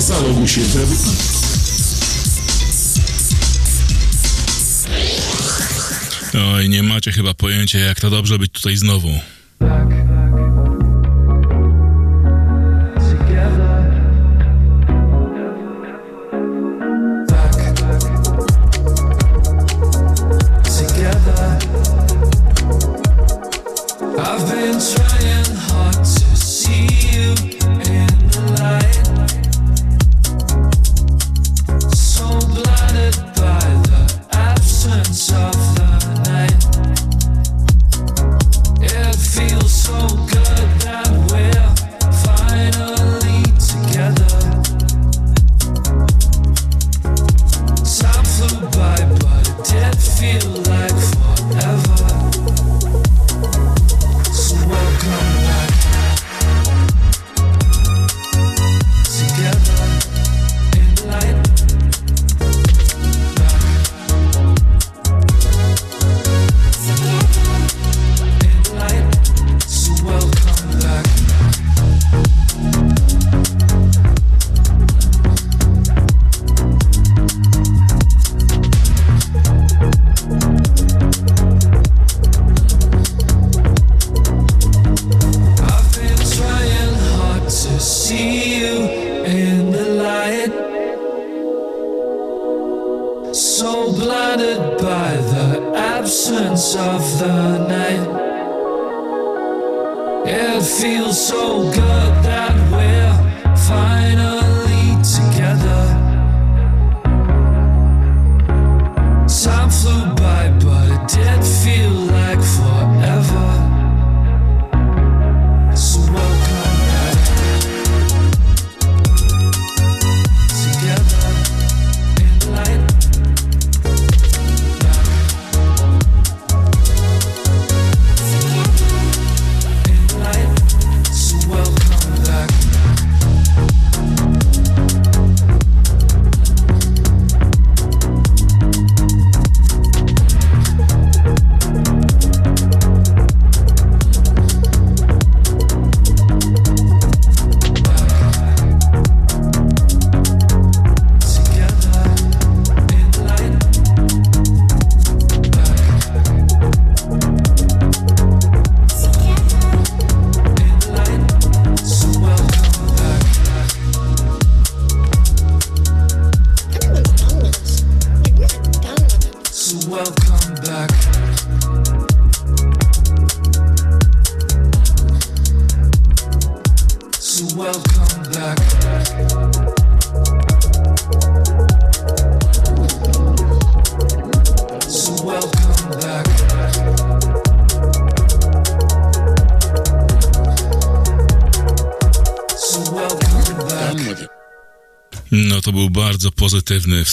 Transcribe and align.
Salonu 0.00 0.48
Świętego. 0.48 0.92
Oj, 6.54 6.68
nie 6.68 6.82
macie 6.82 7.12
chyba 7.12 7.34
pojęcia, 7.34 7.78
jak 7.78 8.00
to 8.00 8.10
dobrze 8.10 8.38
być 8.38 8.52
tutaj 8.52 8.76
znowu. 8.76 9.08
I've 9.60 10.01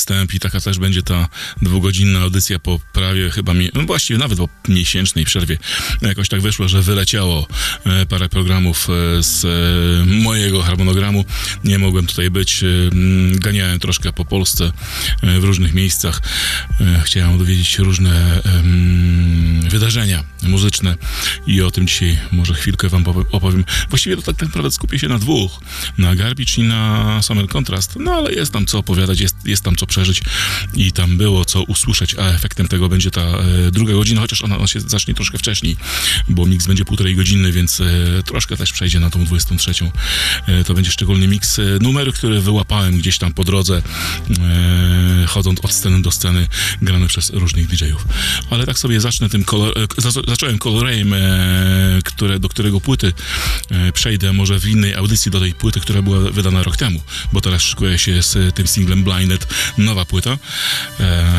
wstęp 0.10 0.34
i 0.34 0.40
taka 0.40 0.60
też 0.60 0.80
będzie 0.80 1.04
ta 1.04 1.28
dwugodzinna 1.62 2.20
audycja 2.20 2.60
po 2.60 2.80
prawie 2.94 3.30
chyba, 3.30 3.54
no 3.74 3.82
właściwie 3.82 4.20
nawet 4.20 4.38
po 4.38 4.50
miesięcznej 4.68 5.26
przerwie. 5.26 5.58
Jakoś 6.02 6.30
tak 6.30 6.42
wyszło, 6.42 6.68
że 6.68 6.82
wyleciało 6.82 7.48
e, 7.86 8.06
parę 8.06 8.30
programów 8.30 8.88
e, 8.90 9.24
z 9.24 9.46
e, 9.46 10.06
mojego 10.06 10.62
harmonogramu. 10.62 11.26
Nie 11.64 11.80
mogłem 11.80 12.08
tutaj 12.08 12.30
być. 12.30 12.64
mm, 12.64 13.40
Ganiałem 13.40 13.80
troszkę 13.80 14.14
po 14.14 14.26
Polsce 14.26 14.72
w 15.24 15.44
różnych 15.44 15.74
miejscach. 15.74 16.22
Chciałem 17.04 17.38
dowiedzieć 17.38 17.68
się 17.68 17.84
różne 17.84 18.42
wydarzenia 19.70 20.24
muzyczne 20.50 20.96
i 21.48 21.62
o 21.62 21.72
tym 21.72 21.88
dzisiaj 21.88 22.18
może 22.32 22.54
chwilkę 22.54 22.90
wam 22.90 23.04
powie- 23.04 23.26
opowiem. 23.32 23.66
Właściwie 23.90 24.16
to 24.16 24.22
tak 24.22 24.42
naprawdę 24.42 24.72
skupię 24.72 25.00
się 25.00 25.08
na 25.08 25.20
dwóch. 25.20 25.60
Na 25.98 26.16
Garbage 26.16 26.54
i 26.58 26.64
na 26.64 27.22
Summer 27.22 27.48
Contrast. 27.48 27.96
No 28.00 28.12
ale 28.14 28.34
jest 28.34 28.54
tam 28.54 28.66
co 28.66 28.78
opowiadać, 28.78 29.20
jest, 29.20 29.36
jest 29.46 29.64
tam 29.64 29.76
co 29.76 29.86
przeżyć 29.88 30.22
i 30.74 30.92
tam 30.92 31.18
było 31.18 31.46
co 31.46 31.64
usłyszeć, 31.64 32.16
a 32.16 32.28
efektem 32.28 32.68
tego 32.68 32.90
będzie 32.90 33.12
ta 33.12 33.22
e, 33.22 33.72
druga 33.72 33.94
godzina, 33.94 34.22
chociaż 34.22 34.44
ona, 34.44 34.58
ona 34.58 34.68
się 34.68 34.80
zacznie 34.80 35.14
troszkę 35.14 35.38
wcześniej, 35.38 35.78
bo 36.30 36.46
mix 36.46 36.68
będzie 36.68 36.86
półtorej 36.86 37.16
godziny, 37.16 37.52
więc 37.52 37.82
e, 37.82 37.86
troszkę 38.26 38.58
też 38.58 38.72
przejdzie 38.72 39.00
na 39.00 39.10
tą 39.10 39.26
23. 39.26 39.72
E, 40.48 40.64
to 40.64 40.74
będzie 40.74 40.92
szczególny 40.92 41.28
mix 41.28 41.60
e, 41.60 41.64
numery, 41.82 42.12
które 42.12 42.42
wyłapałem 42.42 42.98
gdzieś 42.98 43.18
tam 43.18 43.34
po 43.34 43.44
drodze, 43.44 43.82
e, 44.40 45.26
chodząc 45.28 45.60
od 45.66 45.72
sceny 45.74 46.02
do 46.02 46.12
sceny, 46.12 46.48
grane 46.82 47.08
przez 47.08 47.30
różnych 47.30 47.68
DJ-ów. 47.68 48.06
Ale 48.50 48.66
tak 48.66 48.80
sobie 48.80 49.02
zacznę 49.02 49.30
tym 49.30 49.44
kolor, 49.44 49.74
e, 49.80 49.88
zacząłem 50.40 50.60
kolorem, 50.60 51.14
e, 51.14 51.20
które, 52.06 52.40
do 52.40 52.50
którego 52.50 52.82
płyty 52.82 53.14
e, 53.72 53.92
przejdę 53.92 54.34
może 54.34 54.60
w 54.60 54.68
innej 54.68 54.96
audycji 54.96 55.32
do 55.32 55.40
tej 55.40 55.54
płyty, 55.54 55.80
która 55.80 56.02
była 56.02 56.20
wydana 56.20 56.64
rok 56.64 56.78
temu, 56.78 57.02
bo 57.34 57.42
teraz 57.42 57.62
szykuje 57.62 57.98
się 57.98 58.24
z 58.24 58.56
tym 58.56 58.68
singlem 58.68 59.04
Blinded. 59.04 59.48
Nowa 59.78 60.06
płyta, 60.06 60.38
e, 61.00 61.39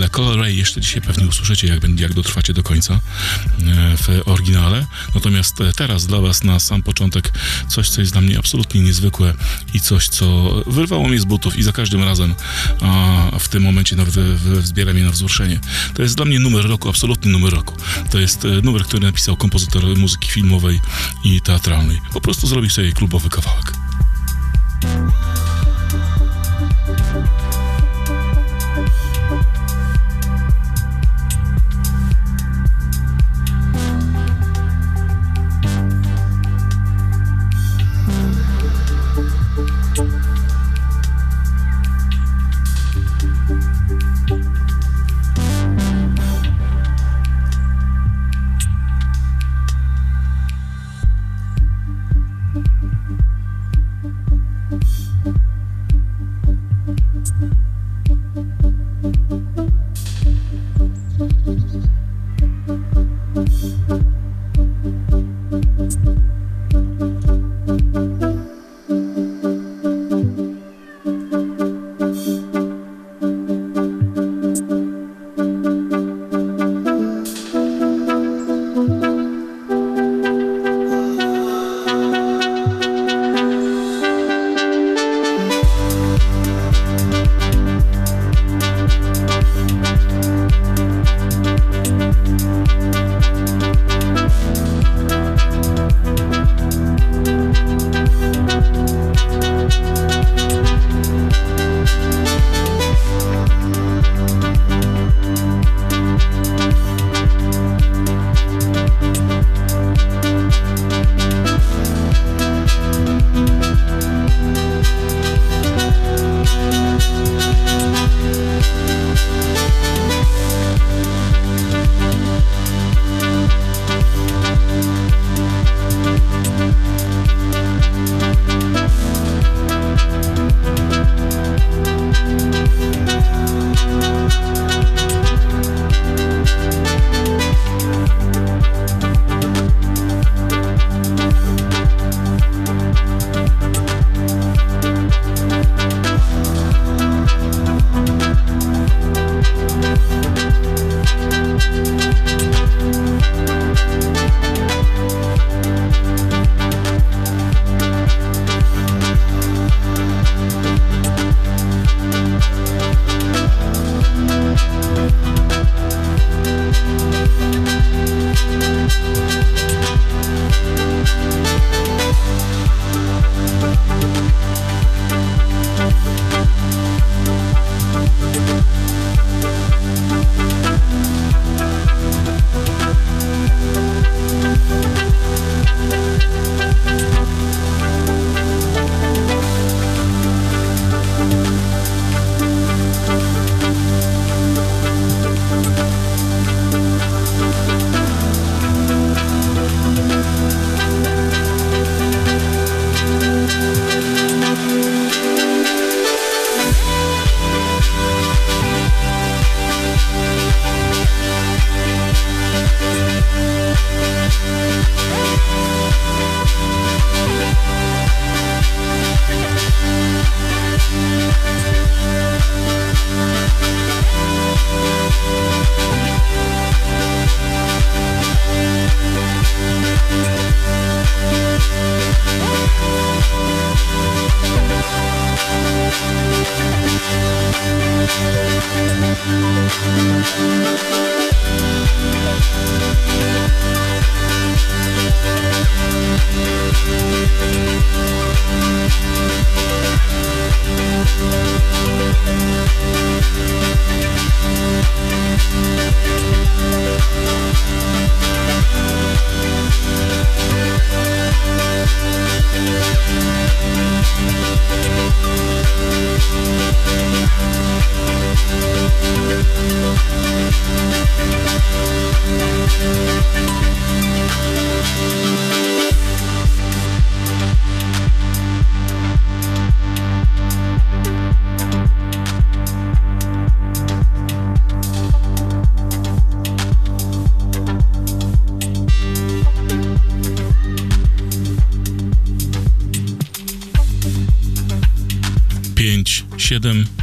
ale 0.00 0.08
Color 0.08 0.38
Ray 0.38 0.56
jeszcze 0.56 0.80
dzisiaj 0.80 1.02
pewnie 1.02 1.26
usłyszycie, 1.26 1.66
jak, 1.68 2.00
jak 2.00 2.14
dotrwacie 2.14 2.52
do 2.52 2.62
końca 2.62 2.94
e, 2.94 3.00
w 3.96 4.22
oryginale. 4.24 4.86
Natomiast 5.14 5.60
e, 5.60 5.72
teraz 5.72 6.06
dla 6.06 6.20
was 6.20 6.44
na 6.44 6.60
sam 6.60 6.82
początek 6.82 7.32
coś, 7.68 7.88
co 7.88 8.00
jest 8.00 8.12
dla 8.12 8.20
mnie 8.20 8.38
absolutnie 8.38 8.80
niezwykłe 8.80 9.34
i 9.74 9.80
coś, 9.80 10.08
co 10.08 10.54
wyrwało 10.66 11.08
mnie 11.08 11.20
z 11.20 11.24
butów 11.24 11.56
i 11.56 11.62
za 11.62 11.72
każdym 11.72 12.02
razem 12.04 12.34
a 12.80 13.38
w 13.38 13.48
tym 13.48 13.62
momencie 13.62 13.96
nawet 13.96 14.14
wy- 14.14 14.62
wzbiera 14.62 14.92
mnie 14.92 15.04
na 15.04 15.10
wzruszenie. 15.10 15.60
To 15.94 16.02
jest 16.02 16.16
dla 16.16 16.24
mnie 16.24 16.38
numer 16.40 16.64
roku, 16.68 16.88
absolutny 16.88 17.32
numer 17.32 17.52
roku. 17.52 17.76
To 18.10 18.18
jest 18.18 18.44
e, 18.44 18.48
numer, 18.48 18.84
który 18.84 19.06
napisał 19.06 19.36
kompozytor 19.36 19.98
muzyki 19.98 20.28
filmowej 20.30 20.80
i 21.24 21.40
teatralnej. 21.40 22.00
Po 22.12 22.20
prostu 22.20 22.46
zrobił 22.46 22.70
sobie 22.70 22.92
klubowy 22.92 23.28
kawałek. 23.28 23.72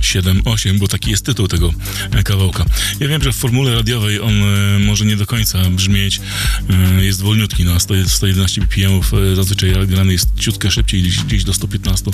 778, 0.07 0.79
bo 0.79 0.87
taki 0.87 1.11
jest 1.11 1.25
tytuł 1.25 1.47
tego 1.47 1.73
e, 2.11 2.23
kawałka. 2.23 2.65
Ja 2.99 3.07
wiem, 3.07 3.23
że 3.23 3.31
w 3.31 3.35
formule 3.35 3.75
radiowej 3.75 4.21
on 4.21 4.33
e, 4.43 4.79
może 4.79 5.05
nie 5.05 5.17
do 5.17 5.25
końca 5.25 5.69
brzmieć, 5.69 6.21
e, 6.69 7.05
jest 7.05 7.21
wolniutki, 7.21 7.65
100, 7.79 7.93
111 8.07 8.61
BPM, 8.61 9.01
zazwyczaj 9.35 9.87
grany 9.87 10.11
jest 10.11 10.29
ciutkę 10.39 10.71
szybciej, 10.71 11.03
gdzieś, 11.03 11.43
do 11.43 11.53
115, 11.53 12.11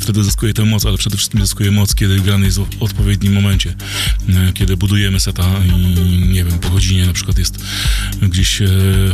wtedy 0.00 0.24
zyskuje 0.24 0.54
tę 0.54 0.64
moc, 0.64 0.86
ale 0.86 0.98
przede 0.98 1.16
wszystkim 1.16 1.40
zyskuje 1.40 1.70
moc, 1.70 1.94
kiedy 1.94 2.20
grany 2.20 2.46
jest 2.46 2.58
w 2.58 2.82
odpowiednim 2.82 3.32
momencie, 3.32 3.74
kiedy 4.54 4.76
budujemy 4.76 5.20
seta 5.20 5.60
i 5.64 5.72
nie 6.28 6.44
wiem, 6.44 6.58
po 6.58 6.70
godzinie 6.70 7.06
na 7.06 7.12
przykład 7.12 7.38
jest 7.38 7.64
gdzieś 8.22 8.58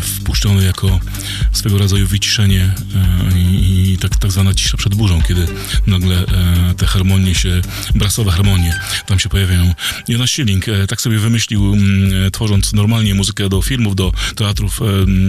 wpuszczony 0.00 0.64
jako 0.64 1.00
swego 1.52 1.78
rodzaju 1.78 2.06
wyciszenie 2.06 2.74
i, 3.36 3.98
tak, 4.00 4.16
tak 4.16 4.32
zwana 4.32 4.54
cisza 4.54 4.76
przed 4.76 4.94
burzą, 4.94 5.22
kiedy 5.22 5.46
nagle 5.86 6.24
te 6.76 6.86
harmonie 6.86 7.34
się, 7.34 7.60
brasowe 8.24 8.36
harmonie 8.36 8.80
tam 9.06 9.18
się 9.18 9.28
pojawiają. 9.28 9.74
Jonas 10.08 10.30
Schilling 10.30 10.68
e, 10.68 10.86
tak 10.86 11.00
sobie 11.00 11.18
wymyślił, 11.18 11.72
mm, 11.72 12.26
e, 12.26 12.30
tworząc 12.30 12.72
normalnie 12.72 13.14
muzykę 13.14 13.48
do 13.48 13.62
filmów, 13.62 13.96
do 13.96 14.12
teatrów, 14.36 14.80
e, 14.82 14.84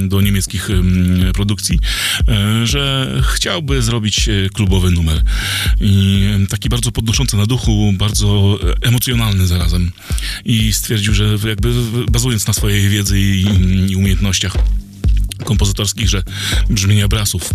do 0.07 0.21
niemieckich 0.21 0.69
m, 0.69 1.31
produkcji, 1.33 1.79
że 2.63 3.13
chciałby 3.33 3.81
zrobić 3.81 4.29
klubowy 4.53 4.91
numer. 4.91 5.23
I 5.81 6.23
taki 6.49 6.69
bardzo 6.69 6.91
podnoszący 6.91 7.37
na 7.37 7.45
duchu, 7.45 7.93
bardzo 7.97 8.59
emocjonalny 8.81 9.47
zarazem. 9.47 9.91
I 10.45 10.73
stwierdził, 10.73 11.13
że 11.13 11.37
jakby 11.47 11.73
bazując 12.11 12.47
na 12.47 12.53
swojej 12.53 12.89
wiedzy 12.89 13.19
i, 13.19 13.45
i 13.91 13.95
umiejętnościach 13.95 14.57
kompozytorskich, 15.45 16.09
że 16.09 16.23
brzmienia 16.69 17.07
brasów 17.07 17.53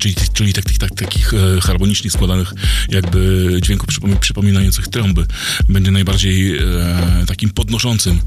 Czyli, 0.00 0.14
czyli 0.32 0.52
tak, 0.52 0.64
tak, 0.78 0.94
takich 0.94 1.34
e, 1.34 1.60
harmonicznie 1.60 2.10
składanych 2.10 2.52
jakby 2.88 3.48
dźwięków 3.62 3.88
przypomi- 3.88 4.18
przypominających 4.18 4.88
trąby 4.88 5.26
będzie 5.68 5.90
najbardziej 5.90 6.58
e, 6.58 6.62
takim 7.26 7.50
podnoszącym 7.50 8.20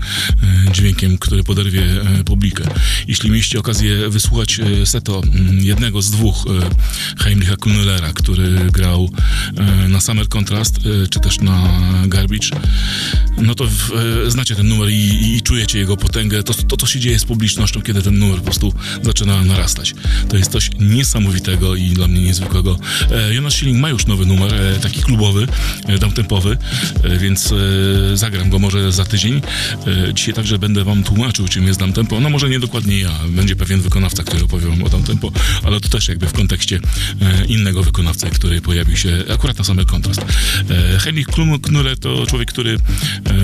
e, 0.67 0.71
dźwiękiem, 0.71 1.17
który 1.17 1.43
poderwie 1.43 1.83
e, 2.01 2.23
publikę. 2.23 2.63
Jeśli 3.07 3.29
mieliście 3.29 3.59
okazję 3.59 4.09
wysłuchać 4.09 4.59
e, 4.59 4.85
seto 4.85 5.21
jednego 5.59 6.01
z 6.01 6.11
dwóch 6.11 6.45
e, 7.17 7.23
Heinricha 7.23 7.55
Kunnellera, 7.55 8.13
który 8.13 8.49
grał 8.71 9.09
e, 9.57 9.87
na 9.87 10.01
Summer 10.01 10.27
Contrast 10.27 10.77
e, 10.77 11.07
czy 11.07 11.19
też 11.19 11.39
na 11.39 11.81
Garbage, 12.07 12.49
no 13.37 13.55
to 13.55 13.67
w, 13.67 13.91
e, 14.27 14.31
znacie 14.31 14.55
ten 14.55 14.67
numer 14.67 14.89
i, 14.89 15.35
i 15.35 15.41
czujecie 15.41 15.79
jego 15.79 15.97
potęgę. 15.97 16.43
To, 16.43 16.53
to, 16.53 16.77
co 16.77 16.87
się 16.87 16.99
dzieje 16.99 17.19
z 17.19 17.25
publicznością, 17.25 17.81
kiedy 17.81 18.01
ten 18.01 18.19
numer 18.19 18.37
po 18.37 18.43
prostu 18.43 18.73
zaczyna 19.03 19.43
narastać. 19.43 19.93
To 20.29 20.37
jest 20.37 20.51
coś 20.51 20.69
niesamowitego 20.79 21.48
i 21.77 21.89
dla 21.89 22.07
mnie 22.07 22.21
niezwykłego. 22.21 22.79
E, 23.11 23.33
Jonas 23.33 23.53
Schilling 23.53 23.79
ma 23.79 23.89
już 23.89 24.05
nowy 24.05 24.25
numer, 24.25 24.53
e, 24.53 24.79
taki 24.79 25.03
klubowy, 25.03 25.47
e, 25.87 25.99
downtempowy, 25.99 26.57
więc 27.19 27.53
zagram 28.13 28.49
go 28.49 28.59
może 28.59 28.91
za 28.91 29.05
tydzień. 29.05 29.41
Dzisiaj 30.13 30.33
także 30.33 30.59
będę 30.59 30.83
wam 30.83 31.03
tłumaczył, 31.03 31.47
czym 31.47 31.67
jest 31.67 31.79
downtempo. 31.79 32.19
No 32.19 32.29
może 32.29 32.49
nie 32.49 32.59
dokładnie 32.59 32.99
ja, 32.99 33.11
będzie 33.29 33.55
pewien 33.55 33.81
wykonawca, 33.81 34.23
który 34.23 34.43
opowie 34.43 34.67
wam 34.67 34.83
o 34.83 34.89
downtempo, 34.89 35.31
ale 35.63 35.79
to 35.79 35.89
też 35.89 36.07
jakby 36.07 36.27
w 36.27 36.33
kontekście 36.33 36.79
innego 37.47 37.83
wykonawcy, 37.83 38.29
który 38.29 38.61
pojawił 38.61 38.97
się 38.97 39.23
akurat 39.33 39.57
na 39.57 39.63
samy 39.63 39.85
kontrast. 39.85 40.21
E, 40.69 40.99
Heinrich 40.99 41.27
Klum- 41.27 41.61
Knuller 41.61 41.97
to 41.97 42.25
człowiek, 42.25 42.51
który 42.51 42.77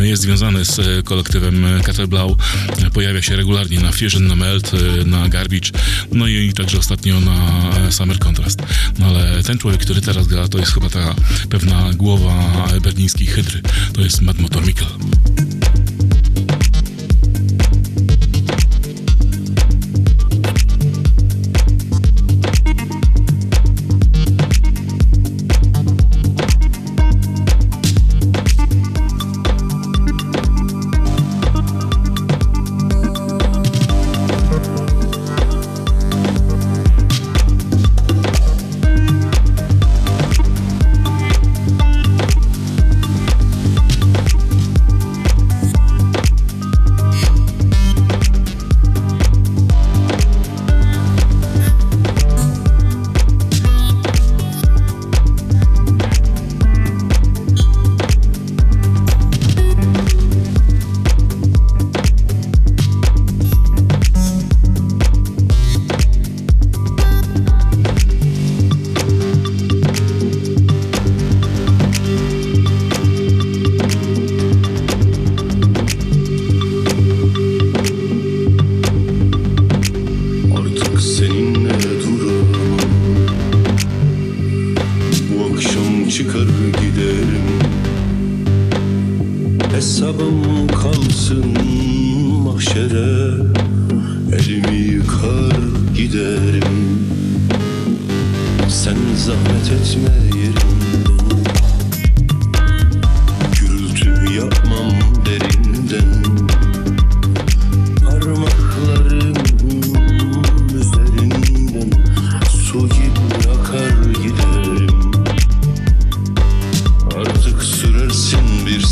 jest 0.02 0.22
związany 0.22 0.66
z 0.66 1.06
kolektywem 1.06 1.66
Katerblau, 1.84 2.38
e, 2.78 2.90
pojawia 2.90 3.22
się 3.22 3.36
regularnie 3.36 3.80
na 3.80 3.92
Fusion, 3.92 4.28
na 4.28 4.36
Melt, 4.36 4.72
na 5.06 5.30
Garbage, 5.30 5.70
no 6.12 6.28
i 6.28 6.54
także 6.54 6.78
ostatnio 6.78 7.20
na 7.20 7.72
Summer 7.96 8.20
Contrast. 8.20 8.62
No 9.00 9.06
ale 9.06 9.44
ten 9.44 9.58
człowiek, 9.58 9.82
który 9.82 10.02
teraz 10.02 10.28
gra, 10.28 10.48
to 10.48 10.58
jest 10.58 10.74
chyba 10.74 10.90
ta 10.90 11.16
pewna 11.50 11.94
głowa 11.94 12.34
berlińskiej 12.82 13.28
hydry. 13.28 13.62
To 13.94 14.02
jest 14.02 14.22
Matt 14.22 14.40
Motor 14.40 14.66
Mikkel. 14.66 14.88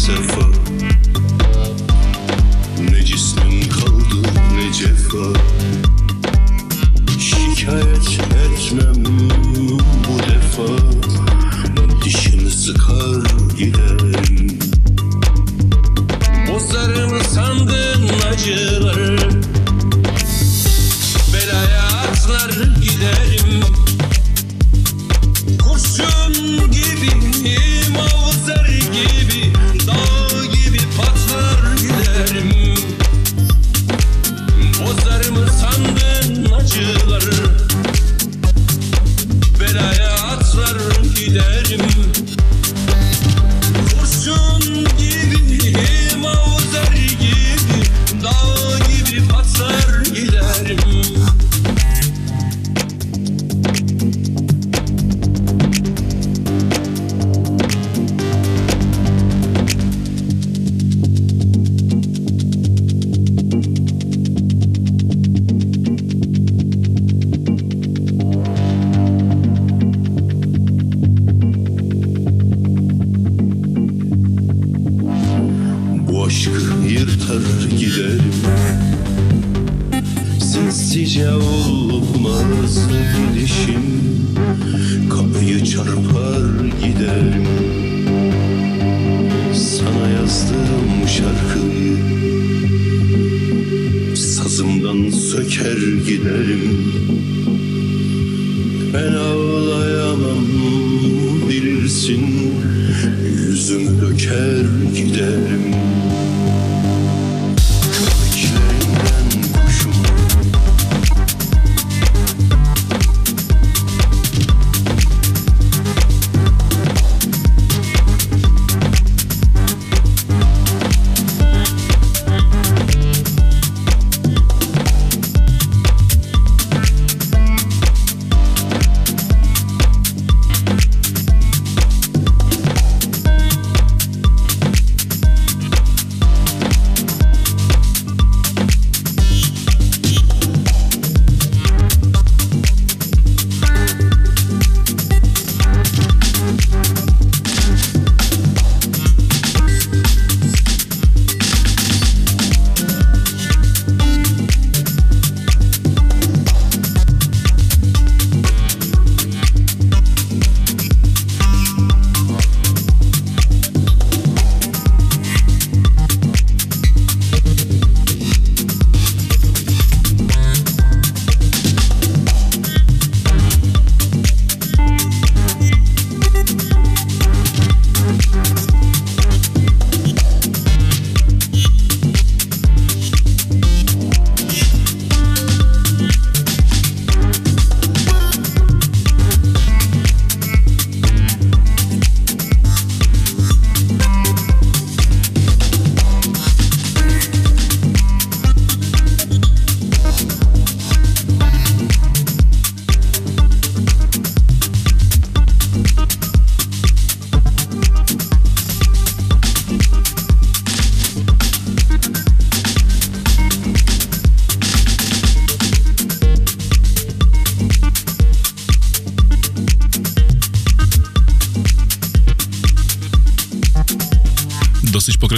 so 0.04 0.43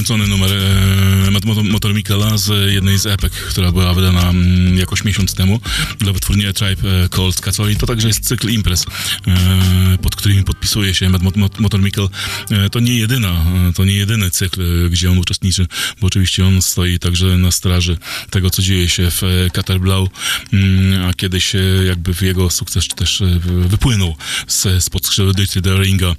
pokręcony 0.06 0.28
numer 0.28 0.52
e, 1.28 1.32
Mot- 1.32 1.64
Motor 1.72 1.94
Michaela 1.94 2.38
z 2.38 2.74
jednej 2.74 3.00
z 3.00 3.06
epek, 3.06 3.34
która 3.34 3.72
była 3.72 3.94
wydana 3.94 4.30
mm, 4.30 4.78
jakoś 4.78 5.04
miesiąc 5.04 5.34
temu 5.34 5.60
dla 6.00 6.14
wytwórni 6.14 6.44
Tribe 6.54 7.04
e, 7.06 7.10
Called 7.10 7.42
Cacoli. 7.42 7.76
To 7.76 7.86
także 7.86 8.08
jest 8.08 8.28
cykl 8.28 8.50
imprez, 8.50 8.86
e, 9.28 9.32
którymi 10.26 10.44
podpisuje 10.44 10.94
się 10.94 11.10
Mot- 11.10 11.60
Motor 11.60 11.82
Michael. 11.82 12.10
E, 12.52 12.70
To 12.70 12.80
nie 12.80 12.96
jedyna, 12.98 13.30
e, 13.30 13.74
to 13.74 13.86
nie 13.86 13.94
jedyny 13.94 14.32
cykl, 14.32 14.86
e, 14.86 14.90
gdzie 14.90 15.12
on 15.12 15.18
uczestniczy, 15.18 15.68
bo 16.02 16.08
oczywiście 16.08 16.46
on 16.46 16.62
stoi 16.62 17.00
także 17.00 17.26
na 17.38 17.52
straży 17.52 17.98
tego, 18.30 18.50
co 18.50 18.62
dzieje 18.62 18.90
się 18.90 19.12
w 19.12 19.22
Caterblau, 19.54 20.10
mm, 20.54 21.06
a 21.10 21.14
kiedyś 21.14 21.54
jakby 21.88 22.14
w 22.14 22.22
jego 22.22 22.50
sukces 22.50 22.88
też 22.88 23.24
wypłynął 23.46 24.16
z, 24.48 24.84
spod 24.84 25.06
skrzydeł 25.06 25.34
e, 25.78 26.16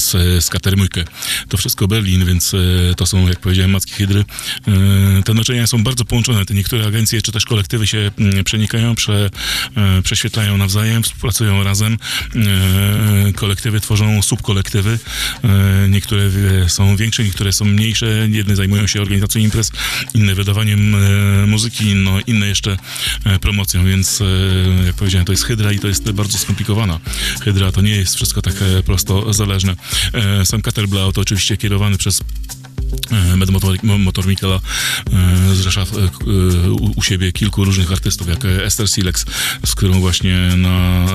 z, 0.00 0.44
z 0.44 0.48
Katermujkę. 0.50 1.04
To 1.48 1.56
wszystko 1.56 1.88
Berlin, 1.88 2.24
więc 2.24 2.52
to 2.96 3.06
są, 3.06 3.28
jak 3.28 3.40
powiedziałem, 3.40 3.70
macki 3.70 3.92
hydry. 3.92 4.24
Te 5.24 5.34
naczynia 5.34 5.66
są 5.66 5.84
bardzo 5.84 6.04
połączone. 6.04 6.44
Te 6.46 6.54
niektóre 6.54 6.86
agencje 6.86 7.22
czy 7.22 7.32
też 7.32 7.44
kolektywy 7.44 7.86
się 7.86 8.10
mm, 8.18 8.44
przenikają, 8.44 8.94
prze, 8.94 9.30
prześwietlają 10.04 10.58
nawzajem, 10.58 11.02
współpracują 11.02 11.64
razem. 11.64 11.98
Kolektywy 13.34 13.80
tworzą 13.80 14.22
subkolektywy. 14.22 14.98
E, 15.44 15.88
Niektóre 15.88 16.22
e, 16.64 16.68
są 16.68 16.96
większe, 16.96 17.24
niektóre 17.24 17.52
są 17.52 17.64
mniejsze. 17.64 18.28
Jedne 18.30 18.56
zajmują 18.56 18.86
się 18.86 19.02
organizacją 19.02 19.42
imprez, 19.42 19.72
inne 20.14 20.34
wydawaniem 20.34 20.94
e, 20.94 21.46
muzyki, 21.46 21.94
no, 21.94 22.18
inne 22.26 22.46
jeszcze 22.46 22.76
promocją, 23.40 23.84
więc 23.84 24.22
jak 24.86 24.96
powiedziałem, 24.96 25.24
to 25.24 25.32
jest 25.32 25.44
hydra 25.44 25.72
i 25.72 25.78
to 25.78 25.88
jest 25.88 26.10
bardzo 26.10 26.38
skomplikowana 26.38 27.00
hydra. 27.40 27.72
To 27.72 27.80
nie 27.80 27.96
jest 27.96 28.14
wszystko 28.14 28.42
tak 28.42 28.54
prosto 28.84 29.32
zależne. 29.32 29.76
Sam 30.44 30.62
Caterblau 30.62 31.12
to 31.12 31.20
oczywiście 31.20 31.56
kierowany 31.56 31.98
przez 31.98 32.22
e, 33.10 33.36
Med 33.36 33.50
Motor, 33.50 33.76
Motor 33.82 34.26
Michaela 34.26 34.60
e, 35.12 35.54
zrzesza 35.54 35.80
e, 35.80 35.84
e, 35.84 36.70
u, 36.70 37.02
siebie 37.02 37.32
kilku 37.32 37.64
różnych 37.64 37.92
artystów, 37.92 38.28
jak 38.28 38.44
Esther 38.44 38.88
Silex, 38.88 39.24
z 39.66 39.74
którą 39.74 40.00
właśnie 40.00 40.36
na, 40.56 41.06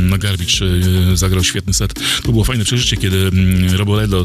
na 0.00 0.18
Garbage 0.18 0.66
zagrał 1.14 1.44
świetny 1.44 1.74
set. 1.74 1.94
To 2.22 2.32
było 2.32 2.44
fajne 2.44 2.64
przeżycie, 2.64 2.96
kiedy 2.96 3.30
Roboledo 3.72 4.24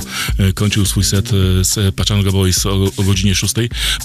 kończył 0.56 0.86
swój 0.86 1.04
set 1.04 1.30
z 1.62 1.96
Pachanga 1.96 2.32
Boys 2.32 2.65
o, 2.65 2.91
o 2.98 3.04
godzinie 3.04 3.36
6. 3.36 3.54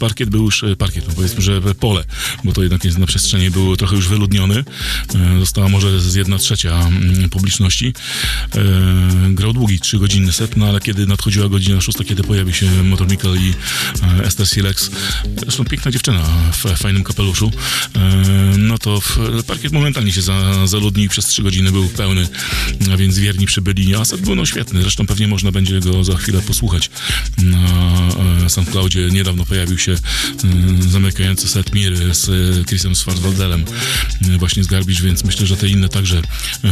Parkiet 0.01 0.31
był 0.31 0.45
już, 0.45 0.65
parkiet, 0.79 1.09
no 1.09 1.15
powiedzmy, 1.15 1.43
że 1.43 1.61
pole, 1.61 2.05
bo 2.45 2.53
to 2.53 2.63
jednak 2.63 2.85
jest 2.85 2.99
na 2.99 3.07
przestrzeni 3.07 3.51
był 3.51 3.77
trochę 3.77 3.97
już 3.97 4.09
wyludniony. 4.09 4.65
Została 5.39 5.69
może 5.69 6.01
z 6.01 6.15
jedna 6.15 6.39
trzecia 6.39 6.91
publiczności. 7.31 7.93
Grał 9.31 9.53
długi, 9.53 9.81
trzygodzinny 9.81 10.33
set, 10.33 10.57
no 10.57 10.67
ale 10.67 10.81
kiedy 10.81 11.07
nadchodziła 11.07 11.49
godzina 11.49 11.81
6, 11.81 11.99
kiedy 12.09 12.23
pojawił 12.23 12.40
się 12.53 12.83
Motor 12.83 13.09
Michael 13.09 13.37
i 13.41 13.55
e, 14.03 14.25
Esther 14.25 14.47
Silex, 14.47 14.91
zresztą 15.37 15.65
piękna 15.65 15.91
dziewczyna 15.91 16.23
w 16.53 16.79
fajnym 16.79 17.05
kapeluszu, 17.05 17.51
e, 17.97 18.01
no 18.59 18.79
to 18.79 19.03
parkiet 19.47 19.73
momentalnie 19.73 20.13
się 20.13 20.23
za, 20.23 20.67
zaludnił 20.67 21.11
przez 21.11 21.27
trzy 21.27 21.43
godziny 21.43 21.73
był 21.73 21.89
pełny, 21.89 22.29
więc 22.99 23.19
wierni 23.19 23.47
przybyli, 23.47 23.95
a 23.95 24.05
set 24.05 24.21
był 24.21 24.35
no 24.35 24.47
świetny, 24.47 24.83
zresztą 24.83 25.07
pewnie 25.07 25.29
można 25.29 25.53
będzie 25.53 25.81
go 25.81 26.05
za 26.05 26.17
chwilę 26.17 26.41
posłuchać 26.41 26.91
na 27.39 27.59
e, 28.45 28.51
SoundCloudzie. 28.51 29.09
Niedawno 29.11 29.47
pojawił 29.47 29.79
się 29.79 29.97
zamykający 30.81 31.49
set 31.49 31.75
Miry 31.75 32.15
z 32.15 32.27
Chrisem 32.67 32.97
Schwarzwaldelem 32.97 33.65
właśnie 34.39 34.65
z 34.65 34.67
Garbage, 34.67 35.03
więc 35.03 35.25
myślę, 35.25 35.47
że 35.47 35.57
te 35.57 35.69
inne 35.69 35.89
także 35.89 36.23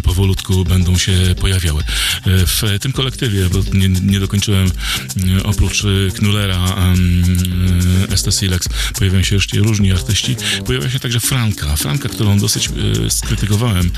powolutku 0.02 0.64
będą 0.64 0.98
się 0.98 1.12
pojawiały. 1.40 1.82
W 2.26 2.78
tym 2.80 2.92
kolektywie, 2.92 3.48
bo 3.48 3.58
nie, 3.72 3.88
nie 3.88 4.20
dokończyłem, 4.20 4.70
oprócz 5.58 5.84
e, 5.84 6.10
Knullera, 6.14 6.56
em, 6.56 7.22
e, 8.10 8.16
ST 8.16 8.32
Silex, 8.34 8.68
pojawiają 8.98 9.22
się 9.24 9.34
jeszcze 9.34 9.58
różni 9.58 9.92
artyści. 9.92 10.36
Pojawia 10.66 10.90
się 10.90 11.00
także 11.00 11.20
Franka. 11.20 11.76
Franka, 11.76 12.08
którą 12.08 12.38
dosyć 12.38 12.68
e, 12.68 13.10
skrytykowałem 13.10 13.90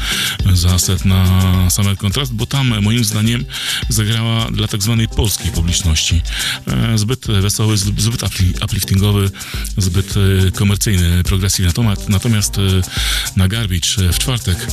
za 0.52 0.78
set 0.78 1.04
na 1.04 1.70
Summer 1.70 1.96
Contrast, 1.96 2.32
bo 2.32 2.46
tam 2.46 2.82
moim 2.82 3.04
zdaniem 3.04 3.44
zagrała 3.88 4.50
dla 4.50 4.68
tak 4.68 4.82
zwanej 4.82 5.08
polskiej 5.08 5.50
publiczności. 5.50 6.22
E, 6.66 6.98
Zbyt 6.98 7.26
wesoły, 7.26 7.76
zbyt 7.76 8.00
zbyt 8.00 8.20
upli- 8.22 8.64
upliftingowy, 8.64 9.30
zbyt 9.76 10.14
komercyjny, 10.54 11.24
progresywny. 11.24 11.72
Natomiast, 12.08 12.56
na 13.36 13.48
Garbage 13.48 14.12
w 14.12 14.18
czwartek, 14.18 14.66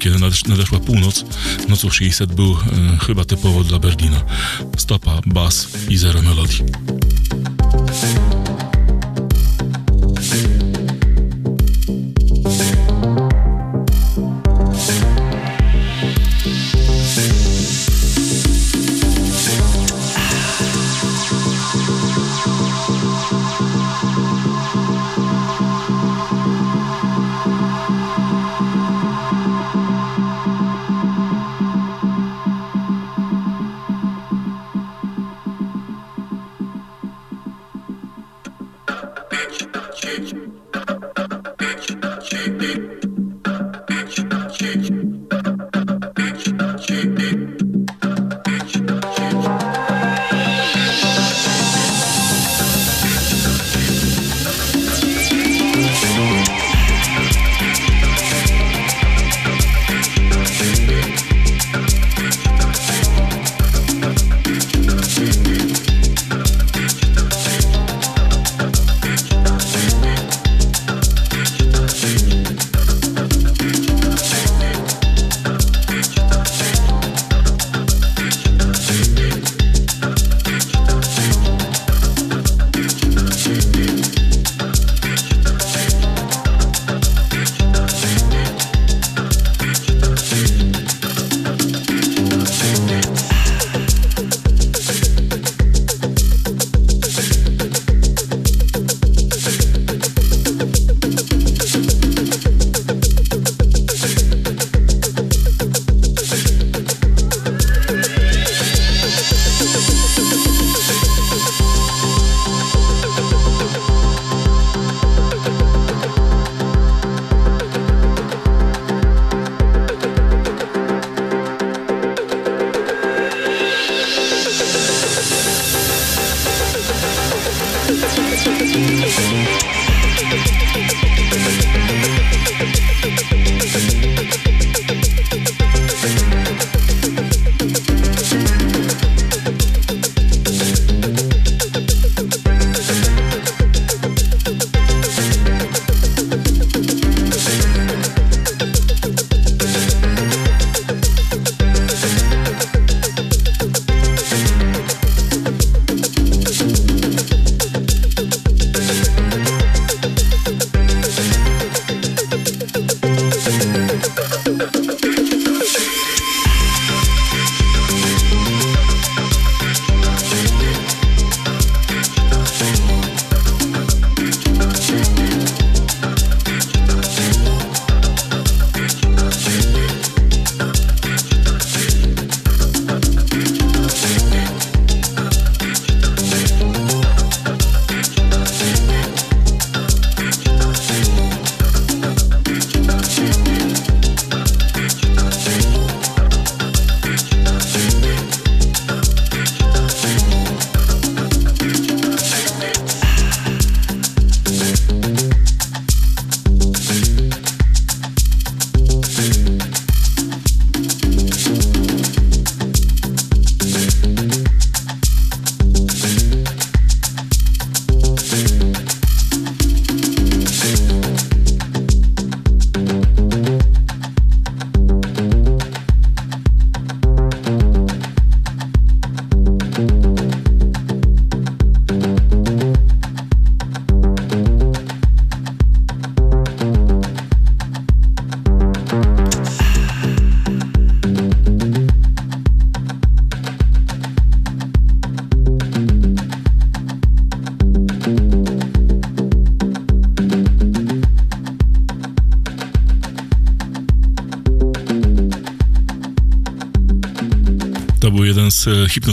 kiedy 0.00 0.16
nadesz- 0.18 0.48
nadeszła 0.48 0.80
północ, 0.80 1.24
no 1.68 1.76
cóż, 1.76 2.00
jej 2.00 2.12
set 2.12 2.32
był 2.34 2.56
chyba 3.06 3.24
typowo 3.24 3.64
dla 3.64 3.78
Berlina. 3.78 4.24
Stopa, 4.76 5.20
bas 5.26 5.68
i 5.88 5.96
zero 5.98 6.22
melodii. 6.22 6.64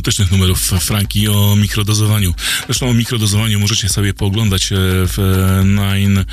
Z 0.02 0.04
e, 0.04 0.12
hipnotycznych 0.12 0.32
numerów 0.32 0.60
Franki 0.60 1.28
o 1.28 1.56
mikrodozowaniu. 1.56 2.34
Zresztą 2.66 2.90
o 2.90 2.94
mikrodozowaniu 2.94 3.60
możecie 3.60 3.90
sobie 3.90 4.14
pooglądać 4.14 4.72
e, 4.72 4.76
w 5.08 5.20
e, 5.20 5.66
Nine 5.66 6.26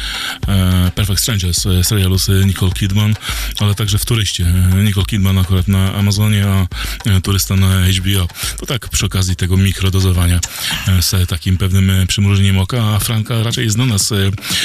e, 0.48 0.90
Perfect 0.94 1.20
Strangers 1.20 1.66
e, 1.66 1.84
serialu 1.84 2.18
z 2.18 2.46
Nicole 2.46 2.72
Kidman, 2.72 3.14
ale 3.58 3.74
także 3.74 3.98
w 3.98 4.04
Turyście. 4.04 4.46
E, 4.72 4.84
Nicole 4.84 5.06
Kidman 5.06 5.38
akurat 5.38 5.68
na 5.68 5.94
Amazonie, 5.94 6.46
a 6.46 6.66
e, 7.10 7.20
Turysta 7.20 7.56
na 7.56 7.86
HBO. 7.86 8.28
To 8.58 8.66
tak 8.66 8.88
przy 8.88 9.06
okazji 9.06 9.36
tego 9.36 9.56
mikrodozowania 9.56 10.40
e, 10.88 11.02
z 11.02 11.28
takim 11.28 11.56
pewnym 11.56 12.06
przymrużeniem 12.06 12.58
oka, 12.58 12.84
a 12.84 12.98
Franka 12.98 13.42
raczej 13.42 13.64
jest 13.64 13.78
z 13.96 14.12
e, 14.12 14.16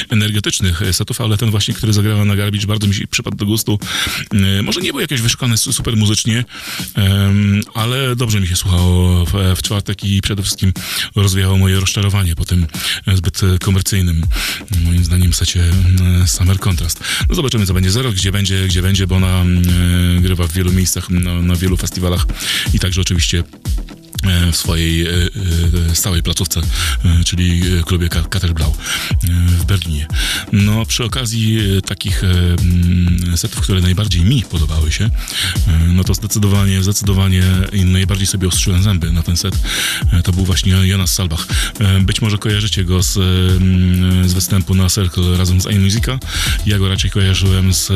energetycznych 0.10 0.82
setów, 0.91 1.21
ale 1.21 1.38
ten 1.38 1.51
właśnie, 1.51 1.73
który 1.73 1.93
zagrała 1.93 2.25
na 2.25 2.36
Garbage 2.36 2.67
bardzo 2.67 2.88
mi 2.88 2.95
się 2.95 3.08
przypadł 3.08 3.38
do 3.38 3.45
gustu. 3.45 3.79
Może 4.63 4.82
nie 4.82 4.91
był 4.91 5.01
jakiś 5.01 5.21
wyszukany 5.21 5.58
su- 5.58 5.73
super 5.73 5.97
muzycznie, 5.97 6.45
ale 7.73 8.15
dobrze 8.15 8.39
mi 8.39 8.47
się 8.47 8.56
słuchało 8.56 9.25
w, 9.25 9.62
czwartek 9.62 10.03
i 10.03 10.21
przede 10.21 10.43
wszystkim 10.43 10.73
rozwijało 11.15 11.58
moje 11.58 11.79
rozczarowanie 11.79 12.36
po 12.36 12.45
tym 12.45 12.67
zbyt 13.13 13.41
komercyjnym, 13.62 14.23
moim 14.84 15.06
zdaniem, 15.06 15.34
secie 15.34 15.63
Summer 16.25 16.60
Contrast. 16.60 17.03
No 17.29 17.36
zobaczymy, 17.36 17.65
co 17.65 17.73
będzie 17.73 17.91
za 17.91 18.01
rok, 18.01 18.15
gdzie 18.15 18.32
będzie, 18.32 18.67
gdzie 18.67 18.82
będzie, 18.84 19.08
bo 19.08 19.15
ona 19.15 19.41
mm, 19.41 19.63
e, 20.17 20.22
grywa 20.22 20.48
w 20.48 20.52
wielu 20.52 20.74
miejscach, 20.74 21.10
na, 21.10 21.41
na 21.41 21.56
wielu 21.56 21.78
festiwalach. 21.78 22.26
I 22.74 22.80
także 22.80 23.02
oczywiście 23.02 23.43
w 24.51 24.58
swojej 24.58 25.08
e, 25.08 25.10
e, 25.91 25.95
stałej 25.95 26.23
placówce, 26.23 26.62
e, 27.06 27.23
czyli 27.23 27.62
klubie 27.86 28.10
Ka- 28.10 28.23
Katerblau 28.29 28.75
w 29.47 29.65
Berlinie. 29.65 30.08
No, 30.51 30.86
przy 30.86 31.03
okazji 31.03 31.60
takich 31.86 32.21
setów, 33.36 33.62
które 33.62 33.82
najbardziej 33.82 34.21
mi 34.21 34.43
podobały 34.43 34.91
się, 34.91 35.10
no 35.88 36.03
to 36.03 36.13
zdecydowanie, 36.13 36.84
zdecydowanie 36.84 37.43
najbardziej 37.86 38.27
sobie 38.27 38.47
ostrzyłem 38.47 38.84
zęby 38.84 39.12
na 39.12 39.23
ten 39.23 39.38
set, 39.38 39.56
to 40.23 40.32
był 40.32 40.45
właśnie 40.45 40.71
Jonas 40.71 41.13
Salbach. 41.13 41.47
Być 42.01 42.21
może 42.21 42.38
kojarzycie 42.38 42.84
go 42.84 43.03
z, 43.03 43.13
z 44.29 44.34
występu 44.34 44.75
na 44.75 44.89
Circle 44.89 45.38
razem 45.38 45.62
z 45.62 45.71
iMusica. 45.71 46.19
Ja 46.65 46.79
go 46.79 46.89
raczej 46.89 47.12
kojarzyłem 47.12 47.73
z 47.73 47.89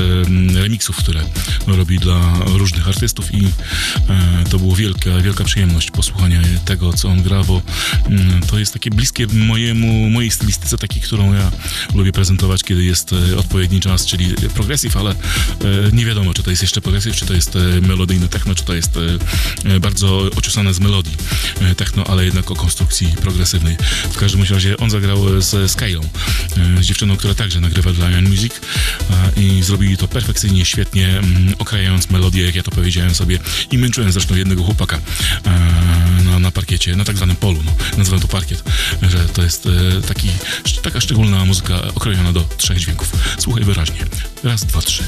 remixów, 0.55 0.95
które 0.95 1.21
robi 1.67 1.99
dla 1.99 2.39
różnych 2.45 2.88
artystów 2.88 3.33
i 3.36 3.47
to 4.49 4.60
było 4.60 4.75
wielka, 4.75 5.21
wielka 5.21 5.43
przyjemność 5.43 5.91
posłuchania 5.91 6.37
tego, 6.65 6.93
co 6.93 7.10
on 7.10 7.23
gra, 7.23 7.43
bo 7.43 7.62
mm, 8.06 8.41
to 8.41 8.60
jest 8.60 8.73
takie 8.73 8.89
bliskie 8.89 9.28
mojemu, 9.28 10.10
mojej 10.10 10.32
stylistyce, 10.32 10.78
takiej, 10.78 11.02
którą 11.02 11.34
ja 11.34 11.52
lubię 11.93 12.12
prezentować, 12.12 12.63
kiedy 12.63 12.84
jest 12.84 13.13
e, 13.13 13.38
odpowiedni 13.38 13.80
czas, 13.80 14.06
czyli 14.06 14.34
progressive, 14.54 14.97
ale 14.97 15.12
e, 15.12 15.15
nie 15.93 16.06
wiadomo, 16.06 16.34
czy 16.34 16.43
to 16.43 16.50
jest 16.50 16.62
jeszcze 16.62 16.82
progressive, 16.82 17.15
czy 17.15 17.26
to 17.26 17.34
jest 17.34 17.56
e, 17.56 17.60
melodyjne 17.88 18.28
techno, 18.28 18.56
czy 18.56 18.63
to 18.63 18.73
jest 18.73 18.97
e, 18.97 19.76
e, 19.76 19.80
bardzo 19.80 20.30
ociosane 20.36 20.73
z 20.73 20.80
melodii 20.80 21.15
e, 21.62 21.76
techno, 21.76 22.04
ale 22.04 22.26
jednak 22.26 22.52
o 22.52 22.56
konstrukcji 22.56 23.08
progresywnej. 23.21 23.78
W 24.12 24.17
każdym 24.17 24.43
razie 24.43 24.78
on 24.78 24.89
zagrał 24.89 25.41
z 25.41 25.71
Skylą, 25.71 26.02
e, 26.02 26.84
z 26.84 26.86
dziewczyną, 26.86 27.17
która 27.17 27.34
także 27.34 27.60
nagrywa 27.60 27.93
dla 27.93 28.12
Ian 28.12 28.30
Music 28.30 28.54
e, 28.56 29.41
i 29.41 29.63
zrobili 29.63 29.97
to 29.97 30.08
perfekcyjnie, 30.08 30.65
świetnie, 30.65 31.08
mm, 31.08 31.54
okrajając 31.60 32.10
melodię, 32.10 32.45
jak 32.45 32.56
ja 32.56 32.63
to 32.63 32.71
powiedziałem 32.71 33.15
sobie 33.15 33.39
i 33.71 33.78
męczyłem 33.78 34.12
zresztą 34.12 34.36
jednego 34.36 34.63
chłopaka 34.63 34.97
e, 34.97 36.07
na, 36.39 36.52
parkiecie, 36.52 36.95
na 36.95 37.06
tak 37.06 37.17
zwanym 37.17 37.36
polu, 37.36 37.63
no, 37.65 37.71
nazywam 37.97 38.19
to 38.19 38.28
parkiet, 38.28 38.63
że 39.02 39.19
to 39.19 39.43
jest 39.43 39.65
e, 39.65 40.02
taki, 40.02 40.30
taka 40.82 41.02
szczególna 41.02 41.45
muzyka 41.45 41.82
okrojona 41.95 42.34
do 42.34 42.41
trzech 42.58 42.80
dźwięków. 42.80 43.12
Słuchaj 43.38 43.63
wyraźnie. 43.63 44.06
Raz, 44.43 44.65
dwa, 44.65 44.82
trzy. 44.82 45.04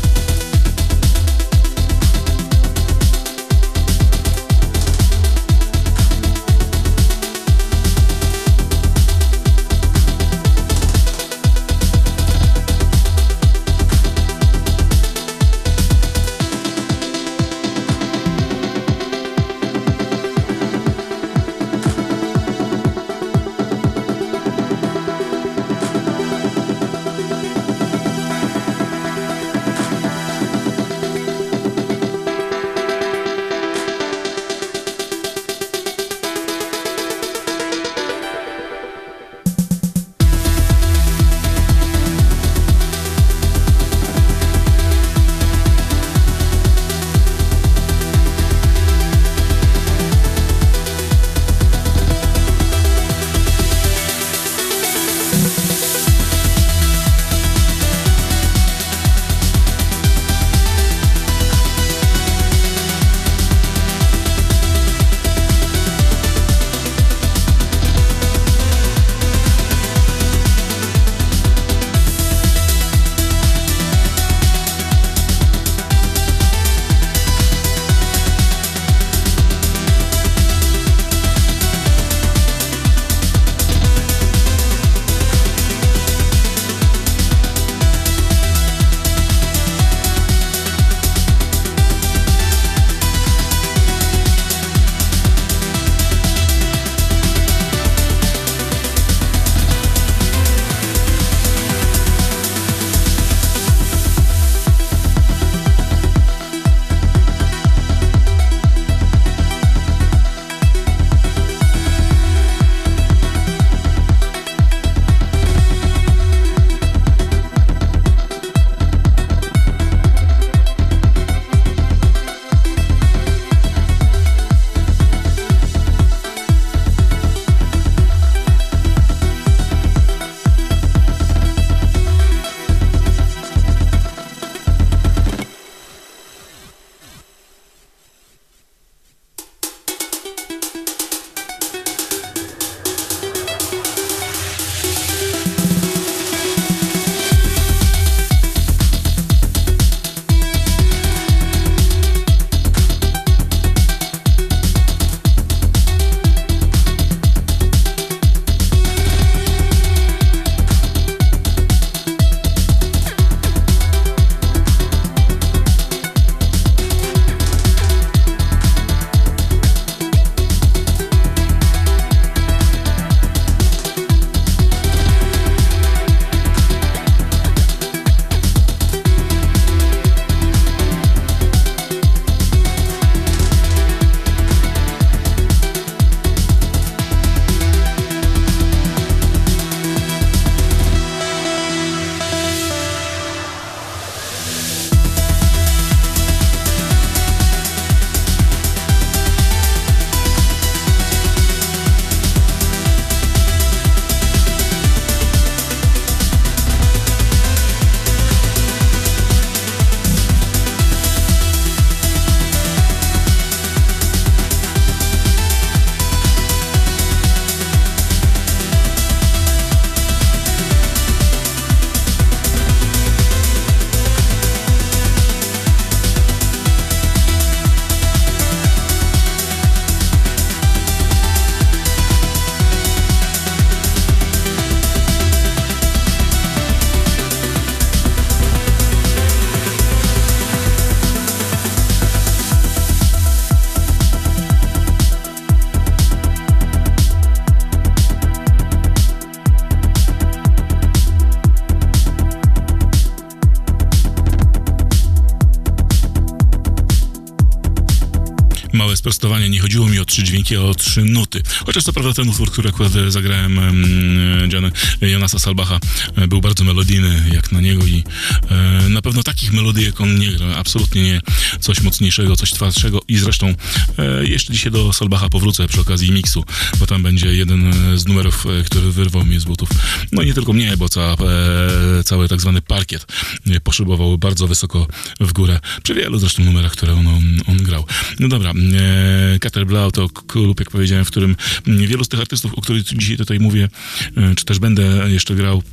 despre 259.00 259.09
sprostowanie, 259.20 259.50
nie 259.50 259.60
chodziło 259.60 259.88
mi 259.88 260.00
o 260.00 260.06
trzy 260.06 260.24
dźwięki, 260.24 260.56
a 260.56 260.62
o 260.62 260.74
trzy 260.74 261.02
nuty. 261.02 261.42
Chociaż 261.66 261.84
co 261.84 261.94
prawda 261.94 262.14
ten 262.14 262.30
utwór, 262.30 262.52
który 262.52 262.70
akurat 262.70 262.96
e, 262.96 263.12
zagrałem 263.12 263.60
em, 263.60 264.52
John, 264.54 264.72
Jonasa 265.02 265.40
Salbacha 265.40 265.80
e, 266.16 266.28
był 266.28 266.42
bardzo 266.42 266.64
melodyjny 266.64 267.24
jak 267.34 267.52
na 267.52 267.62
niego 267.62 267.86
i 267.86 268.04
e, 268.50 268.90
na 268.90 269.02
pewno 269.02 269.24
takich 269.24 269.54
melodii 269.54 269.86
jak 269.86 270.02
on 270.02 270.20
nie 270.20 270.32
gra. 270.32 270.56
Absolutnie 270.56 271.04
nie 271.04 271.22
coś 271.60 271.82
mocniejszego, 271.82 272.36
coś 272.36 272.52
twardszego 272.52 273.02
i 273.08 273.18
zresztą 273.18 273.54
e, 273.98 274.26
jeszcze 274.28 274.54
dzisiaj 274.54 274.72
do 274.72 274.94
Salbacha 274.94 275.30
powrócę 275.30 275.68
przy 275.68 275.82
okazji 275.82 276.12
miksu, 276.12 276.44
bo 276.80 276.88
tam 276.88 277.04
będzie 277.04 277.36
jeden 277.36 277.74
e, 277.94 277.98
z 277.98 278.08
numerów, 278.08 278.46
e, 278.46 278.64
który 278.64 278.92
wyrwał 278.92 279.26
mnie 279.26 279.40
z 279.40 279.46
butów. 279.46 279.70
No 280.12 280.22
i 280.22 280.26
nie 280.26 280.34
tylko 280.34 280.54
mnie, 280.54 280.78
bo 280.78 280.90
ca, 280.90 281.02
e, 281.02 282.04
cały 282.04 282.28
tak 282.28 282.42
zwany 282.42 282.62
parkiet 282.62 283.06
e, 283.48 283.60
poszybował 283.60 284.18
bardzo 284.18 284.48
wysoko 284.48 284.88
w 285.20 285.34
górę, 285.34 285.60
przy 285.84 285.94
wielu 285.94 286.20
zresztą 286.20 286.44
numerach, 286.44 286.72
które 286.72 286.94
on, 286.94 287.08
on, 287.48 287.58
grał. 287.58 287.86
No 288.20 288.28
dobra, 288.28 288.52
e, 288.52 289.09
Kater 289.40 289.66
Blau 289.66 289.92
to 289.92 290.10
klub, 290.10 290.60
jak 290.60 290.70
powiedziałem, 290.72 291.06
w 291.06 291.08
którym 291.08 291.36
mm, 291.68 291.88
wielu 291.88 292.04
z 292.04 292.08
tych 292.08 292.20
artystów, 292.20 292.54
o 292.54 292.62
których 292.62 292.84
dzisiaj 292.84 293.18
tutaj 293.18 293.40
mówię, 293.40 293.70
e, 294.18 294.36
czy 294.36 294.46
też 294.46 294.60
będę 294.60 294.84
jeszcze 295.08 295.36
grał, 295.36 295.64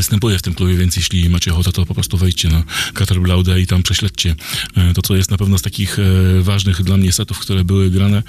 występuje 0.00 0.38
w 0.38 0.42
tym 0.42 0.54
klubie, 0.54 0.74
więc 0.74 0.96
jeśli 0.96 1.28
macie 1.28 1.52
ochotę, 1.52 1.72
to 1.72 1.86
po 1.86 1.94
prostu 1.94 2.18
wejdźcie 2.18 2.48
na 2.48 2.62
Caterblaudę 2.94 3.60
i 3.60 3.66
tam 3.66 3.82
prześledźcie 3.82 4.34
e, 4.76 4.94
to, 4.94 5.02
co 5.02 5.16
jest 5.16 5.30
na 5.30 5.36
pewno 5.36 5.58
z 5.58 5.62
takich 5.62 5.98
e, 5.98 6.02
ważnych 6.42 6.82
dla 6.82 6.96
mnie 6.96 7.12
setów, 7.12 7.38
które 7.38 7.64
były 7.64 7.90
grane. 7.90 8.22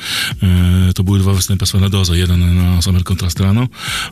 E, 0.43 0.93
to 0.95 1.03
były 1.03 1.19
dwa 1.19 1.33
występy 1.33 1.65
Svena 1.65 1.89
Doza. 1.89 2.15
Jeden 2.15 2.55
na 2.55 2.81
Summer 2.81 3.03
Contrast 3.03 3.39
rano, 3.39 3.67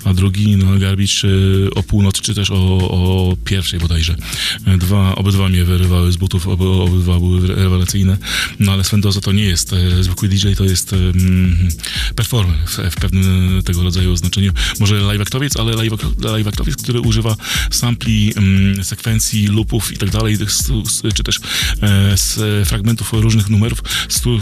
a 0.05 0.13
drugi 0.13 0.57
na 0.57 0.79
Garbage 0.79 1.27
e, 1.67 1.71
o 1.75 1.83
północy, 1.83 2.21
czy 2.21 2.35
też 2.35 2.51
o, 2.51 2.77
o 2.77 3.37
pierwszej 3.45 3.79
bodajże. 3.79 4.15
Dwa, 4.77 5.15
obydwa 5.15 5.49
mnie 5.49 5.65
wyrywały 5.65 6.11
z 6.11 6.17
butów, 6.17 6.47
oby, 6.47 6.67
obydwa 6.67 7.19
były 7.19 7.47
rewelacyjne. 7.47 8.17
No 8.59 8.71
ale 8.71 8.83
Sven 8.83 9.01
Doza 9.01 9.21
to 9.21 9.31
nie 9.31 9.43
jest 9.43 9.75
zwykły 10.01 10.27
DJ, 10.27 10.53
to 10.57 10.63
jest 10.63 10.93
mm, 10.93 11.69
performer 12.15 12.55
w, 12.65 12.77
w 12.91 12.95
pewnym 12.95 13.63
tego 13.63 13.83
rodzaju 13.83 14.15
znaczeniu. 14.15 14.51
Może 14.79 14.95
live 14.99 15.21
aktowiec, 15.21 15.57
ale 15.57 15.75
live, 15.75 15.93
live 16.23 16.47
aktowiec, 16.47 16.75
który 16.83 17.01
używa 17.01 17.35
sampli, 17.71 18.33
mm, 18.37 18.83
sekwencji, 18.83 19.47
loopów 19.47 19.91
i 19.91 19.97
tak 19.97 20.09
dalej, 20.09 20.37
czy 21.13 21.23
też 21.23 21.39
e, 21.81 22.17
z 22.17 22.67
fragmentów 22.67 23.13
różnych 23.13 23.49
numerów, 23.49 23.83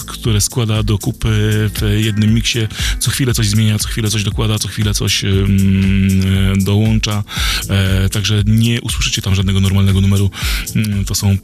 które 0.08 0.42
składa 0.42 0.84
do 0.84 0.98
kupy 0.98 1.30
w 1.76 1.98
jednym 2.04 2.34
miksie. 2.34 2.60
Co 3.00 3.12
chwilę 3.12 3.34
coś 3.34 3.48
zmienia, 3.48 3.80
co 3.80 3.88
chwilę 3.88 4.10
coś 4.10 4.24
dokłada, 4.24 4.60
co 4.60 4.68
chwilę 4.68 4.94
coś 4.94 5.24
e, 5.24 5.28
dołącza. 6.58 7.24
E, 7.70 8.10
także 8.10 8.44
nie 8.46 8.82
usłyszycie 8.82 9.22
tam 9.22 9.36
żadnego 9.36 9.60
normalnego 9.62 10.02
numeru. 10.02 10.32
Mm, 10.76 11.06
To 11.06 11.16
są 11.16 11.38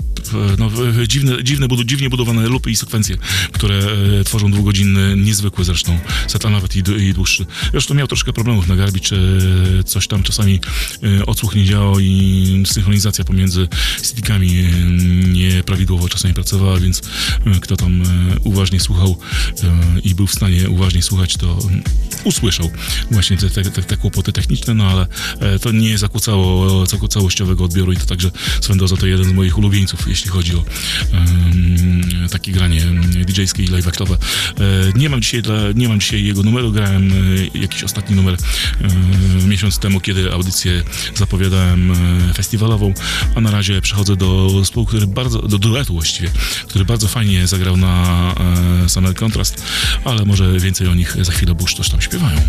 no, 0.58 0.72
dziwne, 1.08 1.44
dziwne, 1.44 1.68
dziwnie 1.86 2.10
budowane 2.10 2.50
loopy 2.50 2.72
i 2.72 2.76
sekwencje, 2.76 3.18
które 3.52 3.82
tworzą 4.26 4.52
dwugodzinny, 4.52 5.16
niezwykły 5.18 5.66
zresztą 5.66 6.00
set, 6.28 6.46
a 6.46 6.50
nawet 6.50 6.76
i, 6.76 6.84
dłu- 6.84 7.02
i 7.02 7.14
dłuższy. 7.14 7.46
Zresztą 7.72 7.94
miał 7.94 8.08
troszkę 8.08 8.34
problemów 8.34 8.68
na 8.68 8.76
Garbage, 8.76 9.10
coś 9.86 10.08
tam 10.08 10.24
czasami 10.24 10.60
odsłuch 11.26 11.53
nie 11.56 11.66
działał 11.66 12.00
i 12.00 12.64
synchronizacja 12.66 13.24
pomiędzy 13.24 13.68
stickami 13.98 14.70
nieprawidłowo 15.34 16.10
czasami 16.10 16.34
pracowała, 16.34 16.80
więc 16.80 17.02
e, 17.46 17.60
kto 17.60 17.78
tam 17.78 18.02
e, 18.02 18.06
uważnie 18.44 18.80
słuchał 18.80 19.18
e, 19.64 20.00
i 20.04 20.16
był 20.16 20.28
w 20.28 20.32
stanie 20.32 20.70
uważnie 20.70 21.02
słuchać, 21.02 21.38
to 21.38 21.58
mm, 21.64 21.84
usłyszał 22.24 22.72
właśnie 23.12 23.38
te, 23.38 23.50
te, 23.50 23.64
te, 23.64 23.84
te 23.84 23.98
kłopoty 23.98 24.34
techniczne, 24.34 24.74
no 24.74 24.88
ale 24.88 25.08
to 25.62 25.72
nie 25.72 25.98
zakłócało 25.98 26.84
cało- 26.86 27.08
całościowego 27.08 27.64
odbioru 27.64 27.92
i 27.92 27.98
to 27.98 28.06
także 28.06 28.32
Svendoza 28.62 28.98
to 28.98 29.08
jeden 29.08 29.26
z 29.26 29.34
moich 29.34 29.58
ulubieńców, 29.58 30.08
jeśli 30.08 30.30
chodzi 30.32 30.56
o 30.56 30.64
em, 31.12 32.30
takie 32.32 32.52
granie 32.52 32.82
DJ-skie 33.26 33.64
i 33.64 33.68
live 33.68 33.88
aktowe. 33.88 34.18
E, 34.60 35.00
nie 35.00 35.10
mam 35.10 35.22
dzisiaj 35.22 35.42
dla, 35.42 35.72
nie 35.76 35.90
mam 35.90 36.00
dzisiaj 36.00 36.24
jego 36.24 36.44
numeru, 36.44 36.72
grałem 36.72 37.12
jakiś 37.56 37.84
ostatni 37.84 38.16
numer 38.16 38.34
e, 38.34 39.48
miesiąc 39.48 39.80
temu, 39.80 40.00
kiedy 40.00 40.32
audycję 40.32 40.84
zapowiadałem 41.16 41.43
e, 42.30 42.34
festiwalową, 42.34 42.94
a 43.36 43.42
na 43.42 43.52
razie 43.52 43.82
przechodzę 43.82 44.16
do 44.16 44.50
zespołu, 44.60 44.86
który 44.86 45.08
bardzo, 45.08 45.40
do 45.40 45.58
duetu 45.58 45.94
właściwie, 45.94 46.30
który 46.68 46.86
bardzo 46.86 47.08
fajnie 47.08 47.48
zagrał 47.48 47.78
na 47.78 48.36
e, 49.10 49.14
Contrast, 49.14 49.64
ale 50.06 50.26
może 50.26 50.60
więcej 50.60 50.88
o 50.88 50.96
nich 50.96 51.26
za 51.26 51.32
chwilę, 51.32 51.56
bo 51.56 51.62
już 51.62 51.74
coś 51.74 51.90
tam 51.90 52.02
śpiewają. 52.02 52.42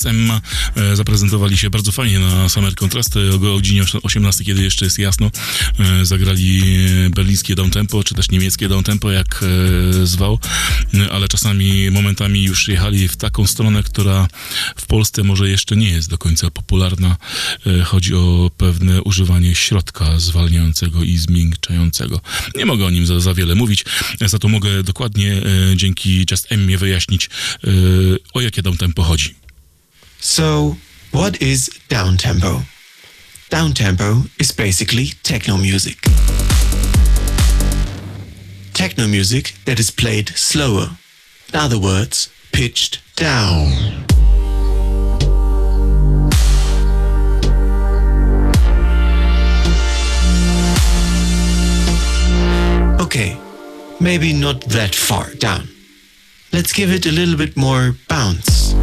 Kolektyw 0.00 0.06
e, 0.06 0.06
Just 0.06 0.06
Emma. 0.06 0.40
E, 0.76 0.96
Zaprezentowali 0.96 1.58
się 1.58 1.70
bardzo 1.70 1.92
fajnie 1.92 2.18
na 2.18 2.48
Summer 2.48 2.74
Contrasty 2.74 3.34
o 3.34 3.38
godzinie 3.38 3.82
18, 4.02 4.44
kiedy 4.44 4.62
jeszcze 4.62 4.84
jest 4.84 4.98
jasno. 4.98 5.30
E, 5.78 6.04
Zagrali 6.04 6.62
berlińskie 7.10 7.54
downtempo, 7.54 8.04
czy 8.04 8.14
też 8.14 8.30
niemieckie 8.30 8.68
downtempo, 8.68 9.10
jak 9.10 9.44
e, 10.00 10.06
zwał, 10.06 10.38
E, 10.94 11.12
ale 11.12 11.28
czasami 11.28 11.90
momentami 11.90 12.44
już 12.44 12.68
jechali 12.68 13.08
w 13.08 13.16
taką 13.16 13.46
stronę, 13.46 13.82
która 13.82 14.28
w 14.76 14.86
Polsce 14.86 15.22
może 15.22 15.48
jeszcze 15.48 15.76
nie 15.76 15.90
jest 15.90 16.10
do 16.10 16.18
końca 16.18 16.50
popularna. 16.50 17.16
E, 17.66 17.84
Chodzi 17.84 18.14
o 18.14 18.50
pewne 18.56 19.02
używanie 19.02 19.54
środka 19.54 20.18
zwalniającego 20.20 21.02
i 21.02 21.18
zmiękczającego. 21.18 22.20
Nie 22.54 22.66
mogę 22.66 22.86
o 22.86 22.90
nim 22.90 23.06
za, 23.06 23.20
za 23.20 23.34
wiele 23.34 23.54
mówić, 23.54 23.84
za 24.20 24.38
to 24.38 24.48
mogę 24.48 24.82
dokładnie 24.82 25.32
e, 25.32 25.76
dzięki 25.76 26.26
Just 26.30 26.52
Emmie 26.52 26.78
wyjaśnić, 26.78 27.26
e, 27.26 27.68
o 28.34 28.40
jakie 28.40 28.62
downtempo 28.62 29.02
chodzi. 29.02 29.39
So, 30.22 30.76
what 31.12 31.40
is 31.40 31.70
downtempo? 31.88 32.62
Downtempo 33.48 34.28
is 34.38 34.52
basically 34.52 35.06
techno 35.22 35.56
music. 35.56 35.98
Techno 38.74 39.08
music 39.08 39.54
that 39.64 39.80
is 39.80 39.90
played 39.90 40.28
slower. 40.30 40.90
In 41.48 41.58
other 41.58 41.78
words, 41.78 42.30
pitched 42.52 43.00
down. 43.16 44.04
Okay, 53.00 53.38
maybe 53.98 54.34
not 54.34 54.60
that 54.66 54.94
far 54.94 55.34
down. 55.34 55.68
Let's 56.52 56.72
give 56.74 56.92
it 56.92 57.06
a 57.06 57.12
little 57.12 57.36
bit 57.36 57.56
more 57.56 57.96
bounce. 58.08 58.74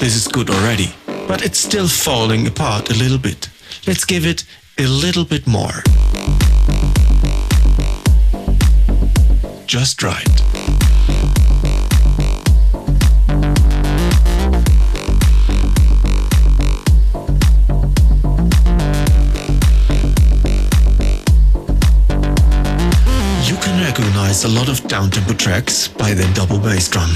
This 0.00 0.16
is 0.16 0.26
good 0.26 0.48
already, 0.48 0.92
but 1.28 1.44
it's 1.44 1.58
still 1.58 1.86
falling 1.86 2.46
apart 2.46 2.90
a 2.90 2.94
little 2.94 3.18
bit. 3.18 3.50
Let's 3.86 4.06
give 4.06 4.26
it 4.26 4.44
a 4.78 4.86
little 4.86 5.26
bit 5.26 5.46
more. 5.46 5.82
Just 9.66 10.02
right. 10.02 10.26
You 23.46 23.56
can 23.56 23.84
recognize 23.84 24.44
a 24.44 24.48
lot 24.48 24.70
of 24.70 24.80
downtempo 24.88 25.38
tracks 25.38 25.88
by 25.88 26.14
their 26.14 26.32
double 26.32 26.58
bass 26.58 26.88
drum. 26.88 27.10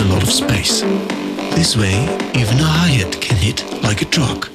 A 0.00 0.04
lot 0.04 0.22
of 0.22 0.30
space. 0.30 0.80
This 1.54 1.76
way, 1.76 2.04
even 2.34 2.58
a 2.58 2.64
hi-hat 2.64 3.20
can 3.20 3.36
hit 3.36 3.64
like 3.82 4.00
a 4.00 4.06
truck. 4.06 4.50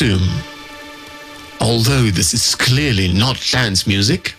Assume, 0.00 0.42
although 1.60 2.10
this 2.10 2.32
is 2.32 2.54
clearly 2.54 3.12
not 3.12 3.38
dance 3.52 3.86
music, 3.86 4.34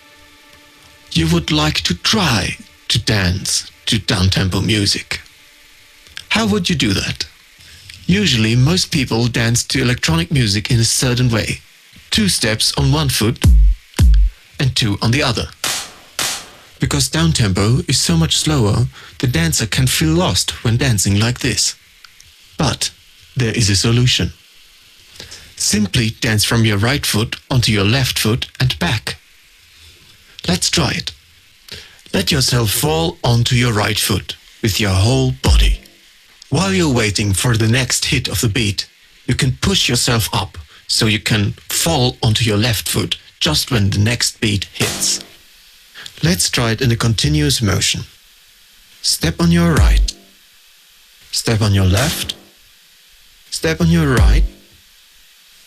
you 1.11 1.27
would 1.31 1.51
like 1.51 1.75
to 1.81 1.93
try 1.93 2.57
to 2.87 2.97
dance 3.03 3.69
to 3.85 3.97
downtempo 3.97 4.65
music. 4.65 5.21
How 6.29 6.47
would 6.47 6.67
you 6.67 6.75
do 6.75 6.93
that? 6.93 7.27
Usually, 8.07 8.55
most 8.55 8.91
people 8.91 9.27
dance 9.27 9.63
to 9.65 9.81
electronic 9.81 10.31
music 10.31 10.71
in 10.71 10.79
a 10.79 10.83
certain 10.83 11.29
way. 11.29 11.59
Two 12.09 12.27
steps 12.27 12.73
on 12.75 12.91
one 12.91 13.09
foot 13.09 13.37
and 14.59 14.75
two 14.75 14.97
on 14.99 15.11
the 15.11 15.21
other. 15.21 15.45
Because 16.79 17.07
downtempo 17.07 17.87
is 17.87 17.99
so 17.99 18.17
much 18.17 18.35
slower, 18.35 18.87
the 19.19 19.27
dancer 19.27 19.67
can 19.67 19.85
feel 19.85 20.15
lost 20.15 20.63
when 20.63 20.77
dancing 20.77 21.19
like 21.19 21.39
this. 21.41 21.75
But 22.57 22.91
there 23.35 23.55
is 23.55 23.69
a 23.69 23.75
solution. 23.75 24.33
Simply 25.71 26.09
dance 26.09 26.43
from 26.43 26.65
your 26.65 26.77
right 26.77 27.05
foot 27.05 27.37
onto 27.49 27.71
your 27.71 27.85
left 27.85 28.19
foot 28.19 28.45
and 28.59 28.77
back. 28.77 29.15
Let's 30.45 30.69
try 30.69 30.91
it. 30.91 31.13
Let 32.13 32.29
yourself 32.29 32.71
fall 32.71 33.17
onto 33.23 33.55
your 33.55 33.71
right 33.71 33.97
foot 33.97 34.35
with 34.61 34.81
your 34.81 34.91
whole 34.91 35.31
body. 35.31 35.79
While 36.49 36.73
you're 36.73 36.93
waiting 36.93 37.31
for 37.31 37.55
the 37.55 37.69
next 37.69 38.03
hit 38.03 38.27
of 38.27 38.41
the 38.41 38.49
beat, 38.49 38.89
you 39.27 39.33
can 39.33 39.53
push 39.61 39.87
yourself 39.87 40.27
up 40.33 40.57
so 40.87 41.05
you 41.05 41.19
can 41.19 41.53
fall 41.69 42.17
onto 42.21 42.43
your 42.43 42.57
left 42.57 42.89
foot 42.89 43.17
just 43.39 43.71
when 43.71 43.91
the 43.91 43.99
next 43.99 44.41
beat 44.41 44.65
hits. 44.73 45.21
Let's 46.21 46.49
try 46.49 46.71
it 46.71 46.81
in 46.81 46.91
a 46.91 46.97
continuous 46.97 47.61
motion. 47.61 48.01
Step 49.01 49.39
on 49.39 49.53
your 49.53 49.73
right. 49.75 50.13
Step 51.31 51.61
on 51.61 51.73
your 51.73 51.85
left. 51.85 52.35
Step 53.51 53.79
on 53.79 53.87
your 53.87 54.15
right. 54.15 54.43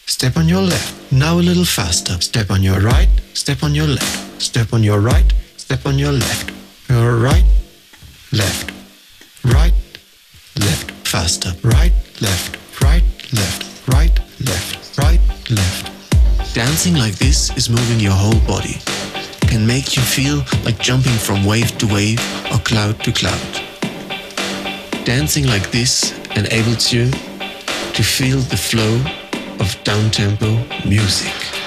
Step 0.06 0.36
on 0.36 0.48
your 0.48 0.60
left. 0.60 1.12
Now 1.12 1.38
a 1.38 1.40
little 1.40 1.64
faster. 1.64 2.20
Step 2.20 2.50
on 2.50 2.62
your 2.62 2.78
right. 2.80 3.08
Step 3.32 3.62
on 3.62 3.74
your 3.74 3.86
left. 3.86 4.42
Step 4.42 4.74
on 4.74 4.82
your 4.82 5.00
right. 5.00 5.32
Step 5.56 5.86
on 5.86 5.98
your 5.98 6.12
left. 6.12 6.52
Your 6.90 7.16
right. 7.16 7.44
Left. 8.30 8.70
Right. 9.44 9.72
Left. 10.60 10.90
Faster. 11.08 11.52
Right. 11.62 11.92
Left. 12.20 12.58
Right. 12.82 13.02
Left. 13.32 13.88
Right. 13.88 14.12
Left. 14.40 14.98
Right. 14.98 15.20
Left. 15.50 16.54
Dancing 16.54 16.96
like 16.96 17.14
this 17.14 17.50
is 17.56 17.70
moving 17.70 17.98
your 17.98 18.12
whole 18.12 18.40
body. 18.46 18.76
Can 19.48 19.66
make 19.66 19.96
you 19.96 20.02
feel 20.02 20.44
like 20.64 20.78
jumping 20.78 21.18
from 21.18 21.46
wave 21.46 21.76
to 21.78 21.86
wave 21.86 22.20
or 22.52 22.58
cloud 22.58 23.02
to 23.04 23.12
cloud. 23.12 23.40
Dancing 25.04 25.46
like 25.46 25.70
this 25.70 26.12
enables 26.36 26.92
you 26.92 27.10
to 27.10 28.02
feel 28.02 28.38
the 28.38 28.56
flow 28.56 29.23
of 29.64 29.82
down-tempo 29.82 30.58
music. 30.86 31.63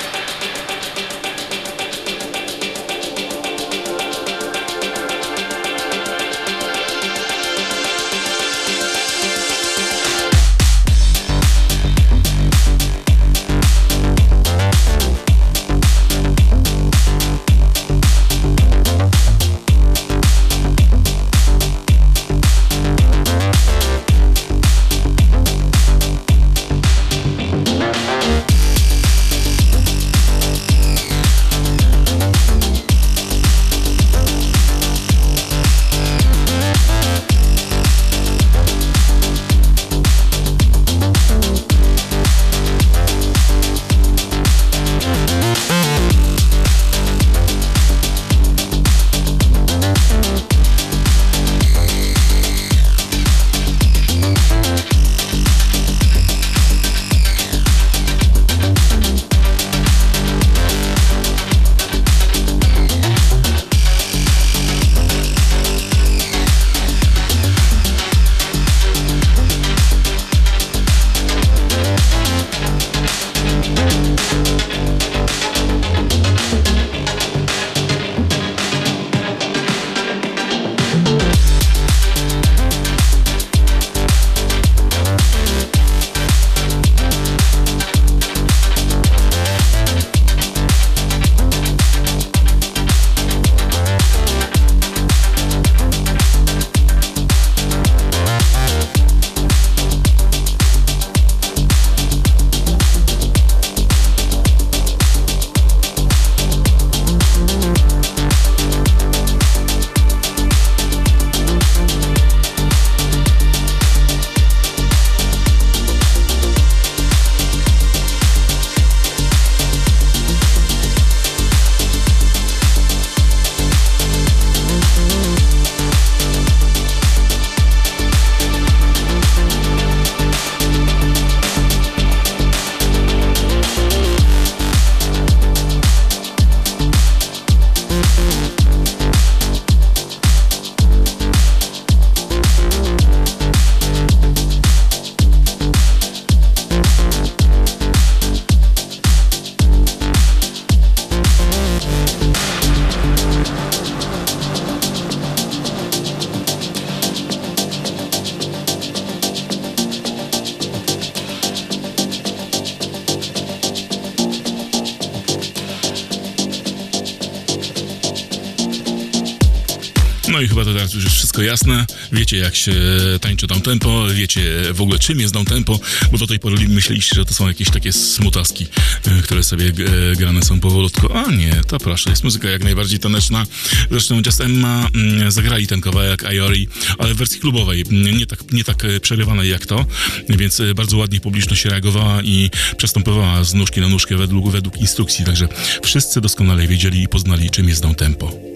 Wiecie, 172.38 172.46
jak 172.46 172.56
się 172.56 172.74
tańczy 173.22 173.48
down 173.48 173.62
tempo, 173.62 174.08
wiecie 174.14 174.42
w 174.74 174.82
ogóle 174.82 175.00
czym 175.00 175.20
jest 175.20 175.34
down 175.34 175.46
tempo, 175.46 175.80
bo 176.12 176.18
do 176.18 176.28
tej 176.28 176.40
pory 176.40 176.68
myśleliście, 176.68 177.16
że 177.16 177.26
to 177.26 177.34
są 177.34 177.48
jakieś 177.48 177.70
takie 177.70 177.94
smutaski, 177.94 178.66
e, 179.06 179.22
które 179.22 179.44
sobie 179.44 179.66
e, 179.66 180.16
grane 180.16 180.42
są 180.44 180.60
powolutku. 180.60 181.14
A 181.14 181.32
nie, 181.32 181.62
to 181.68 181.80
proszę, 181.80 182.10
jest 182.10 182.24
muzyka 182.24 182.50
jak 182.50 182.64
najbardziej 182.64 183.00
taneczna. 183.00 183.46
Zresztą 183.92 184.22
Just 184.26 184.42
Emma 184.42 184.90
mm, 184.96 185.32
zagrali 185.32 185.68
ten 185.68 185.82
kawałek 185.82 186.24
Iori, 186.32 186.68
ale 186.98 187.14
w 187.14 187.18
wersji 187.18 187.40
klubowej, 187.40 187.84
mm, 187.92 188.18
nie 188.18 188.26
tak, 188.26 188.52
nie 188.52 188.64
tak 188.64 188.86
e, 188.86 189.00
przerywanej 189.00 189.50
jak 189.50 189.66
to, 189.66 189.86
więc 190.30 190.62
bardzo 190.76 190.98
ładnie 190.98 191.20
publiczność 191.20 191.66
reagowała 191.66 192.22
i 192.22 192.50
przestępowała 192.78 193.44
z 193.44 193.54
nóżki 193.54 193.82
na 193.82 193.88
nóżkę 193.88 194.18
według, 194.18 194.52
według 194.52 194.78
instrukcji, 194.78 195.26
także 195.26 195.48
wszyscy 195.84 196.22
doskonale 196.22 196.68
wiedzieli 196.68 197.04
i 197.04 197.08
poznali, 197.08 197.50
czym 197.50 197.70
jest 197.70 197.82
down 197.82 197.96
tempo. 197.96 198.47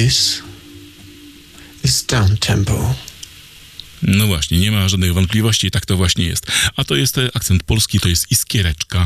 This 0.00 0.42
is 1.84 2.06
down 2.06 2.36
tempo. 2.36 2.94
No 4.02 4.26
właśnie, 4.26 4.58
nie 4.58 4.72
ma 4.72 4.88
żadnych 4.88 5.14
wątpliwości, 5.14 5.70
tak 5.70 5.86
to 5.86 5.96
właśnie 5.96 6.24
jest. 6.24 6.46
A 6.76 6.84
to 6.84 6.96
jest 6.96 7.18
e, 7.18 7.30
akcent 7.34 7.62
polski, 7.62 8.00
to 8.00 8.08
jest 8.08 8.30
iskiereczka. 8.30 8.99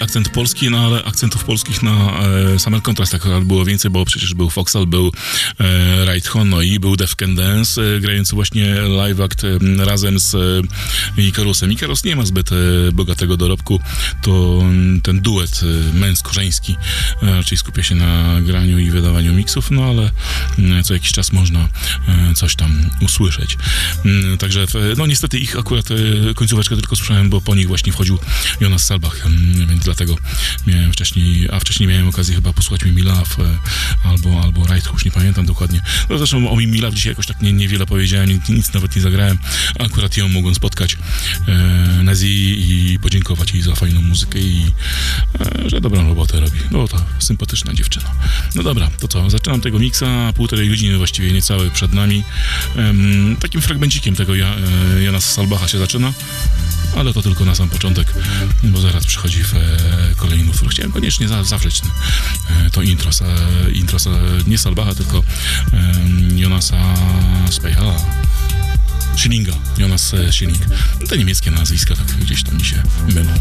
Akcent 0.00 0.28
polski, 0.32 0.70
no 0.70 0.78
ale 0.86 1.02
akcentów 1.16 1.44
polskich 1.44 1.82
na 1.82 2.20
e, 2.54 2.58
Summer 2.58 2.82
Contrast 2.82 3.14
akurat 3.14 3.44
było 3.44 3.64
więcej, 3.64 3.90
bo 3.90 4.04
przecież 4.04 4.34
był 4.34 4.50
Foxal, 4.50 4.86
był 4.86 5.12
e, 5.60 6.14
Right 6.14 6.28
Hono 6.28 6.62
i 6.62 6.80
był 6.80 6.96
Def 6.96 7.16
Dance, 7.36 7.82
e, 7.82 8.00
grający 8.00 8.34
właśnie 8.34 8.74
live 8.74 9.20
act 9.20 9.44
e, 9.44 9.84
razem 9.84 10.20
z 10.20 10.34
e, 10.34 11.22
Ikarusem. 11.22 11.72
Ikarus 11.72 12.04
nie 12.04 12.16
ma 12.16 12.26
zbyt 12.26 12.50
e, 12.52 12.54
bogatego 12.92 13.36
dorobku, 13.36 13.80
to 14.22 14.58
mm, 14.60 15.00
ten 15.00 15.20
duet 15.20 15.60
e, 15.62 15.98
męsko-żeński 15.98 16.76
e, 17.22 17.26
raczej 17.26 17.58
skupia 17.58 17.82
się 17.82 17.94
na 17.94 18.40
graniu 18.40 18.78
i 18.78 18.90
wydawaniu 18.90 19.34
miksów, 19.34 19.70
no 19.70 19.84
ale 19.84 20.10
mm, 20.58 20.84
co 20.84 20.94
jakiś 20.94 21.12
czas 21.12 21.32
można 21.32 21.68
coś 22.34 22.56
tam 22.56 22.90
usłyszeć. 23.00 23.56
Mm, 24.04 24.38
Także, 24.38 24.66
no 24.96 25.06
niestety 25.06 25.38
ich 25.38 25.58
akurat 25.58 25.86
końcóweczkę 26.34 26.76
tylko 26.76 26.96
słyszałem, 26.96 27.30
bo 27.30 27.40
po 27.40 27.54
nich 27.54 27.68
właśnie 27.68 27.92
wchodził 27.92 28.18
Jonas 28.60 28.86
Salbach, 28.86 29.26
więc 29.68 29.84
dlatego 29.84 30.16
miałem 30.66 30.92
wcześniej, 30.92 31.05
a 31.52 31.60
wcześniej 31.60 31.88
miałem 31.88 32.08
okazję 32.08 32.34
chyba 32.34 32.52
posłuchać 32.52 32.84
Mimi 32.84 33.02
Love 33.02 33.44
e, 33.44 33.58
albo, 34.08 34.42
albo 34.42 34.66
Right, 34.66 35.04
nie 35.04 35.10
pamiętam 35.10 35.46
dokładnie. 35.46 35.80
No 36.10 36.18
zresztą 36.18 36.50
o 36.50 36.56
Mimi 36.56 36.80
Love 36.80 36.96
dzisiaj 36.96 37.10
jakoś 37.10 37.26
tak 37.26 37.42
nie, 37.42 37.52
niewiele 37.52 37.86
powiedziałem, 37.86 38.28
nic, 38.28 38.48
nic 38.48 38.72
nawet 38.72 38.96
nie 38.96 39.02
zagrałem. 39.02 39.38
Akurat 39.78 40.16
ją 40.16 40.28
mogłem 40.28 40.54
spotkać 40.54 40.96
e, 41.48 41.52
na 42.02 42.14
Zii 42.14 42.92
i 42.92 42.98
podziękować 42.98 43.52
jej 43.52 43.62
za 43.62 43.74
fajną 43.74 44.02
muzykę 44.02 44.38
i 44.38 44.66
e, 45.40 45.70
że 45.70 45.80
dobrą 45.80 46.08
robotę 46.08 46.40
robi. 46.40 46.58
No 46.70 46.88
to 46.88 46.96
sympatyczna 47.18 47.74
dziewczyna. 47.74 48.12
No 48.54 48.62
dobra, 48.62 48.90
to 48.98 49.08
co, 49.08 49.30
zaczynam 49.30 49.60
tego 49.60 49.78
miksa, 49.78 50.32
półtorej 50.32 50.68
godziny 50.68 50.98
właściwie 50.98 51.32
niecałe 51.32 51.70
przed 51.70 51.92
nami. 51.92 52.22
Em, 52.76 53.36
takim 53.40 53.60
fragmencikiem 53.60 54.16
tego 54.16 54.34
ja, 54.34 54.54
e, 54.96 55.02
Jana 55.02 55.20
Salbacha 55.20 55.68
się 55.68 55.78
zaczyna, 55.78 56.12
ale 56.96 57.12
to 57.12 57.22
tylko 57.22 57.44
na 57.44 57.54
sam 57.54 57.68
początek, 57.68 58.14
bo 58.62 58.80
zaraz 58.80 59.06
przychodzi 59.06 59.44
w 59.44 59.54
e, 59.54 59.60
kolejny 60.16 60.50
utwór. 60.50 60.68
Chciałem 60.68 60.92
koniecznie 60.92 61.28
za, 61.28 61.44
zawrzeć 61.44 61.82
e, 62.50 62.70
to 62.70 62.82
intro, 62.82 63.12
sa, 63.12 63.24
intro 63.72 63.98
nie 64.46 64.58
Salbacha, 64.58 64.94
tylko 64.94 65.22
Jonasa 66.36 66.94
Spejhala. 67.50 67.96
Schillinga, 69.16 69.52
Jonas 69.78 70.14
e, 70.14 70.32
Schilling. 70.32 70.66
Te 71.08 71.18
niemieckie 71.18 71.50
nazwiska 71.50 71.96
tak 71.96 72.06
gdzieś 72.06 72.42
tam 72.42 72.56
mi 72.56 72.64
się 72.64 72.82
mylą. 73.14 73.32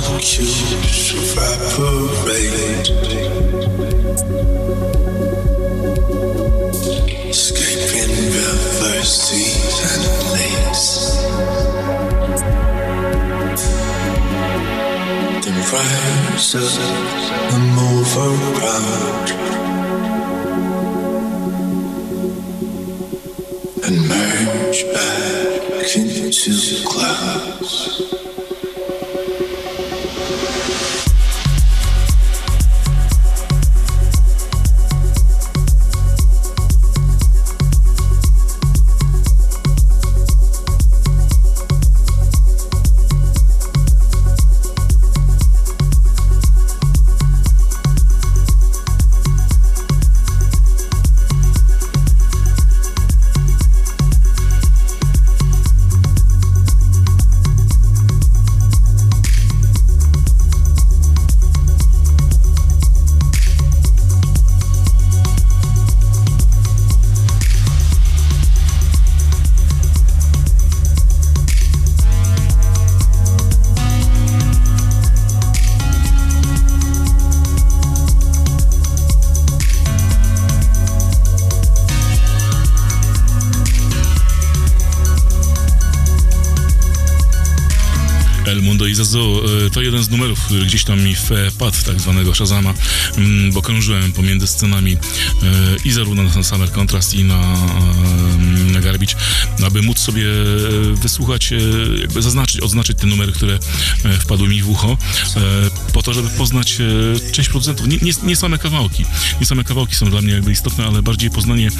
Water 0.00 0.12
molecules 0.12 1.12
evaporate, 1.12 2.88
escaping 7.28 8.14
rivers, 8.32 9.10
seas, 9.12 9.76
and. 9.92 10.04
Then 15.44 15.58
rise 15.70 16.54
up 16.54 16.62
and 17.52 17.64
move 17.76 18.16
around 18.16 19.26
and 23.84 23.96
merge 24.08 24.80
back 24.94 25.96
into 25.96 26.52
the 26.52 26.84
clouds. 26.86 28.19
E, 89.00 89.70
to 89.70 89.82
jeden 89.82 90.02
z 90.02 90.10
numerów, 90.10 90.44
który 90.44 90.64
gdzieś 90.64 90.84
tam 90.84 91.02
mi 91.02 91.14
wpadł 91.14 91.76
w 91.76 91.84
tak 91.84 92.00
zwanego 92.00 92.34
Shazama, 92.34 92.74
mm, 93.16 93.52
bo 93.52 93.62
krążyłem 93.62 94.12
pomiędzy 94.12 94.46
scenami 94.46 94.92
e, 94.92 94.96
i 95.84 95.92
zarówno 95.92 96.22
na 96.22 96.42
Summer 96.42 96.72
Contrast 96.72 97.14
i 97.14 97.24
na, 97.24 97.56
na 98.80 98.86
Garbage, 98.86 99.14
aby 99.66 99.82
móc 99.82 99.98
sobie 99.98 100.22
e, 100.22 100.94
wysłuchać, 100.94 101.52
e, 101.52 101.56
jakby 102.00 102.22
zaznaczyć, 102.22 102.60
odznaczyć 102.60 102.98
te 102.98 103.06
numery, 103.06 103.32
które 103.32 103.58
e, 104.04 104.18
wpadły 104.18 104.48
mi 104.48 104.62
w 104.62 104.70
ucho, 104.70 104.96
po 105.92 106.02
to, 106.02 106.14
żeby 106.14 106.28
poznać 106.28 106.78
część 107.32 107.48
producentów. 107.48 107.86
Nie, 107.86 107.96
nie, 107.96 108.12
nie 108.22 108.36
same 108.36 108.58
kawałki, 108.58 109.04
nie 109.40 109.46
same 109.46 109.64
kawałki 109.64 109.94
są 109.94 110.10
dla 110.10 110.20
mnie 110.20 110.32
jakby 110.32 110.52
istotne, 110.52 110.86
ale 110.86 111.02
bardziej 111.02 111.30
poznanie 111.30 111.70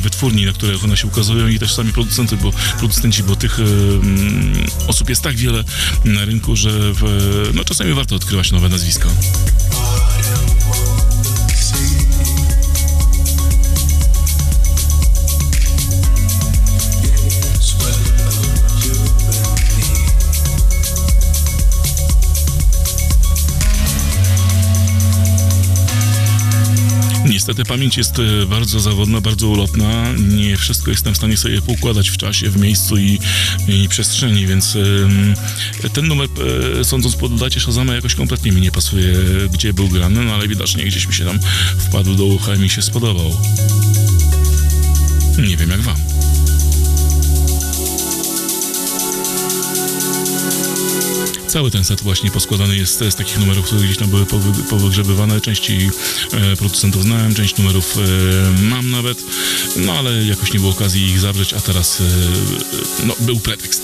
wytwórni, 0.00 0.46
na 0.46 0.52
których 0.52 0.84
one 0.84 0.96
się 0.96 1.06
ukazują 1.06 1.48
i 1.48 1.58
też 1.58 1.74
sami 1.74 1.92
producenty, 1.92 2.36
bo 2.36 2.52
producenci, 2.78 3.22
bo 3.22 3.36
tych 3.36 3.60
mm, 3.60 4.66
osób 4.86 5.08
jest 5.08 5.22
tak 5.22 5.36
wiele 5.36 5.64
na 6.04 6.24
rynku, 6.24 6.56
że 6.56 6.70
w, 6.70 7.02
no, 7.54 7.64
czasami 7.64 7.94
warto 7.94 8.16
odkrywać 8.16 8.52
nowe 8.52 8.68
nazwiska. 8.68 9.08
Niestety 27.42 27.64
pamięć 27.64 27.96
jest 27.96 28.18
e, 28.18 28.46
bardzo 28.46 28.80
zawodna, 28.80 29.20
bardzo 29.20 29.48
ulotna. 29.48 30.12
Nie 30.12 30.56
wszystko 30.56 30.90
jestem 30.90 31.14
w 31.14 31.16
stanie 31.16 31.36
sobie 31.36 31.62
poukładać 31.62 32.10
w 32.10 32.16
czasie, 32.16 32.50
w 32.50 32.56
miejscu 32.56 32.98
i, 32.98 33.18
i 33.68 33.88
przestrzeni, 33.88 34.46
więc 34.46 34.76
ten 35.92 36.06
numer, 36.06 36.28
e, 36.80 36.84
sądząc 36.84 37.16
po 37.16 37.28
dacie 37.28 37.60
Shazama, 37.60 37.94
jakoś 37.94 38.14
kompletnie 38.14 38.52
mi 38.52 38.60
nie 38.60 38.72
pasuje, 38.72 39.14
gdzie 39.52 39.72
był 39.72 39.88
grany, 39.88 40.24
no 40.24 40.34
ale 40.34 40.48
widocznie 40.48 40.84
gdzieś 40.84 41.06
mi 41.06 41.14
się 41.14 41.24
tam 41.24 41.38
wpadł 41.78 42.14
do 42.14 42.24
ucha 42.24 42.54
i 42.54 42.58
mi 42.58 42.70
się 42.70 42.82
spodobał. 42.82 43.36
Nie 45.38 45.56
wiem 45.56 45.70
jak 45.70 45.80
wam. 45.80 46.11
Cały 51.52 51.70
ten 51.70 51.84
set 51.84 52.02
właśnie 52.02 52.30
poskładany 52.30 52.76
jest 52.76 53.04
z 53.10 53.14
takich 53.14 53.38
numerów, 53.38 53.66
które 53.66 53.80
gdzieś 53.80 53.96
tam 53.96 54.10
były 54.10 54.26
powy, 54.26 54.62
powygrzebywane. 54.62 55.40
Części 55.40 55.90
e, 56.32 56.56
producentów 56.56 57.02
znałem, 57.02 57.34
część 57.34 57.56
numerów 57.56 57.96
e, 57.98 58.62
mam 58.62 58.90
nawet, 58.90 59.24
no 59.76 59.92
ale 59.92 60.24
jakoś 60.24 60.52
nie 60.52 60.60
było 60.60 60.72
okazji 60.72 61.02
ich 61.06 61.20
zawrzeć, 61.20 61.54
a 61.54 61.60
teraz 61.60 62.00
e, 62.00 62.04
no, 63.06 63.14
był 63.20 63.40
pretekst. 63.40 63.82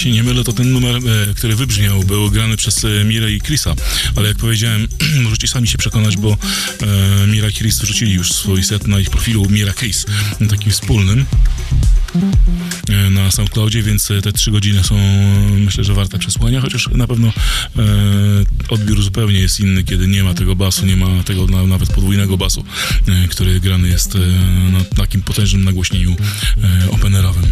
Się 0.00 0.10
nie 0.10 0.22
mylę, 0.22 0.44
to 0.44 0.52
ten 0.52 0.72
numer, 0.72 0.96
e, 0.96 1.34
który 1.34 1.56
wybrzmiał, 1.56 2.04
był 2.04 2.30
grany 2.30 2.56
przez 2.56 2.84
e, 2.84 3.04
Mirę 3.04 3.32
i 3.32 3.40
Chrisa, 3.40 3.74
ale 4.16 4.28
jak 4.28 4.36
powiedziałem, 4.36 4.88
możecie 5.24 5.48
sami 5.48 5.68
się 5.68 5.78
przekonać, 5.78 6.16
bo 6.16 6.36
e, 6.82 7.26
Mira 7.26 7.48
i 7.48 7.52
Chris 7.52 7.78
wrzucili 7.78 8.12
już 8.12 8.32
swój 8.32 8.64
set 8.64 8.86
na 8.86 9.00
ich 9.00 9.10
profilu 9.10 9.46
Mira 9.50 9.72
Chris, 9.72 10.06
takim 10.50 10.72
wspólnym 10.72 11.24
e, 12.88 13.10
na 13.10 13.30
SoundCloudzie, 13.30 13.82
więc 13.82 14.08
te 14.22 14.32
trzy 14.32 14.50
godziny 14.50 14.84
są 14.84 14.96
myślę, 15.50 15.84
że 15.84 15.94
warte 15.94 16.18
przesłuchania, 16.18 16.60
chociaż 16.60 16.88
na 16.88 17.06
pewno 17.06 17.28
e, 17.28 17.32
odbiór 18.68 19.02
zupełnie 19.02 19.38
jest 19.38 19.60
inny, 19.60 19.84
kiedy 19.84 20.08
nie 20.08 20.24
ma 20.24 20.34
tego 20.34 20.56
basu, 20.56 20.86
nie 20.86 20.96
ma 20.96 21.22
tego 21.24 21.46
na, 21.46 21.66
nawet 21.66 21.92
podwójnego 21.92 22.36
basu, 22.36 22.64
e, 23.08 23.28
który 23.28 23.60
grany 23.60 23.88
jest 23.88 24.14
e, 24.14 24.18
na 24.72 24.84
takim 24.84 25.22
potężnym 25.22 25.64
nagłośnieniu 25.64 26.16
e, 26.86 26.90
openerowym. 26.90 27.44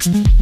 Mm-hmm. 0.00 0.39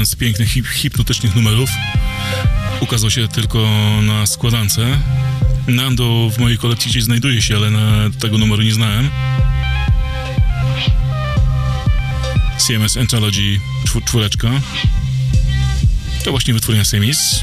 Jeden 0.00 0.06
z 0.06 0.16
pięknych, 0.16 0.48
hip, 0.48 0.66
hipnotycznych 0.66 1.36
numerów. 1.36 1.70
Ukazał 2.80 3.10
się 3.10 3.28
tylko 3.28 3.68
na 4.02 4.26
składance. 4.26 4.98
Nando 5.66 6.30
w 6.30 6.38
mojej 6.38 6.58
kolekcji 6.58 6.90
gdzieś 6.90 7.04
znajduje 7.04 7.42
się, 7.42 7.56
ale 7.56 7.70
na 7.70 8.10
tego 8.20 8.38
numeru 8.38 8.62
nie 8.62 8.72
znałem. 8.72 9.10
CMS 12.58 12.96
Anthology 12.96 13.60
czw- 13.86 14.04
czwóreczka. 14.04 14.50
To 16.24 16.30
właśnie 16.30 16.54
wytwórnia 16.54 16.84
Semis. 16.84 17.40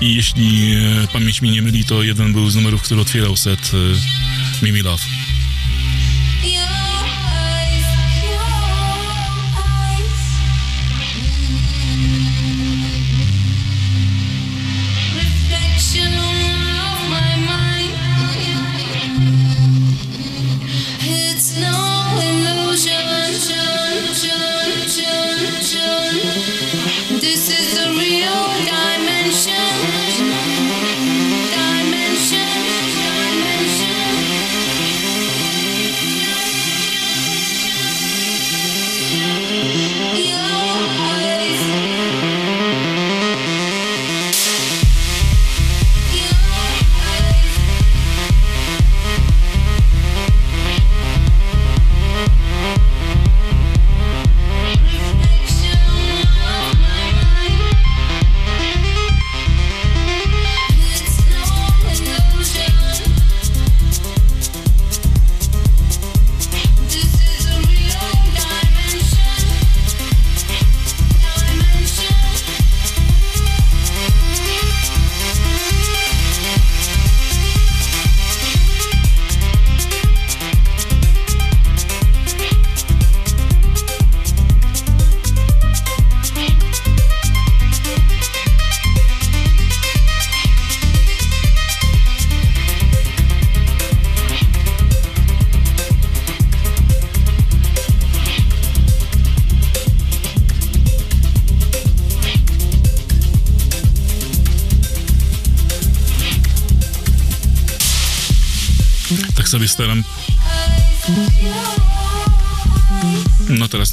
I 0.00 0.14
jeśli 0.16 0.74
e, 0.74 1.08
pamięć 1.12 1.42
mi 1.42 1.50
nie 1.50 1.62
myli, 1.62 1.84
to 1.84 2.02
jeden 2.02 2.32
był 2.32 2.50
z 2.50 2.54
numerów, 2.56 2.82
który 2.82 3.00
otwierał 3.00 3.36
set 3.36 3.72
e, 4.62 4.64
Mimi 4.66 4.80
Love. 4.80 5.02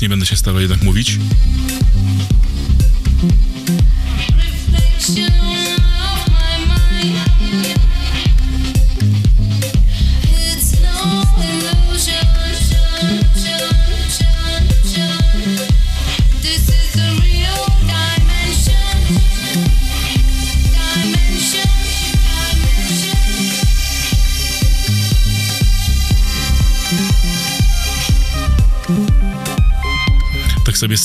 Nie 0.07 0.09
będę 0.09 0.25
się 0.25 0.35
starał 0.35 0.61
jednak 0.61 0.83
mówić. 0.83 1.19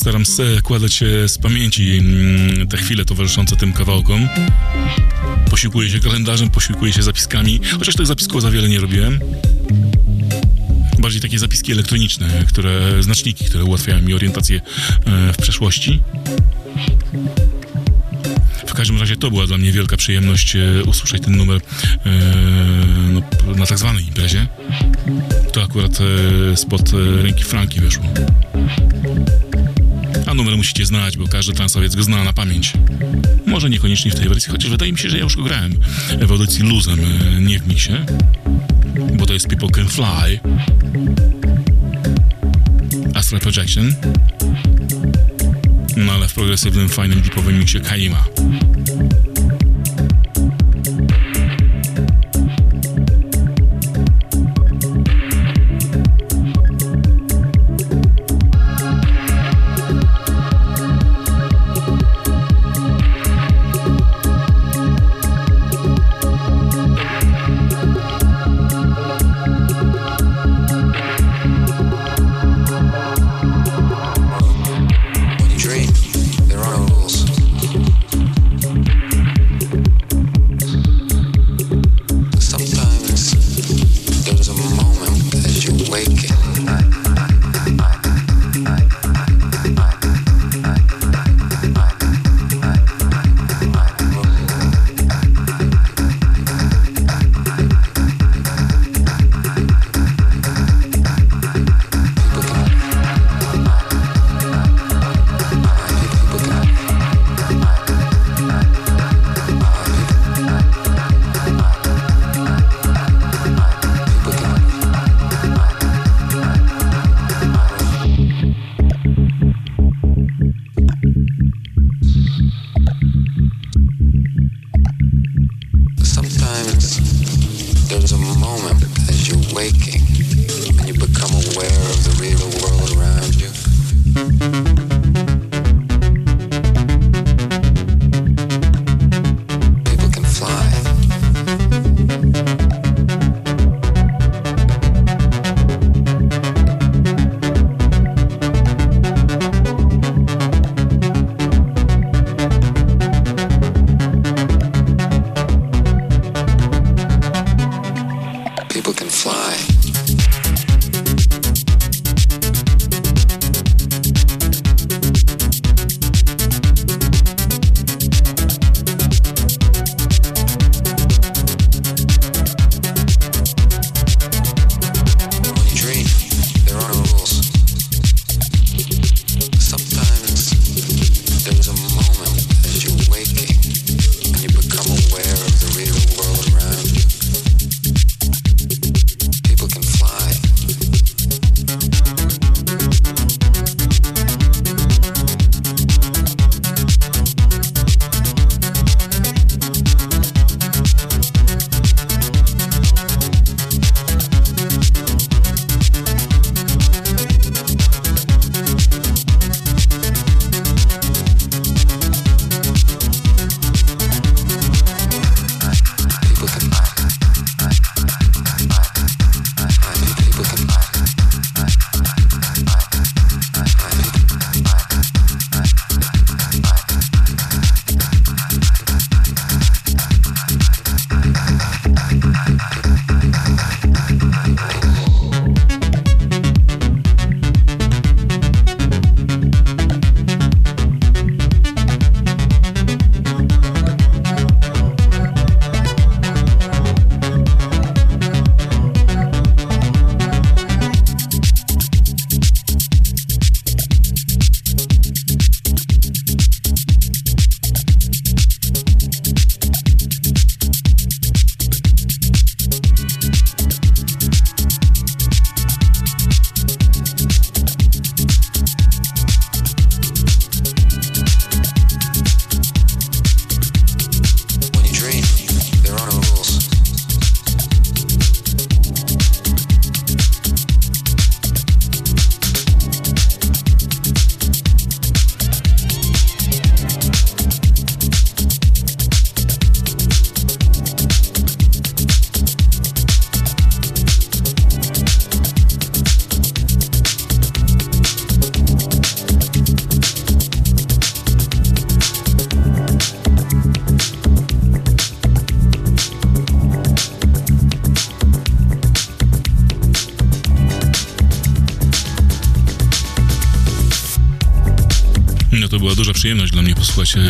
Staram 0.03 0.23
składać 0.27 1.03
e, 1.03 1.29
z 1.29 1.39
pamięci 1.39 1.99
mm, 1.99 2.69
te 2.69 2.77
chwile 2.77 3.05
towarzyszące 3.05 3.57
tym 3.57 3.73
kawałkom. 3.73 4.29
Posiłkuję 5.51 5.91
się 5.91 6.01
kalendarzem, 6.01 6.51
posiłkuję 6.51 6.93
się 6.93 7.03
zapiskami, 7.03 7.61
chociaż 7.79 7.95
tych 7.95 8.07
zapisków 8.07 8.43
za 8.43 8.51
wiele 8.51 8.69
nie 8.69 8.81
robiłem. 8.81 9.19
Bardziej 10.99 11.21
takie 11.21 11.39
zapiski 11.39 11.73
elektroniczne, 11.73 12.45
które, 12.49 13.03
znaczniki, 13.03 13.45
które 13.45 13.65
ułatwiają 13.65 14.03
mi 14.03 14.15
orientację 14.15 14.61
e, 15.07 15.33
w 15.33 15.37
przeszłości. 15.37 16.03
W 18.67 18.75
każdym 18.75 19.01
razie 19.01 19.17
to 19.17 19.31
była 19.31 19.47
dla 19.47 19.59
mnie 19.59 19.73
wielka 19.73 19.97
przyjemność 19.97 20.57
e, 20.57 20.83
usłyszeć 20.87 21.23
ten 21.23 21.37
numer 21.37 21.61
no, 23.13 23.23
na 23.57 23.67
tak 23.67 23.79
zwanej 23.79 24.05
imprezie. 24.05 24.47
To 25.53 25.63
akurat 25.63 25.99
spod 26.55 26.91
ręki 27.23 27.45
Franki 27.45 27.81
wyszło. 27.81 28.05
Numer 30.43 30.57
musicie 30.57 30.87
znać, 30.87 31.17
bo 31.17 31.29
każdy 31.29 31.53
transowiec 31.53 31.95
go 31.95 32.03
zna 32.03 32.25
na 32.25 32.33
pamięć. 32.33 32.73
Może 33.47 33.71
niekoniecznie 33.71 34.11
w 34.11 34.15
tej 34.15 34.29
wersji, 34.29 34.53
chociaż 34.53 34.71
wydaje 34.71 34.93
mi 34.93 34.99
się, 34.99 35.11
że 35.11 35.17
ja 35.17 35.23
już 35.23 35.37
go 35.37 35.43
grałem 35.43 35.75
w 36.21 36.31
audycji 36.31 36.63
luzem, 36.63 37.01
e, 37.01 37.41
nie 37.41 37.59
w 37.59 37.69
miksie. 37.69 37.93
Bo 39.15 39.27
to 39.27 39.33
jest 39.33 39.49
People 39.49 39.69
Can 39.69 39.89
Fly. 39.89 40.41
Astral 43.15 43.41
Projection. 43.41 43.95
No 45.97 46.13
ale 46.13 46.29
w 46.29 46.35
progresywnym, 46.35 46.89
fajnym, 46.89 47.21
deepowym 47.21 47.59
miksie 47.59 47.81
Kaima. 47.81 48.25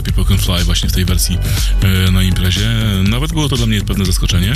People 0.04 0.24
Can 0.24 0.38
Fly 0.38 0.64
właśnie 0.64 0.88
w 0.88 0.92
tej 0.92 1.04
wersji 1.04 1.38
e, 1.82 2.10
na 2.10 2.22
imprezie. 2.22 2.68
Nawet 3.08 3.32
było 3.32 3.48
to 3.48 3.56
dla 3.56 3.66
mnie 3.66 3.82
pewne 3.82 4.04
zaskoczenie. 4.04 4.52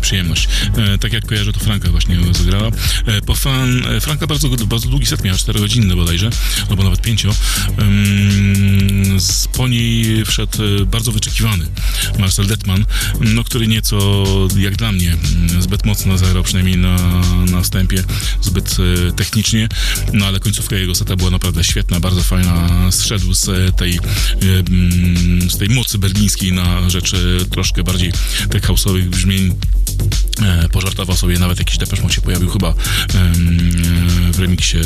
Przyjemność. 0.00 0.48
E, 0.76 0.98
tak 0.98 1.12
jak 1.12 1.26
kojarzę, 1.26 1.52
to 1.52 1.60
Franka 1.60 1.90
właśnie 1.90 2.16
zagrała. 2.32 2.70
E, 3.06 3.22
po 3.22 3.34
fan, 3.34 3.82
e, 3.86 4.00
Franka 4.00 4.26
bardzo, 4.26 4.48
bardzo 4.48 4.88
długi 4.88 5.06
set 5.06 5.24
miała, 5.24 5.38
4 5.38 5.60
godziny 5.60 5.96
bodajże, 5.96 6.30
albo 6.70 6.82
nawet 6.82 7.02
5. 7.02 7.26
z, 9.18 9.48
po 9.48 9.68
niej 9.68 10.24
wszedł 10.24 10.58
e, 10.62 10.84
bardzo 10.84 11.12
wyczekiwany 11.12 11.66
Marcel 12.18 12.46
Detman, 12.46 12.84
no, 13.20 13.44
który 13.44 13.66
nieco, 13.66 14.24
jak 14.56 14.76
dla 14.76 14.92
mnie, 14.92 15.16
zbyt 15.60 15.86
mocno 15.86 16.18
zagrał, 16.18 16.42
przynajmniej 16.42 16.76
na, 16.76 16.96
na 17.50 17.62
wstępie, 17.62 18.04
zbyt 18.40 18.76
e, 19.08 19.12
technicznie, 19.12 19.68
no 20.12 20.26
ale 20.26 20.40
końcówka 20.40 20.76
jego 20.76 20.94
seta 20.94 21.16
była 21.16 21.30
naprawdę 21.30 21.64
świetna, 21.64 22.00
bardzo 22.00 22.22
fajna. 22.22 22.68
Zszedł 22.90 23.34
z 23.34 23.48
e, 23.48 23.72
tej, 23.72 23.96
e, 23.96 24.00
z 25.50 25.58
tej 25.58 25.68
mocy 25.68 25.98
berlińskiej 25.98 26.52
na 26.52 26.90
rzecz 26.90 27.14
e, 27.14 27.44
troszkę 27.44 27.82
bardziej 27.82 28.12
tech 28.50 28.62
house'owych 28.62 29.08
brzmień. 29.08 29.54
E, 30.42 30.68
pożartował 30.68 31.16
sobie, 31.16 31.38
nawet 31.38 31.58
jakiś 31.58 31.78
Depeche 31.78 32.02
Mode 32.02 32.14
się 32.14 32.20
pojawił 32.20 32.50
chyba 32.50 32.74
w 34.32 34.38
remiksie 34.38 34.78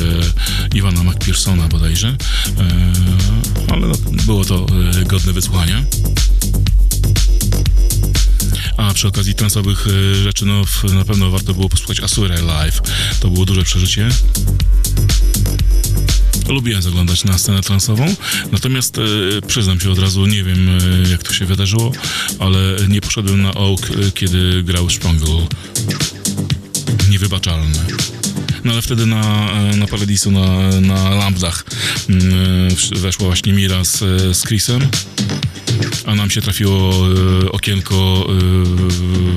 Iwana 0.75 1.03
McPhersona 1.03 1.69
bodajże, 1.69 2.09
e, 2.09 3.73
ale 3.73 3.87
no, 3.87 3.95
było 4.27 4.45
to 4.45 4.67
e, 5.01 5.05
godne 5.05 5.33
wysłuchania. 5.33 5.85
A 8.77 8.95
przy 8.95 9.09
okazji 9.09 9.35
transowych 9.35 9.87
rzeczy, 10.23 10.47
no 10.47 10.65
na 10.95 11.05
pewno 11.05 11.31
warto 11.31 11.55
było 11.55 11.69
posłuchać 11.69 12.01
Asura 12.01 12.41
Live. 12.41 12.83
To 13.21 13.29
było 13.29 13.45
duże 13.47 13.63
przeżycie. 13.63 14.09
Lubiłem 16.53 16.83
zaglądać 16.83 17.25
na 17.25 17.39
scenę 17.39 17.63
transową, 17.63 18.15
natomiast 18.53 18.99
e, 18.99 19.03
przyznam 19.47 19.81
się 19.81 19.91
od 19.91 19.99
razu, 19.99 20.27
nie 20.27 20.45
wiem 20.45 20.69
e, 20.69 21.11
jak 21.11 21.23
to 21.23 21.33
się 21.33 21.47
wydarzyło, 21.47 21.93
ale 22.39 22.59
nie 22.89 23.01
poszedłem 23.01 23.43
na 23.43 23.55
Oak, 23.55 23.91
e, 23.91 24.11
kiedy 24.15 24.63
grał 24.63 24.91
Spangle. 24.91 25.47
Niewybaczalne. 27.11 27.79
No 28.65 28.73
ale 28.73 28.83
wtedy 28.83 29.07
na, 29.07 29.51
na 29.77 29.87
Paradisu, 29.87 30.31
na, 30.31 30.81
na 30.81 31.11
Lambdach 31.11 31.65
mm, 32.09 32.23
weszła 32.97 33.27
właśnie 33.27 33.53
Mira 33.53 33.85
z, 33.85 33.99
z 34.37 34.43
Chrisem, 34.43 34.89
a 36.07 36.15
nam 36.15 36.31
się 36.31 36.43
trafiło 36.43 37.07
okienko, 37.53 38.27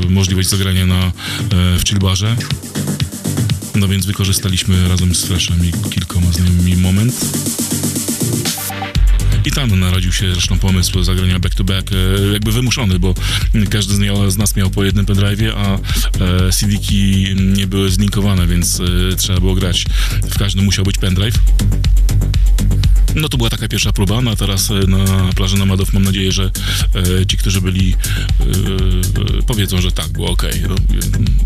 możliwość 0.10 0.50
zagrania 0.50 0.86
na, 0.86 1.12
w 1.52 1.82
chillbarze. 1.88 2.36
No 3.76 3.88
więc 3.88 4.06
wykorzystaliśmy 4.06 4.88
razem 4.88 5.16
z 5.16 5.26
Freshem 5.26 5.66
i 5.66 5.90
kilkoma 5.90 6.32
znajomymi 6.32 6.76
moment. 6.76 7.26
I 9.46 9.52
tam 9.52 9.80
narodził 9.80 10.12
się 10.12 10.32
zresztą 10.32 10.60
pomysł 10.60 11.04
zagrania 11.04 11.40
back-to-back, 11.40 11.92
e, 11.92 12.34
jakby 12.34 12.52
wymuszony, 12.52 13.00
bo 13.00 13.14
każdy 13.70 13.94
z, 14.30 14.38
nas 14.38 14.56
miał 14.56 14.70
po 14.70 14.84
jednym 14.84 15.06
pendrive'ie, 15.06 15.52
a 15.56 15.76
e, 15.76 16.52
CD-ki 16.52 17.36
nie 17.56 17.68
były 17.68 17.92
zlinkowane, 17.92 18.48
więc 18.48 18.80
e, 18.80 19.16
trzeba 19.16 19.40
było 19.40 19.56
grać. 19.56 19.86
W 20.30 20.38
każdym 20.38 20.66
musiał 20.66 20.86
być 20.86 20.98
pendrive. 20.98 21.36
No 23.16 23.30
to 23.30 23.38
była 23.38 23.50
taka 23.50 23.68
pierwsza 23.68 23.94
próba, 23.94 24.22
no 24.22 24.32
a 24.32 24.36
teraz 24.36 24.72
e, 24.72 24.74
na 24.74 25.34
plaży 25.36 25.58
Nomadów 25.58 25.94
mam 25.94 26.04
nadzieję, 26.04 26.32
że 26.32 26.52
e, 27.22 27.26
ci, 27.26 27.38
którzy 27.38 27.62
byli, 27.62 27.94
e, 27.94 28.44
e, 28.44 29.42
powiedzą, 29.48 29.82
że 29.82 29.92
tak, 29.92 30.08
było 30.08 30.30
ok. 30.32 30.44
No, 30.70 30.76
e, 30.76 30.78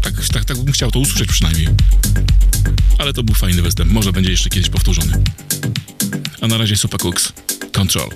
tak, 0.02 0.14
tak, 0.34 0.46
tak 0.46 0.58
bym 0.58 0.74
chciał 0.74 0.92
to 0.92 1.00
usłyszeć 1.00 1.30
przynajmniej. 1.30 1.68
Ale 2.98 3.14
to 3.14 3.24
był 3.24 3.36
fajny 3.36 3.62
występ, 3.62 3.92
może 3.92 4.12
będzie 4.12 4.32
jeszcze 4.32 4.50
kiedyś 4.50 4.70
powtórzony. 4.70 5.24
A 6.42 6.48
na 6.48 6.58
razie 6.58 6.78
Super 6.78 7.00
Cooks, 7.00 7.34
Control. 7.72 8.10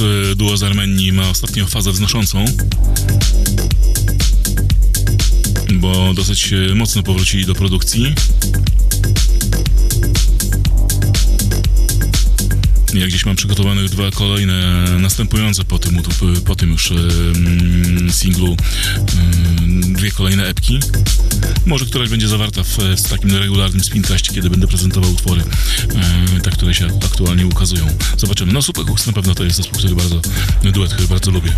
E, 0.00 0.34
duo 0.36 0.56
z 0.56 0.62
Armenii 0.62 1.12
ma 1.12 1.30
ostatnio 1.30 1.66
fazę 1.66 1.92
wznoszącą. 1.92 2.44
Bo 5.74 6.14
dosyć 6.14 6.52
e, 6.52 6.74
mocno 6.74 7.02
powrócili 7.02 7.46
do 7.46 7.54
produkcji. 7.54 8.14
Ja 12.94 13.06
gdzieś 13.06 13.26
mam 13.26 13.36
przygotowanych 13.36 13.88
dwa 13.88 14.10
kolejne, 14.10 14.84
następujące 14.98 15.64
po 15.64 15.78
tym, 15.78 16.02
po 16.44 16.56
tym 16.56 16.70
już 16.70 16.92
singlu, 18.10 18.56
dwie 19.80 20.10
kolejne 20.10 20.46
epki. 20.46 20.80
Może 21.66 21.86
któraś 21.86 22.08
będzie 22.08 22.28
zawarta 22.28 22.62
w, 22.62 22.78
w 22.78 23.08
takim 23.08 23.36
regularnym 23.36 23.84
spincaście, 23.84 24.34
kiedy 24.34 24.50
będę 24.50 24.66
prezentował 24.66 25.10
utwory, 25.10 25.42
e, 26.36 26.40
te, 26.40 26.50
które 26.50 26.74
się 26.74 26.86
aktualnie 27.04 27.46
ukazują. 27.46 27.86
Zobaczymy. 28.16 28.52
No 28.52 28.62
Super 28.62 28.84
Hooks 28.84 29.06
na 29.06 29.12
pewno 29.12 29.34
to 29.34 29.44
jest 29.44 29.56
zespół, 29.56 29.78
który 29.78 29.94
bardzo, 29.94 30.20
duet, 30.72 30.92
który 30.92 31.08
bardzo 31.08 31.30
lubię. 31.30 31.52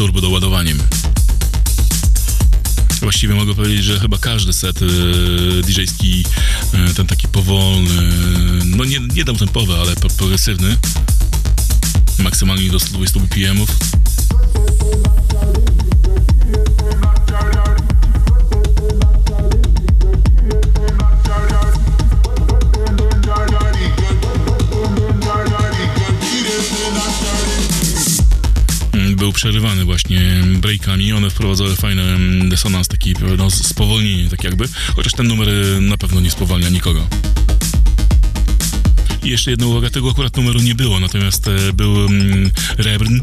Turbo 0.00 0.20
doładowaniem. 0.20 0.78
Właściwie 3.00 3.34
mogę 3.34 3.54
powiedzieć, 3.54 3.84
że 3.84 4.00
chyba 4.00 4.18
każdy 4.18 4.52
set 4.52 4.76
e, 4.82 4.86
DJ-ski, 5.62 6.24
e, 6.74 6.94
ten 6.94 7.06
taki 7.06 7.28
powolny, 7.28 8.12
no 8.64 8.84
nie, 8.84 9.00
nie 9.00 9.24
tempowy, 9.24 9.74
ale 9.74 9.96
pro- 9.96 10.10
progresywny, 10.10 10.76
maksymalnie 12.18 12.70
do 12.70 12.80
120 12.80 13.20
BPM-ów. 13.20 13.89
Przerywany 29.40 29.84
właśnie 29.84 30.20
breakami. 30.60 31.12
One 31.12 31.30
wprowadzały 31.30 31.76
fajny 31.76 32.02
mm, 32.02 32.48
dysonans, 32.48 32.88
taki 32.88 33.14
no, 33.38 33.50
spowolnienie, 33.50 34.30
tak 34.30 34.44
jakby. 34.44 34.68
Chociaż 34.96 35.12
ten 35.12 35.26
numer 35.28 35.48
y, 35.48 35.80
na 35.80 35.96
pewno 35.96 36.20
nie 36.20 36.30
spowalnia 36.30 36.68
nikogo. 36.68 37.08
I 39.22 39.28
jeszcze 39.30 39.50
jedna 39.50 39.66
uwaga, 39.66 39.90
tego 39.90 40.10
akurat 40.10 40.36
numeru 40.36 40.60
nie 40.60 40.74
było, 40.74 41.00
natomiast 41.00 41.48
e, 41.48 41.72
był 41.72 42.06
mm, 42.06 42.50
Rebrn 42.78 43.20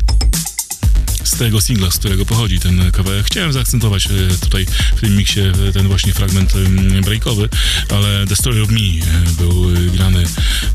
tego 1.38 1.61
singla, 1.61 1.91
z 1.91 1.97
którego 1.97 2.26
pochodzi 2.26 2.59
ten 2.59 2.91
kawałek. 2.91 3.26
Chciałem 3.26 3.53
zaakcentować 3.53 4.05
e, 4.05 4.38
tutaj 4.41 4.65
w 4.95 5.01
tym 5.01 5.15
miksie 5.15 5.39
e, 5.39 5.72
ten 5.73 5.88
właśnie 5.88 6.14
fragment 6.14 6.55
em, 6.55 7.01
breakowy, 7.01 7.49
ale 7.89 8.27
The 8.27 8.35
Story 8.35 8.61
of 8.61 8.69
Me 8.69 8.80
e, 8.80 9.01
był 9.38 9.72
e, 9.72 9.73
grany 9.73 10.23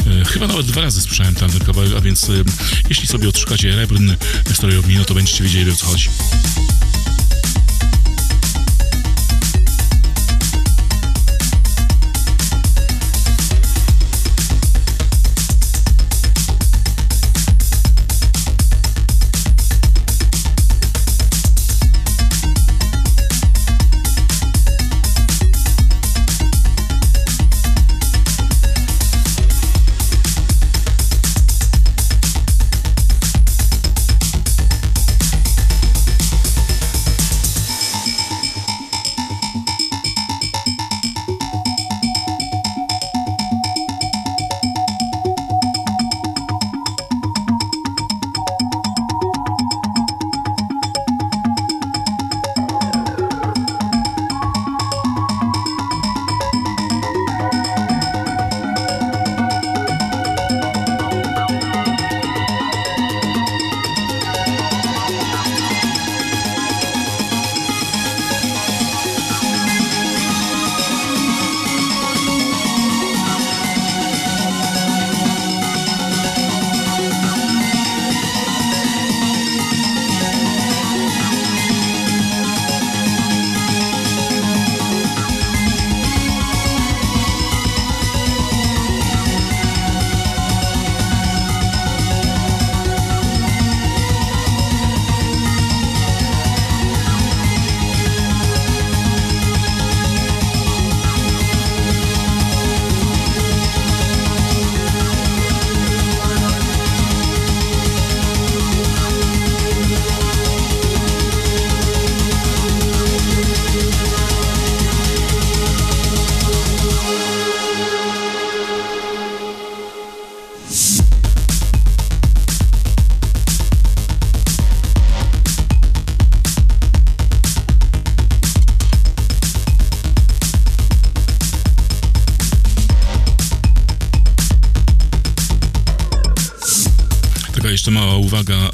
e, 0.07 0.25
chyba 0.25 0.47
nawet 0.47 0.67
dwa 0.67 0.81
razy 0.81 1.01
słyszałem 1.01 1.35
ten 1.35 1.51
kawałek, 1.51 1.93
a 1.97 2.01
więc 2.01 2.31
e, 2.31 2.33
jeśli 2.89 3.07
sobie 3.07 3.29
odszukacie 3.29 3.77
Rebrn 3.77 4.11
The 4.45 4.55
Story 4.55 4.79
of 4.79 4.87
Me, 4.87 4.95
no 4.95 5.05
to 5.05 5.15
będziecie 5.15 5.45
wiedzieli 5.45 5.71
o 5.71 5.77
co 5.77 5.87
chodzi. 5.87 6.09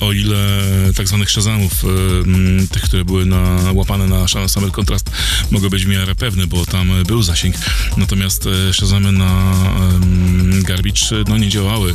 O 0.00 0.12
ile 0.12 0.62
tak 0.96 1.08
zwanych 1.08 1.30
szazamów, 1.30 1.72
m, 2.24 2.68
tych, 2.70 2.82
które 2.82 3.04
były 3.04 3.26
na, 3.26 3.72
łapane 3.72 4.06
na 4.06 4.48
Summer 4.48 4.70
Contrast, 4.72 5.10
mogą 5.50 5.68
być 5.68 5.84
w 5.84 5.88
miarę 5.88 6.14
pewne, 6.14 6.46
bo 6.46 6.66
tam 6.66 6.90
był 7.06 7.22
zasięg, 7.22 7.56
natomiast 7.96 8.46
e, 8.46 8.72
szazamy 8.72 9.12
na 9.12 9.52
em, 10.02 10.62
Garbage 10.62 11.24
no, 11.28 11.38
nie 11.38 11.48
działały. 11.48 11.94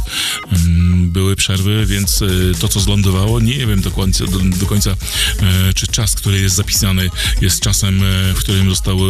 Były 0.95 1.35
przerwy, 1.35 1.85
więc 1.85 2.23
to, 2.59 2.67
co 2.67 2.79
zlądowało, 2.79 3.39
nie 3.39 3.67
wiem 3.67 3.81
do 3.81 3.91
końca, 3.91 4.25
do, 4.25 4.39
do 4.39 4.65
końca 4.65 4.95
czy 5.75 5.87
czas, 5.87 6.15
który 6.15 6.41
jest 6.41 6.55
zapisany, 6.55 7.09
jest 7.41 7.59
czasem, 7.59 8.01
w 8.35 8.39
którym 8.39 8.69
zostało 8.69 9.07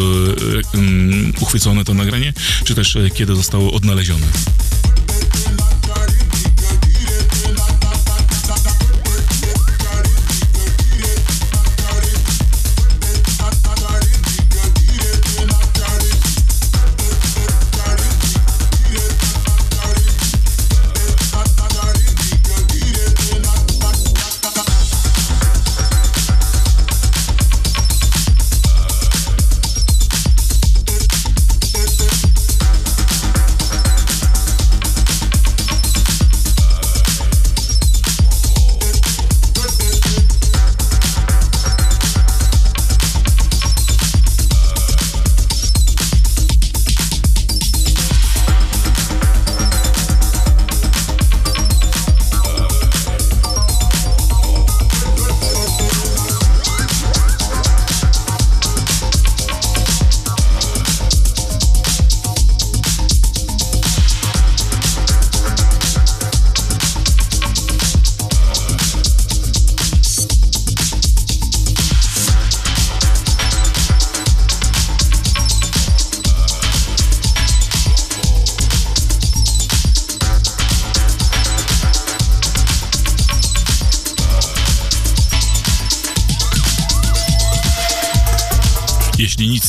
uchwycone 1.42 1.86
to 1.86 1.94
nagranie, 1.94 2.34
czy 2.64 2.76
też 2.76 2.98
kiedy 3.14 3.36
zostało 3.36 3.74
odnalezione. 3.74 4.28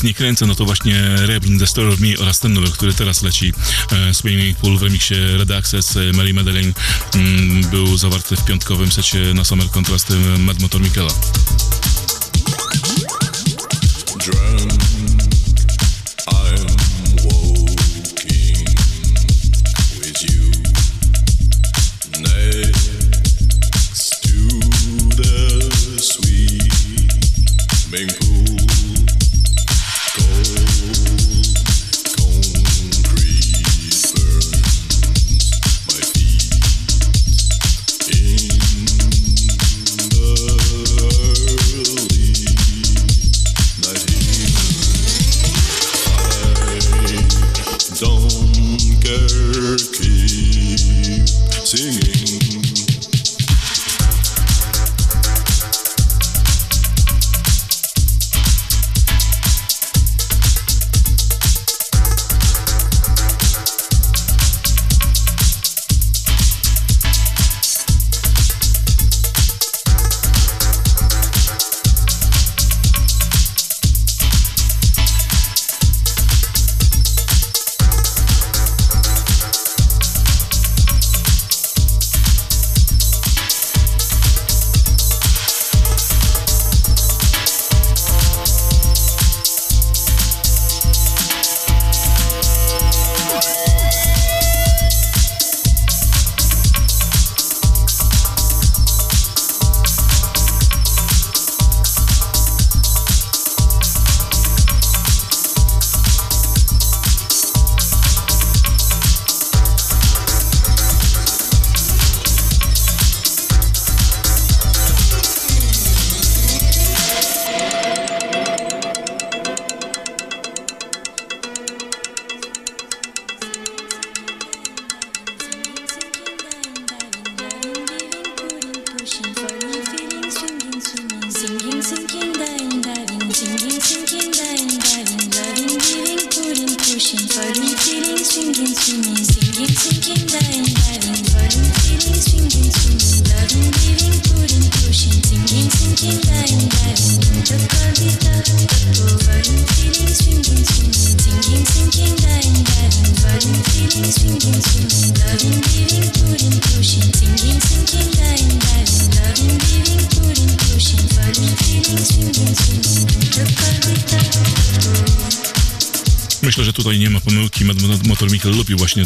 Nie 0.05 0.15
kręcę, 0.15 0.47
no 0.47 0.55
to 0.55 0.65
właśnie 0.65 1.17
Rebin, 1.17 1.59
The 1.59 1.67
Story 1.67 1.93
of 1.93 2.01
Me 2.01 2.09
oraz 2.19 2.41
ten 2.41 2.53
numer, 2.53 2.71
który 2.71 2.95
teraz 2.95 3.23
leci 3.23 3.53
e, 3.93 4.15
Swimming 4.15 4.59
Pool 4.59 4.79
w 4.79 4.83
remiksie 4.83 5.15
Red 5.15 5.51
Access, 5.51 5.97
e, 5.97 6.01
Mary 6.13 6.35
Madeleine 6.35 6.73
mm, 7.15 7.71
był 7.71 7.97
zawarty 7.99 8.37
w 8.37 8.45
piątkowym 8.45 8.93
secie 8.93 9.35
na 9.35 9.45
Summer 9.45 9.71
Contrast 9.71 10.13
Mad 10.39 10.61
Motor 10.61 10.81
Michaela. 10.81 11.11
Drunk, 14.19 14.84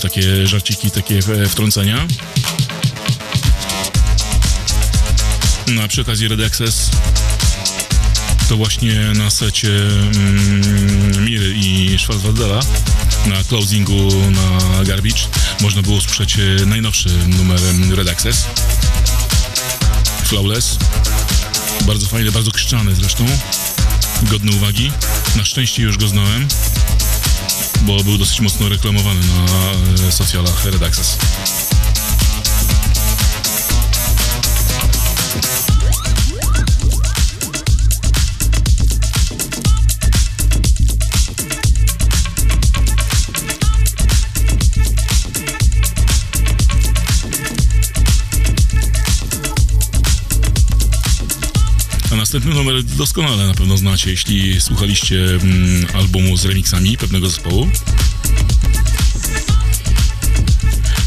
Takie 0.02 0.46
żarciki, 0.46 0.90
takie 0.90 1.18
e, 1.18 1.48
wtrącenia. 1.48 2.06
No, 5.66 5.82
a 5.82 5.88
przy 5.88 6.00
okazji 6.00 6.28
Red 6.28 6.40
Access 6.40 6.90
to 8.48 8.56
właśnie 8.56 8.94
na 9.14 9.30
secie 9.30 9.68
mm, 9.68 11.24
Miry 11.24 11.54
i 11.56 11.98
Schwarzwaldera 11.98 12.60
na 13.26 13.44
closingu 13.44 14.08
na 14.30 14.84
Garbage 14.84 15.22
można 15.60 15.82
było 15.82 15.96
usłyszeć 15.96 16.36
e, 16.38 16.66
najnowszy 16.66 17.08
numer 17.28 17.60
Red 17.90 18.08
Access. 18.08 18.46
Flawless. 20.24 20.76
Bardzo 21.86 22.06
fajny, 22.06 22.32
bardzo 22.32 22.50
krzczany 22.50 22.94
zresztą. 22.94 23.26
Godny 24.22 24.52
uwagi. 24.52 24.92
Na 25.36 25.44
szczęście 25.44 25.82
już 25.82 25.96
go 25.96 26.08
znałem 26.08 26.48
bo 27.88 28.04
był 28.04 28.18
dosyć 28.18 28.40
mocno 28.40 28.68
reklamowany 28.68 29.20
na 30.00 30.08
e, 30.08 30.12
socjalach 30.12 30.64
Red 30.64 30.82
Access. 30.82 31.18
Następny 52.28 52.54
numer 52.54 52.84
doskonale 52.84 53.46
na 53.46 53.54
pewno 53.54 53.76
znacie, 53.76 54.10
jeśli 54.10 54.60
słuchaliście 54.60 55.24
mm, 55.34 55.86
albumu 55.94 56.36
z 56.36 56.44
remixami 56.44 56.96
pewnego 56.96 57.28
zespołu. 57.28 57.68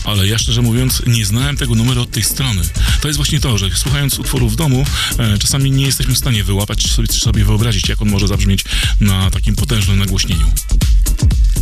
Ale 0.04 0.28
ja 0.28 0.38
szczerze 0.38 0.62
mówiąc 0.62 1.02
nie 1.08 1.26
znałem 1.26 1.58
tego 1.58 1.76
numeru 1.76 2.02
od 2.02 2.12
tej 2.12 2.24
strony. 2.24 2.62
To 3.02 3.08
jest 3.08 3.18
właśnie 3.18 3.40
to, 3.40 3.58
że 3.58 3.70
słuchając 3.76 4.20
utworu 4.20 4.50
w 4.50 4.56
domu, 4.56 4.86
e, 5.18 5.38
czasami 5.38 5.72
nie 5.72 5.86
jesteśmy 5.86 6.14
w 6.14 6.18
stanie 6.18 6.44
wyłapać, 6.44 6.80
czy 6.80 6.90
sobie, 6.90 7.08
sobie 7.08 7.46
wyobrazić, 7.46 7.90
jak 7.90 8.02
on 8.02 8.10
może 8.10 8.28
zabrzmieć 8.28 8.64
na 9.00 9.32
takim 9.32 9.56
potężnym 9.56 10.00
nagłośnieniu. 10.00 10.52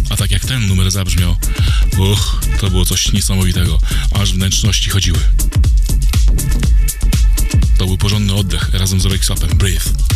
A 0.09 0.15
tak 0.15 0.31
jak 0.31 0.45
ten 0.45 0.67
numer 0.67 0.91
zabrzmiał, 0.91 1.35
uch, 1.97 2.41
to 2.61 2.69
było 2.69 2.85
coś 2.85 3.11
niesamowitego, 3.11 3.79
aż 4.11 4.33
wnętrzności 4.33 4.89
chodziły. 4.89 5.19
Porządny 8.09 8.33
oddech 8.33 8.69
razem 8.73 9.01
z 9.01 9.05
Upem. 9.29 9.57
Breathe. 9.57 10.08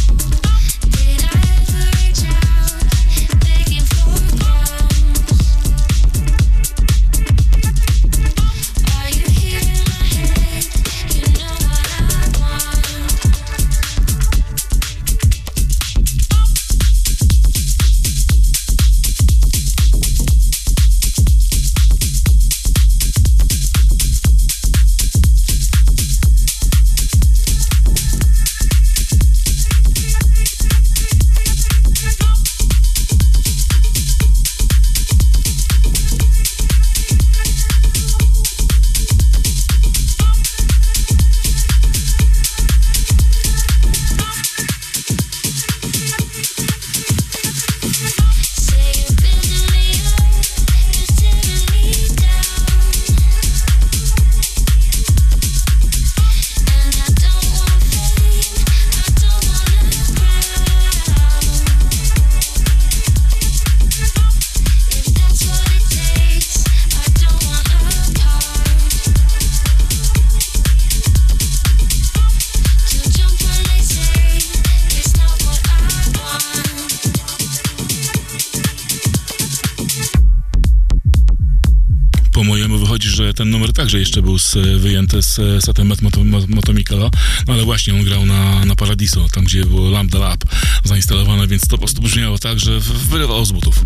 Był 84.60 85.22
z, 85.22 85.64
setem 85.66 85.88
Met 85.88 86.02
Moto, 86.02 86.24
Mo- 86.24 86.48
Motomikala, 86.48 87.10
no 87.48 87.54
ale 87.54 87.64
właśnie 87.64 87.94
on 87.94 88.04
grał 88.04 88.26
na, 88.26 88.66
na 88.66 88.76
Paradiso, 88.76 89.28
tam 89.34 89.44
gdzie 89.44 89.66
było 89.66 89.90
Lambda 89.90 90.20
Lab 90.20 90.44
zainstalowane, 90.84 91.48
więc 91.48 91.62
to 91.62 91.70
po 91.70 91.78
prostu 91.78 92.02
brzmiało 92.02 92.38
tak, 92.38 92.60
że 92.60 92.80
wyrywało 92.80 93.46
z 93.46 93.52
butów. 93.52 93.86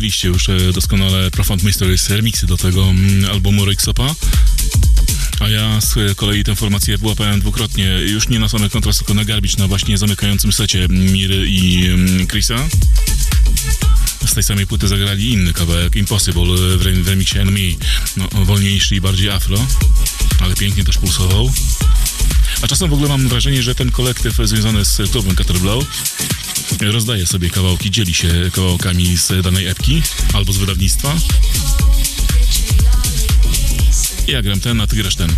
Zaliczyliście 0.00 0.28
już 0.28 0.48
e, 0.48 0.72
doskonale 0.72 1.30
Profound 1.30 1.62
Mysteries 1.62 2.10
remixy 2.10 2.46
do 2.46 2.56
tego 2.56 2.90
mm, 2.90 3.30
albumu 3.30 3.64
Rexopa. 3.64 4.14
A 5.40 5.48
ja 5.48 5.80
z 5.80 6.16
kolei 6.16 6.44
tę 6.44 6.56
formację 6.56 6.98
wyłapałem 6.98 7.40
dwukrotnie, 7.40 7.84
już 7.86 8.28
nie 8.28 8.38
na 8.38 8.48
same 8.48 8.70
kontrast, 8.70 8.98
tylko 8.98 9.14
na 9.14 9.24
Garbage, 9.24 9.54
na 9.58 9.68
właśnie 9.68 9.98
zamykającym 9.98 10.52
secie 10.52 10.86
Miry 10.88 11.46
i 11.48 11.86
mm, 11.86 12.26
Chrisa. 12.26 12.68
Z 14.26 14.34
tej 14.34 14.42
samej 14.42 14.66
płyty 14.66 14.88
zagrali 14.88 15.32
inny 15.32 15.52
kawałek, 15.52 15.96
Impossible, 15.96 16.42
e, 16.42 16.76
w, 16.76 16.82
rem- 16.82 17.02
w 17.02 17.08
remixie 17.08 17.40
Enemy, 17.40 17.74
no, 18.16 18.28
wolniejszy 18.44 18.96
i 18.96 19.00
bardziej 19.00 19.30
afro, 19.30 19.66
ale 20.40 20.54
pięknie 20.54 20.84
też 20.84 20.98
pulsował. 20.98 21.52
A 22.62 22.66
czasem 22.66 22.90
w 22.90 22.92
ogóle 22.92 23.08
mam 23.08 23.28
wrażenie, 23.28 23.62
że 23.62 23.74
ten 23.74 23.90
kolektyw 23.90 24.36
związany 24.44 24.84
z 24.84 25.10
klubem 25.10 25.36
Cutter 25.36 25.58
Blow 25.58 25.84
rozdaje 26.80 27.26
sobie 27.26 27.50
kawałki, 27.50 27.90
dzieli 27.90 28.14
się 28.14 28.28
kawałkami 28.52 29.16
z 29.16 29.42
danej 29.44 29.66
epki 29.66 30.02
albo 30.32 30.52
z 30.52 30.56
wydawnictwa. 30.56 31.16
Ja 34.26 34.42
gram 34.42 34.60
ten, 34.60 34.80
a 34.80 34.86
ty 34.86 34.96
grasz 34.96 35.16
ten. 35.16 35.30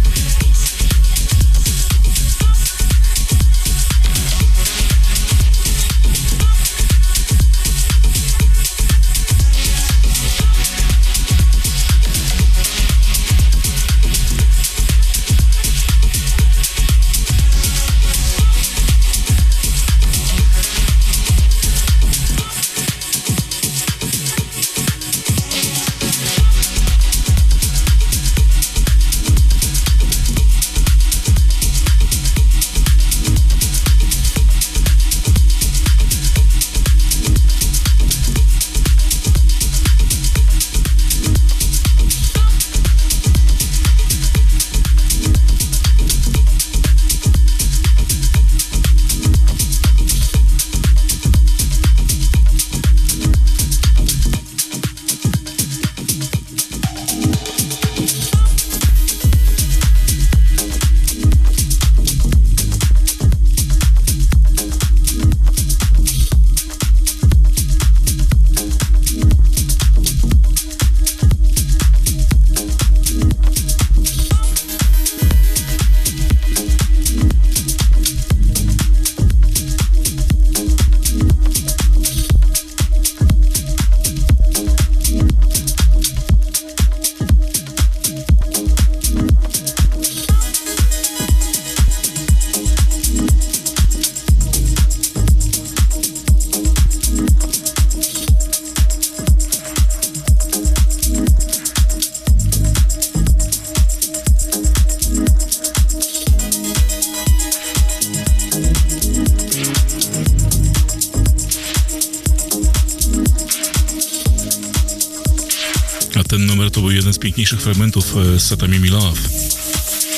Jeden 117.42 117.58
z 117.58 117.60
piękniejszych 117.60 117.60
fragmentów 117.60 118.16
e, 118.16 118.40
z 118.40 118.46
seta 118.46 118.68
Mimi 118.68 118.88
Love. 118.88 119.20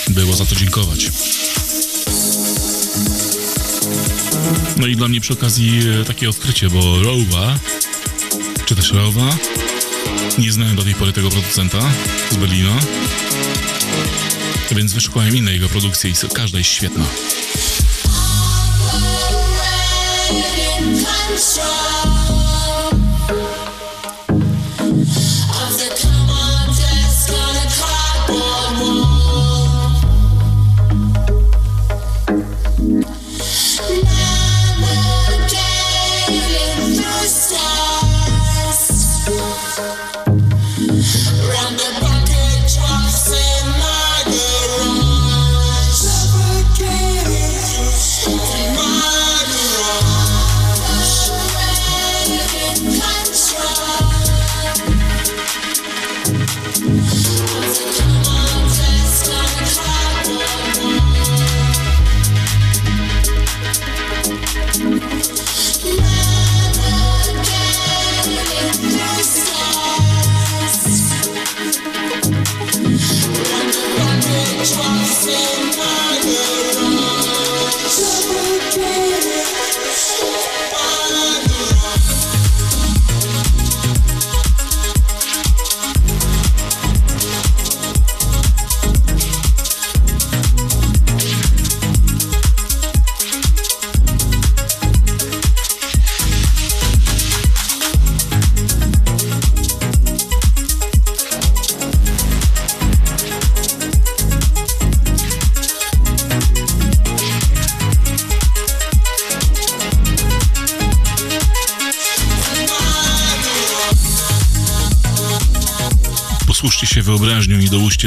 Było 0.08 0.36
za 0.36 0.46
to 0.46 0.54
dziękować. 0.54 1.10
No 4.76 4.86
i 4.86 4.96
dla 4.96 5.08
mnie 5.08 5.20
przy 5.20 5.32
okazji 5.32 5.80
e, 6.00 6.04
takie 6.04 6.28
odkrycie, 6.28 6.70
bo 6.70 7.02
Rowa, 7.02 7.58
czy 8.66 8.76
też 8.76 8.92
Rowa, 8.92 9.36
nie 10.38 10.52
znałem 10.52 10.76
do 10.76 10.82
tej 10.82 10.94
pory 10.94 11.12
tego 11.12 11.30
producenta 11.30 11.80
z 12.30 12.36
Berlina. 12.36 12.76
Więc 14.70 14.92
wyszukałem 14.92 15.36
inne 15.36 15.52
jego 15.52 15.68
produkcje 15.68 16.10
i 16.10 16.14
każda 16.34 16.58
jest 16.58 16.70
świetna. 16.70 17.04
Round 21.56 22.13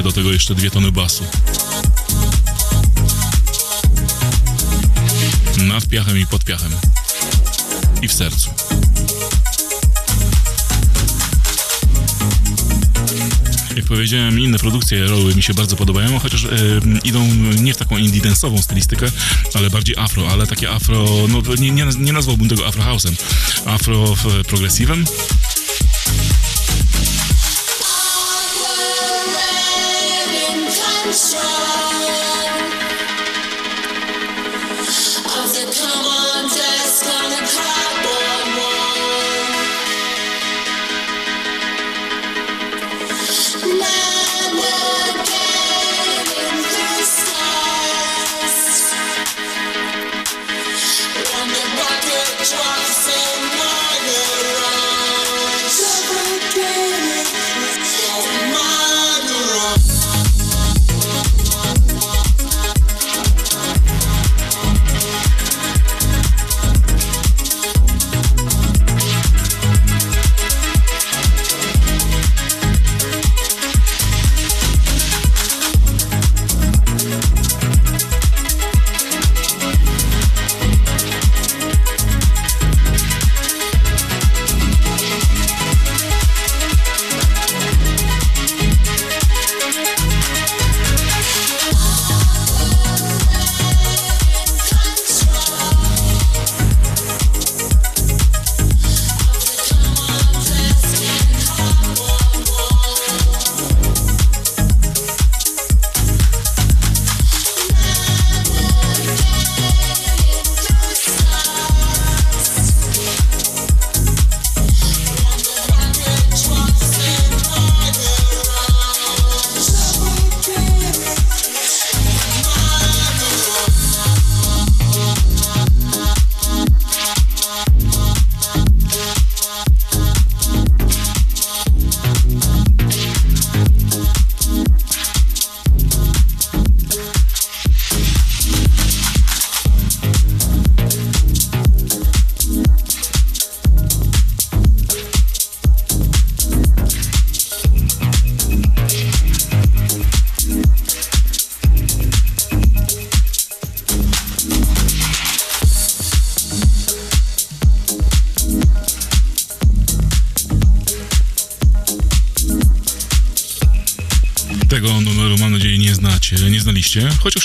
do 0.03 0.11
tego 0.11 0.32
jeszcze 0.32 0.56
dwie 0.56 0.72
tony 0.72 0.91
basu. 0.91 1.24
Nad 5.57 5.88
piachem 5.88 6.19
i 6.19 6.26
pod 6.28 6.44
piachem. 6.44 6.72
I 8.02 8.07
w 8.07 8.14
sercu. 8.14 8.49
Jak 13.76 13.86
powiedziałem, 13.86 14.40
inne 14.40 14.60
produkcje 14.60 15.07
Roły 15.07 15.36
mi 15.36 15.44
się 15.44 15.53
bardzo 15.53 15.76
podobają, 15.76 16.19
chociaż 16.19 16.45
e, 16.45 16.49
idą 17.03 17.28
nie 17.61 17.74
w 17.74 17.78
taką 17.78 17.98
indie 17.98 18.22
dance'ową 18.22 18.61
stylistykę, 18.61 19.07
ale 19.53 19.69
bardziej 19.69 19.95
afro, 19.98 20.30
ale 20.32 20.48
takie 20.48 20.72
afro, 20.72 21.06
no 21.30 21.41
nie, 21.60 21.72
nie, 21.72 21.86
nie 21.99 22.14
nazwałbym 22.14 22.49
tego 22.49 22.68
afro 22.68 22.84
house'em, 22.84 23.15
afro 23.65 24.15
progresywem. 24.48 25.06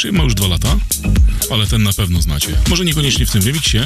Chociaż 0.03 0.19
ma 0.19 0.25
już 0.25 0.35
dwa 0.35 0.49
lata, 0.49 0.77
ale 1.51 1.67
ten 1.67 1.83
na 1.83 1.93
pewno 1.93 2.23
znacie. 2.23 2.49
Może 2.69 2.85
niekoniecznie 2.85 3.27
w 3.27 3.31
tym 3.31 3.43
remiksie. 3.43 3.79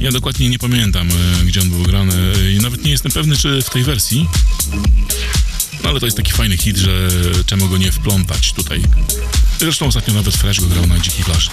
Ja 0.00 0.12
dokładnie 0.12 0.48
nie 0.48 0.58
pamiętam, 0.58 1.08
e, 1.10 1.44
gdzie 1.44 1.60
on 1.60 1.70
był 1.70 1.82
grany 1.82 2.14
e, 2.38 2.52
i 2.52 2.58
nawet 2.58 2.84
nie 2.84 2.90
jestem 2.90 3.12
pewny, 3.12 3.36
czy 3.36 3.62
w 3.62 3.70
tej 3.70 3.84
wersji. 3.84 4.28
No 5.84 5.90
ale 5.90 6.00
to 6.00 6.06
jest 6.06 6.16
taki 6.16 6.32
fajny 6.32 6.56
hit, 6.56 6.76
że 6.76 7.08
czemu 7.46 7.68
go 7.68 7.78
nie 7.78 7.92
wplątać 7.92 8.52
tutaj. 8.52 8.82
Zresztą 9.60 9.86
ostatnio 9.86 10.14
nawet 10.14 10.36
Fresh 10.36 10.60
go 10.60 10.66
grał 10.66 10.86
na 10.86 10.98
dzikiej 10.98 11.24
plaży. 11.24 11.50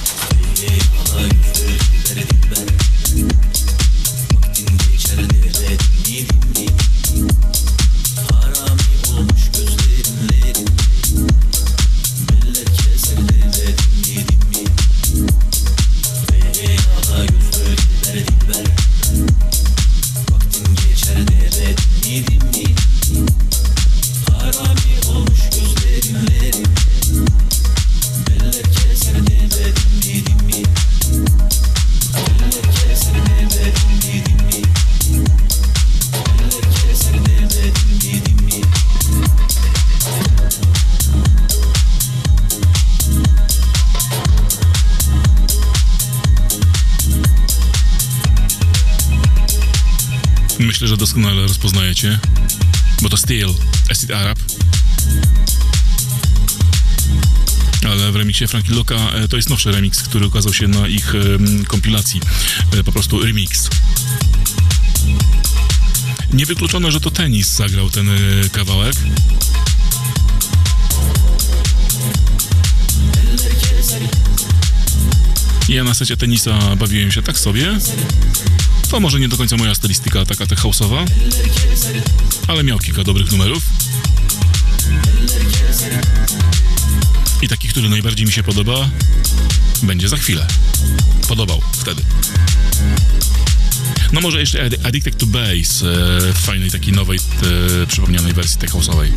Steel, 53.29 53.53
Acid 53.91 54.11
Arab. 54.11 54.39
Ale 57.87 58.11
w 58.11 58.15
remiksie 58.15 58.47
Frankie 58.47 58.73
Loka 58.73 58.95
e, 58.95 59.27
to 59.27 59.35
jest 59.35 59.49
nowszy 59.49 59.71
remix, 59.71 60.03
który 60.03 60.27
ukazał 60.27 60.53
się 60.53 60.67
na 60.67 60.87
ich 60.87 61.15
em, 61.15 61.65
kompilacji. 61.65 62.21
E, 62.79 62.83
Po 62.83 62.91
prostu 62.91 63.23
remix. 63.23 63.69
Niewykluczone, 66.33 66.91
że 66.91 66.99
to 66.99 67.11
tenis 67.11 67.55
zagrał 67.55 67.89
ten 67.89 68.09
e, 68.09 68.15
kawałek. 68.51 68.95
Ja 75.69 75.83
na 75.83 75.93
secie 75.93 76.17
tenisa 76.17 76.75
bawiłem 76.75 77.11
się 77.11 77.21
tak 77.21 77.39
sobie. 77.39 77.79
To 78.89 78.99
może 78.99 79.19
nie 79.19 79.27
do 79.29 79.37
końca 79.37 79.57
moja 79.57 79.75
stylistyka, 79.75 80.25
taka 80.25 80.47
tech 80.47 80.59
house'owa, 80.59 81.05
ale 82.47 82.63
miał 82.63 82.79
kilka 82.79 83.03
dobrych 83.03 83.31
numerów. 83.31 83.63
I 87.41 87.47
taki, 87.47 87.67
który 87.67 87.89
najbardziej 87.89 88.25
mi 88.25 88.31
się 88.31 88.43
podoba, 88.43 88.89
będzie 89.83 90.09
za 90.09 90.17
chwilę. 90.17 90.47
Podobał 91.27 91.61
wtedy. 91.73 92.01
No 94.11 94.21
może 94.21 94.39
jeszcze 94.39 94.69
Addi- 94.69 94.87
Addicted 94.87 95.17
to 95.17 95.25
Bass 95.25 95.83
e, 95.83 95.85
w 96.33 96.37
fajnej 96.45 96.71
takiej 96.71 96.93
nowej, 96.93 97.19
e, 97.83 97.87
przypomnianej 97.87 98.33
wersji 98.33 98.57
tech 98.57 98.71
house'owej. 98.71 99.11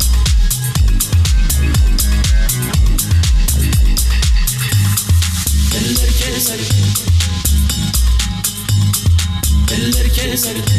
listen. 10.33 10.72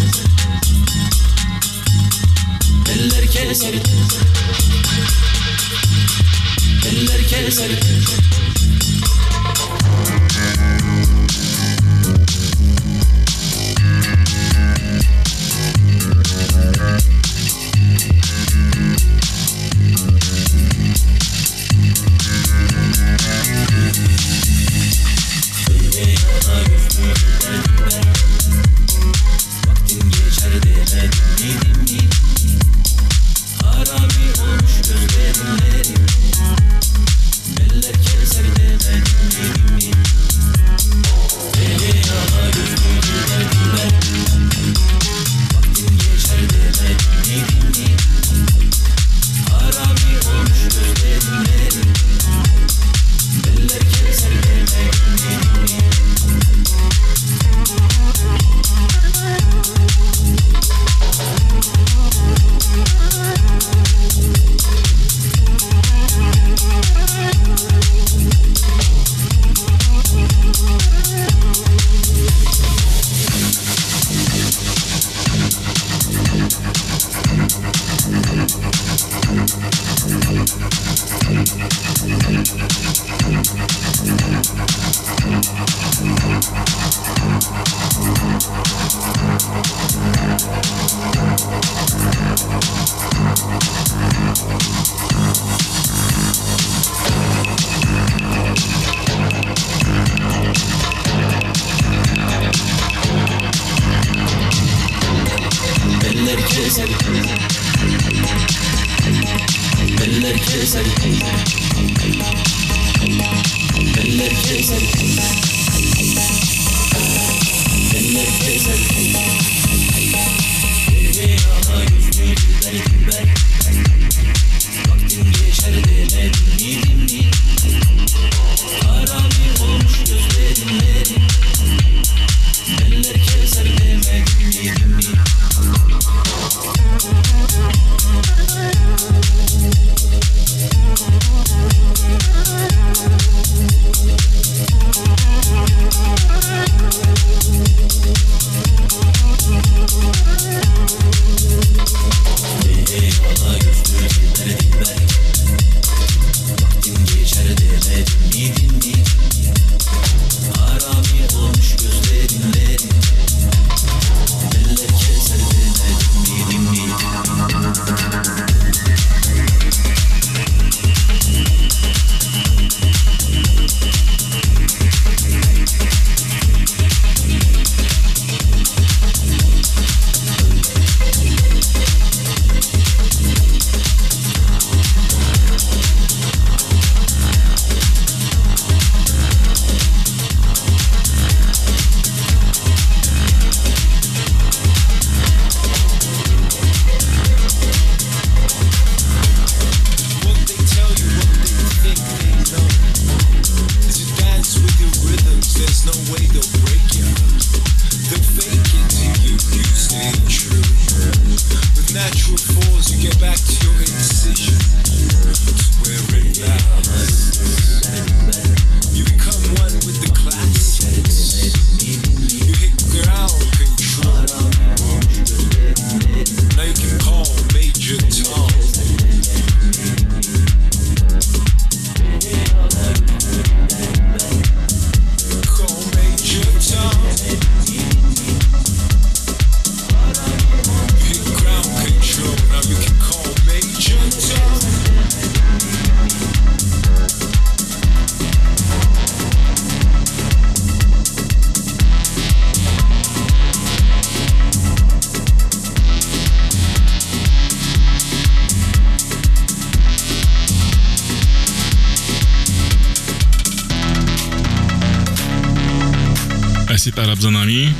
Arab 266.98 267.22
za 267.22 267.30
nami. 267.30 267.74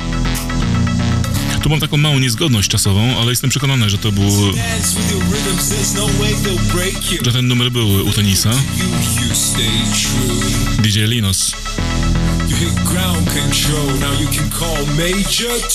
Tu 1.63 1.69
mam 1.69 1.79
taką 1.79 1.97
małą 1.97 2.19
niezgodność 2.19 2.69
czasową, 2.69 3.17
ale 3.17 3.29
jestem 3.29 3.49
przekonany, 3.49 3.89
że 3.89 3.97
to 3.97 4.11
był, 4.11 4.53
że 7.21 7.31
ten 7.31 7.47
numer 7.47 7.71
był 7.71 7.89
u 7.89 8.11
Tenisa. 8.11 8.51
DJ 10.79 10.99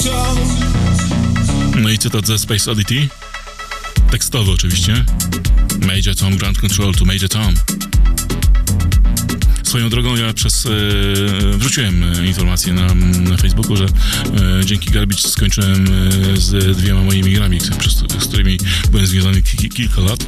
Tom. 0.05 0.39
No 1.83 1.89
i 1.89 1.99
cytat 1.99 2.27
ze 2.27 2.39
Space 2.39 2.71
Oddity. 2.71 3.09
Tekstowy 4.11 4.53
oczywiście. 4.53 5.05
Major 5.87 6.17
Tom, 6.17 6.37
Ground 6.37 6.59
Control 6.59 6.95
to 6.95 7.05
Major 7.05 7.29
Tom. 7.29 7.80
Swoją 9.71 9.91
drogą 9.91 10.17
ja 10.17 10.33
przez... 10.33 10.67
E, 10.67 10.71
wrzuciłem 11.59 12.05
e, 12.05 12.27
informację 12.27 12.73
na, 12.73 12.95
na 13.31 13.37
Facebooku, 13.37 13.77
że 13.77 13.85
e, 13.85 14.65
dzięki 14.65 14.91
Garbage 14.91 15.29
skończyłem 15.29 15.87
z 16.35 16.77
dwiema 16.77 17.03
moimi 17.03 17.33
grami, 17.33 17.61
z 18.21 18.27
którymi 18.29 18.59
byłem 18.91 19.07
związany 19.07 19.43
ki, 19.43 19.69
kilka 19.69 20.01
lat. 20.01 20.27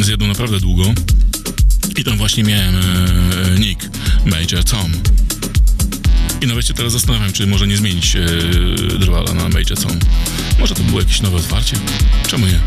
Z 0.00 0.08
jedną 0.08 0.26
naprawdę 0.26 0.60
długo. 0.60 0.84
I 1.96 2.04
tam 2.04 2.16
właśnie 2.16 2.44
miałem 2.44 2.74
nick 3.58 3.90
Major 4.26 4.64
Tom. 4.64 4.92
I 6.42 6.46
nawet 6.46 6.66
się 6.66 6.74
teraz 6.74 6.92
zastanawiam, 6.92 7.32
czy 7.32 7.46
może 7.46 7.66
nie 7.66 7.76
zmienić 7.76 8.16
e, 8.16 8.26
Drwala 8.98 9.34
na 9.34 9.48
Major 9.48 9.78
Tom. 9.78 9.98
Może 10.60 10.74
to 10.74 10.82
było 10.82 11.00
jakieś 11.00 11.20
nowe 11.20 11.36
otwarcie? 11.36 11.76
Czemu 12.28 12.46
nie? 12.46 12.60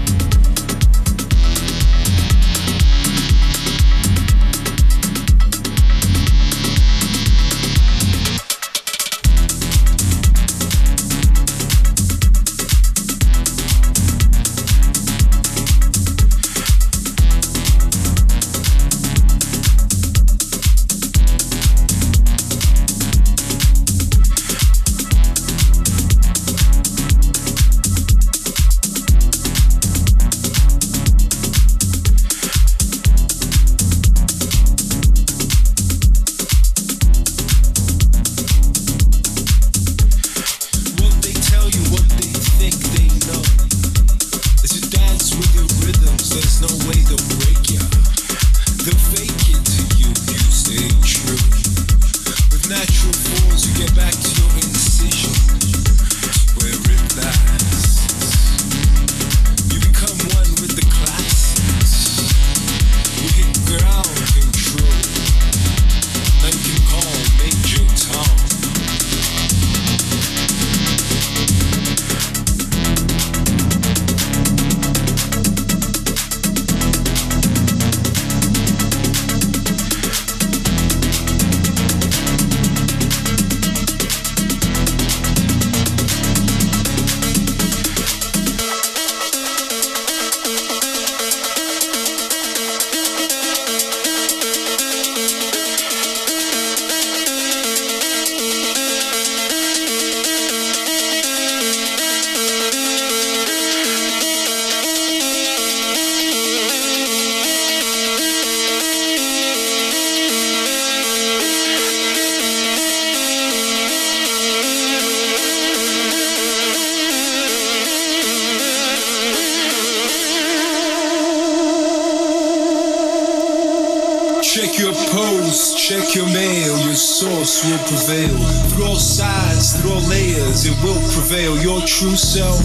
True 132.01 132.17
self, 132.17 132.57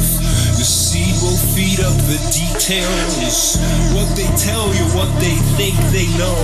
the 0.57 0.65
seed 0.65 1.13
will 1.21 1.37
feed 1.53 1.79
up 1.81 1.95
the 2.09 2.17
details. 2.33 3.59
What 3.93 4.09
they 4.17 4.25
tell 4.35 4.75
you, 4.75 4.85
what 4.97 5.13
they 5.21 5.35
think 5.61 5.77
they 5.93 6.07
know. 6.17 6.37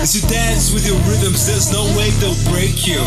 As 0.00 0.16
you 0.16 0.26
dance 0.26 0.72
with 0.72 0.86
your 0.86 0.96
rhythms, 1.00 1.46
there's 1.46 1.70
no 1.70 1.84
way 1.98 2.08
they'll 2.16 2.50
break 2.50 2.86
you. 2.86 3.04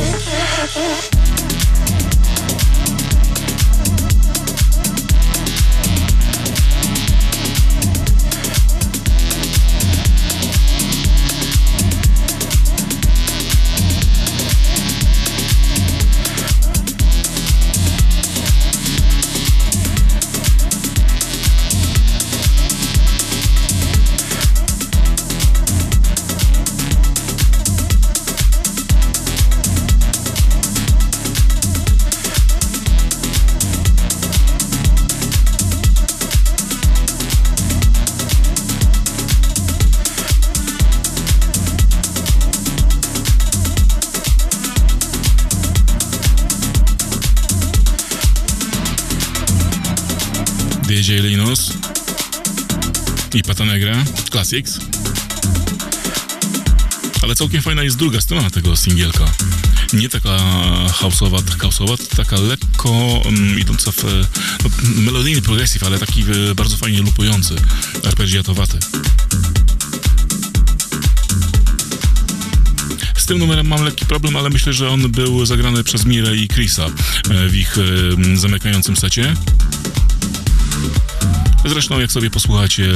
Classics. 54.32 54.80
Ale 57.22 57.36
całkiem 57.36 57.62
fajna 57.62 57.84
jest 57.84 57.98
druga 57.98 58.22
strona 58.22 58.50
tego 58.50 58.76
singielka. 58.76 59.26
Nie 59.94 60.10
taka 60.10 60.38
houseowa, 60.94 61.42
tak 61.42 61.62
houseowa, 61.62 61.96
taka 62.16 62.36
lekko 62.40 63.22
mm, 63.26 63.60
idąca 63.60 63.92
w 63.92 64.04
no, 64.64 64.70
melodyjny 65.02 65.42
progressive, 65.42 65.84
ale 65.84 66.00
taki 66.00 66.22
e, 66.22 66.56
bardzo 66.56 66.78
fajnie 66.78 67.02
lupujący, 67.02 67.56
arpeggiatowaty. 68.08 68.78
Z 73.16 73.26
tym 73.26 73.38
numerem 73.38 73.68
mam 73.68 73.84
lekki 73.84 74.06
problem, 74.06 74.36
ale 74.36 74.50
myślę, 74.50 74.74
że 74.74 74.90
on 74.90 75.12
był 75.12 75.46
zagrany 75.46 75.84
przez 75.84 76.06
Mirę 76.06 76.36
i 76.36 76.48
Chrisa 76.48 76.86
e, 76.86 77.50
w 77.50 77.56
ich 77.56 77.78
e, 77.78 78.38
zamykającym 78.38 78.96
secie. 78.96 79.36
Zresztą 81.66 82.00
jak 82.00 82.12
sobie 82.12 82.30
posłuchacie 82.30 82.90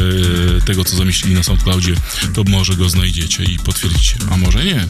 e, 0.58 0.62
tego, 0.62 0.84
co 0.86 0.96
zamieścili 0.96 1.34
na 1.34 1.44
SoundCloudzie, 1.44 1.96
to 2.34 2.44
może 2.44 2.76
go 2.76 2.90
znajdziecie 2.90 3.44
i 3.44 3.60
potwierdzicie, 3.60 4.16
a 4.32 4.38
może 4.38 4.66
nie. 4.66 4.88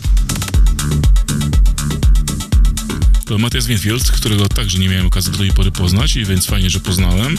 To 3.26 3.38
Matthias 3.38 3.68
Winfield, 3.68 4.12
którego 4.12 4.48
także 4.48 4.80
nie 4.80 4.90
miałem 4.90 5.08
okazji 5.08 5.32
do 5.32 5.38
tej 5.38 5.52
pory 5.52 5.72
poznać, 5.72 6.16
i 6.16 6.26
więc 6.26 6.46
fajnie, 6.46 6.70
że 6.70 6.80
poznałem. 6.80 7.38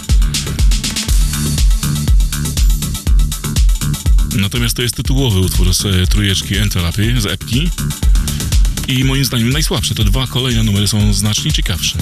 Natomiast 4.36 4.76
to 4.76 4.82
jest 4.82 4.94
tytułowy 4.94 5.40
utwór 5.40 5.74
z 5.74 5.86
e, 5.86 6.06
trójeczki 6.06 6.56
Entropy, 6.56 7.20
z 7.20 7.26
epki. 7.26 7.70
i 8.88 9.04
moim 9.04 9.24
zdaniem 9.24 9.50
najsłabsze. 9.50 9.94
Te 9.94 10.04
dwa 10.04 10.26
kolejne 10.26 10.62
numery 10.62 10.88
są 10.88 11.12
znacznie 11.12 11.52
ciekawsze. 11.52 11.98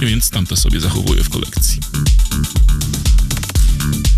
Więc 0.00 0.30
tamte 0.30 0.56
sobie 0.56 0.80
zachowuję 0.80 1.24
w 1.24 1.28
kolekcji. 1.28 1.80
Jedna 3.86 4.15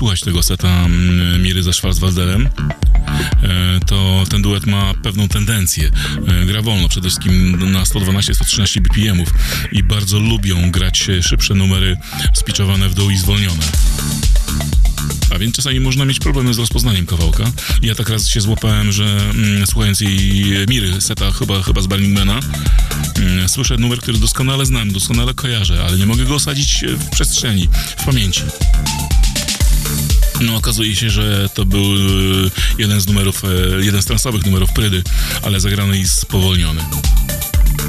słuchać 0.00 0.20
tego 0.20 0.42
seta 0.42 0.84
mm, 0.84 1.42
Miry 1.42 1.62
ze 1.62 1.72
Schwarzwalderem, 1.72 2.48
e, 3.42 3.80
to 3.86 4.24
ten 4.30 4.42
duet 4.42 4.66
ma 4.66 4.94
pewną 5.02 5.28
tendencję. 5.28 5.90
E, 6.42 6.46
Gra 6.46 6.62
wolno, 6.62 6.88
przede 6.88 7.08
wszystkim 7.08 7.58
na 7.72 7.82
112-113 7.82 8.80
BPM-ów 8.80 9.28
i 9.72 9.82
bardzo 9.82 10.18
lubią 10.18 10.70
grać 10.70 11.06
szybsze 11.22 11.54
numery 11.54 11.96
spiczowane 12.34 12.88
w 12.88 12.94
dół 12.94 13.10
i 13.10 13.16
zwolnione. 13.16 13.62
A 15.34 15.38
więc 15.38 15.56
czasami 15.56 15.80
można 15.80 16.04
mieć 16.04 16.18
problemy 16.18 16.54
z 16.54 16.58
rozpoznaniem 16.58 17.06
kawałka. 17.06 17.44
Ja 17.82 17.94
tak 17.94 18.08
raz 18.08 18.28
się 18.28 18.40
złapałem, 18.40 18.92
że 18.92 19.30
mm, 19.30 19.66
słuchając 19.66 20.00
jej 20.00 20.44
Miry 20.68 21.00
seta 21.00 21.30
chyba, 21.30 21.62
chyba 21.62 21.80
z 21.80 21.86
Burningmana, 21.86 22.40
mm, 23.16 23.48
słyszę 23.48 23.76
numer, 23.76 23.98
który 23.98 24.18
doskonale 24.18 24.66
znam, 24.66 24.92
doskonale 24.92 25.34
kojarzę, 25.34 25.84
ale 25.84 25.98
nie 25.98 26.06
mogę 26.06 26.24
go 26.24 26.34
osadzić 26.34 26.84
w 26.98 27.10
przestrzeni, 27.10 27.68
w 27.96 28.04
pamięci. 28.04 28.42
No 30.40 30.56
okazuje 30.56 30.96
się, 30.96 31.10
że 31.10 31.48
to 31.54 31.64
był 31.64 31.84
e, 31.84 32.50
jeden 32.78 33.00
z 33.00 33.06
numerów, 33.06 33.42
e, 33.44 33.84
jeden 33.84 34.02
z 34.02 34.04
transowych 34.04 34.46
numerów 34.46 34.72
Prydy, 34.72 35.02
ale 35.42 35.60
zagrany 35.60 35.98
i 35.98 36.08
spowolniony. 36.08 36.80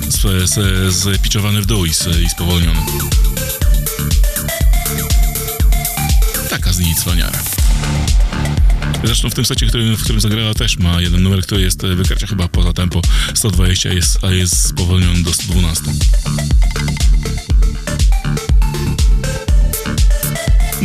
Z, 0.09 0.93
zpiczowany 1.17 1.61
w 1.61 1.65
dół 1.65 1.85
i, 1.85 1.89
i 2.25 2.29
spowolniony. 2.29 2.79
Taka 6.49 6.73
z 6.73 6.79
niej 6.79 6.95
cwaniara. 6.95 7.39
Zresztą 9.03 9.29
w 9.29 9.33
tym 9.33 9.45
secie, 9.45 9.65
którym, 9.65 9.97
w 9.97 10.03
którym 10.03 10.21
zagrała 10.21 10.53
też 10.53 10.77
ma 10.77 11.01
jeden 11.01 11.23
numer, 11.23 11.41
który 11.41 11.61
jest 11.61 11.83
e, 11.83 11.95
wykracza 11.95 12.27
chyba 12.27 12.47
poza 12.47 12.73
tempo 12.73 13.01
120, 13.33 13.89
a 13.89 13.93
jest, 13.93 14.23
a 14.23 14.31
jest 14.31 14.67
spowolniony 14.67 15.23
do 15.23 15.33
112. 15.33 15.83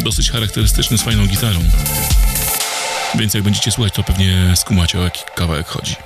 Dosyć 0.06 0.30
charakterystyczny 0.30 0.98
z 0.98 1.02
fajną 1.02 1.26
gitarą. 1.26 1.60
Więc 3.14 3.34
jak 3.34 3.42
będziecie 3.42 3.70
słuchać, 3.70 3.94
to 3.94 4.02
pewnie 4.02 4.52
skumacie 4.56 4.98
o 4.98 5.02
jaki 5.02 5.20
kawałek 5.34 5.66
chodzi. 5.66 5.96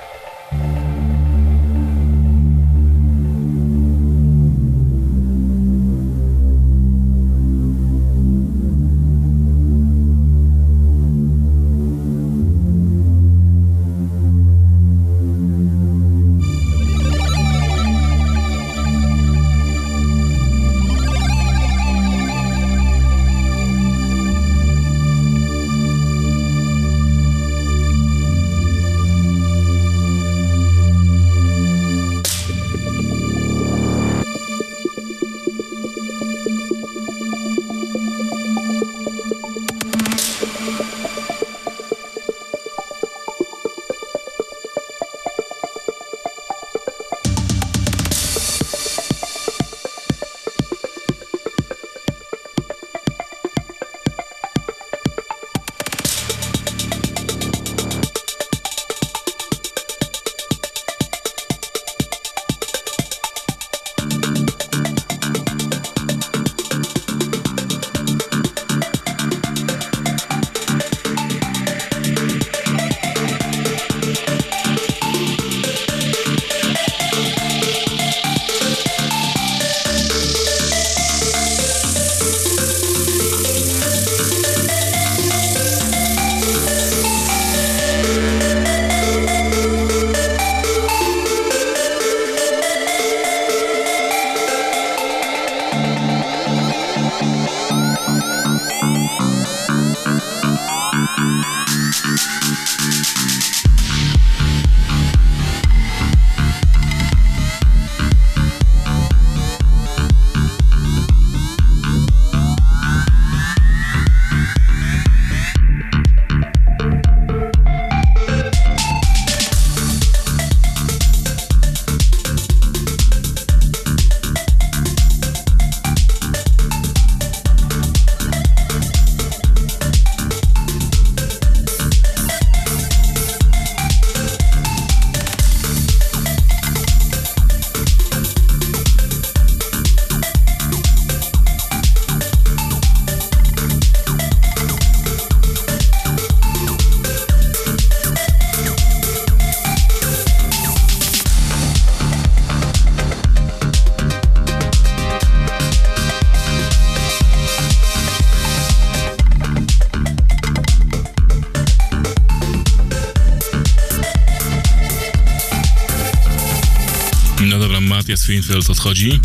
Finfeld 168.30 168.70
odchodzi. 168.70 169.20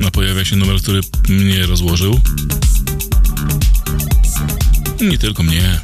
No 0.00 0.10
pojawia 0.10 0.44
się 0.44 0.56
numer, 0.56 0.82
który 0.82 1.00
mnie 1.28 1.66
rozłożył. 1.66 2.20
Nie 5.00 5.18
tylko 5.18 5.42
mnie. 5.42 5.80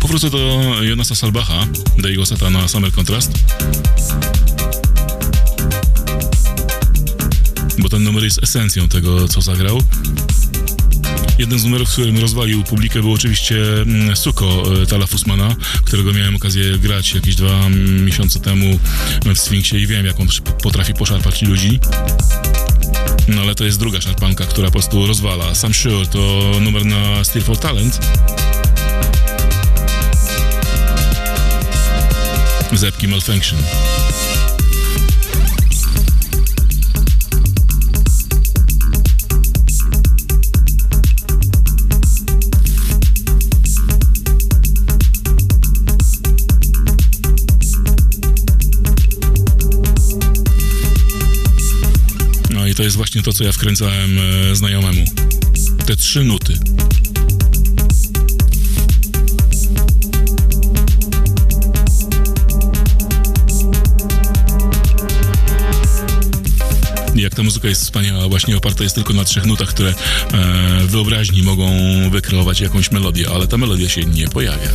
Powrócę 0.00 0.30
do 0.30 0.74
Jonasa 0.82 1.14
Salbacha, 1.14 1.66
do 1.98 2.08
jego 2.08 2.26
seta 2.26 2.50
na 2.50 2.68
Summer 2.68 2.92
Contrast. 2.92 3.30
Bo 7.78 7.88
ten 7.88 8.02
numer 8.02 8.24
jest 8.24 8.42
esencją 8.42 8.88
tego, 8.88 9.28
co 9.28 9.40
zagrał. 9.40 9.82
Jednym 11.38 11.58
z 11.58 11.64
numerów, 11.64 11.88
w 11.88 11.92
którym 11.92 12.18
rozwalił 12.18 12.64
publikę 12.64 13.00
był 13.00 13.12
oczywiście 13.12 13.56
mm, 13.82 14.16
Suko 14.16 14.62
e, 14.82 14.86
Tala 14.86 15.06
Fusmana, 15.06 15.56
którego 15.84 16.12
miałem 16.12 16.36
okazję 16.36 16.78
grać 16.78 17.14
jakieś 17.14 17.34
dwa 17.34 17.68
miesiące 18.04 18.40
temu 18.40 18.78
w 19.34 19.38
Sfinksie 19.38 19.76
i 19.76 19.86
wiem, 19.86 20.06
jak 20.06 20.20
on 20.20 20.26
potrafi 20.62 20.94
poszarpać 20.94 21.42
ludzi. 21.42 21.80
No 23.28 23.42
ale 23.42 23.54
to 23.54 23.64
jest 23.64 23.78
druga 23.78 24.00
szarpanka, 24.00 24.44
która 24.46 24.66
po 24.66 24.72
prostu 24.72 25.06
rozwala. 25.06 25.54
Sam 25.54 25.74
Sure 25.74 26.06
to 26.06 26.52
numer 26.60 26.84
na 26.84 27.24
Steel 27.24 27.44
for 27.44 27.58
Talent. 27.58 28.00
Zepki 32.72 33.08
Malfunction. 33.08 33.58
To 52.76 52.82
jest 52.82 52.96
właśnie 52.96 53.22
to, 53.22 53.32
co 53.32 53.44
ja 53.44 53.52
wkręcałem 53.52 54.18
e, 54.18 54.56
znajomemu. 54.56 55.04
Te 55.86 55.96
trzy 55.96 56.24
nuty. 56.24 56.58
Jak 67.14 67.34
ta 67.34 67.42
muzyka 67.42 67.68
jest 67.68 67.82
wspaniała, 67.82 68.28
właśnie 68.28 68.56
oparta 68.56 68.82
jest 68.82 68.94
tylko 68.94 69.12
na 69.12 69.24
trzech 69.24 69.46
nutach, 69.46 69.68
które 69.68 69.94
e, 70.32 70.86
wyobraźni 70.86 71.42
mogą 71.42 71.70
wykreować 72.10 72.60
jakąś 72.60 72.90
melodię, 72.90 73.30
ale 73.30 73.46
ta 73.46 73.56
melodia 73.56 73.88
się 73.88 74.04
nie 74.04 74.28
pojawia. 74.28 74.70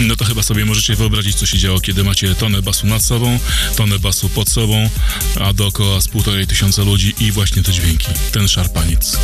No 0.00 0.16
to 0.16 0.24
chyba 0.24 0.42
sobie 0.42 0.64
możecie 0.64 0.96
wyobrazić, 0.96 1.36
co 1.36 1.46
się 1.46 1.58
działo, 1.58 1.80
kiedy 1.80 2.04
macie 2.04 2.34
tonę 2.34 2.62
basu 2.62 2.86
nad 2.86 3.04
sobą, 3.04 3.38
tonę 3.76 3.98
basu 3.98 4.28
pod 4.28 4.50
sobą, 4.50 4.90
a 5.40 5.52
dookoła 5.52 6.00
z 6.00 6.08
półtorej 6.08 6.46
tysiąca 6.46 6.82
ludzi 6.82 7.14
i 7.20 7.32
właśnie 7.32 7.62
te 7.62 7.72
dźwięki, 7.72 8.08
ten 8.32 8.48
szarpaniec. 8.48 9.18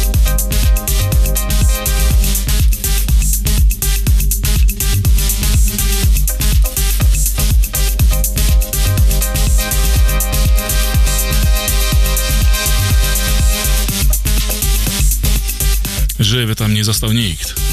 Żywy 16.21 16.57
tam 16.57 16.75
nie 16.75 16.85
został 16.85 17.13
nikt. 17.13 17.68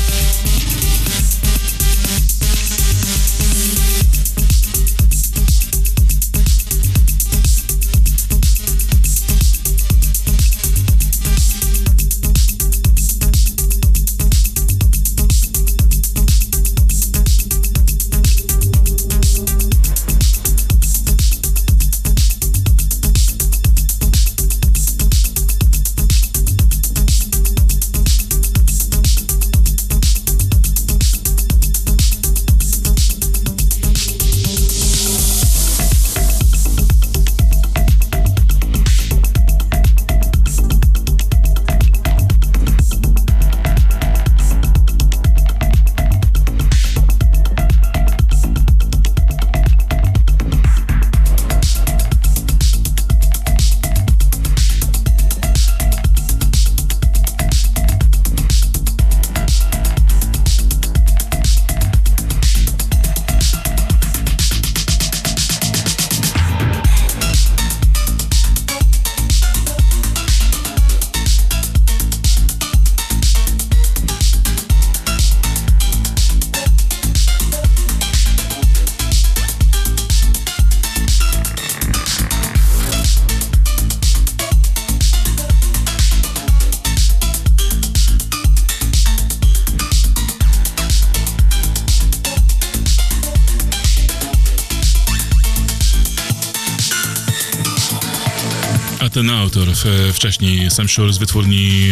Ten 99.15 99.29
autor 99.29 99.67
e, 99.69 100.13
wcześniej, 100.13 100.71
Sam 100.71 100.89
Shore 100.89 101.13
z 101.13 101.17
wytwórni 101.17 101.91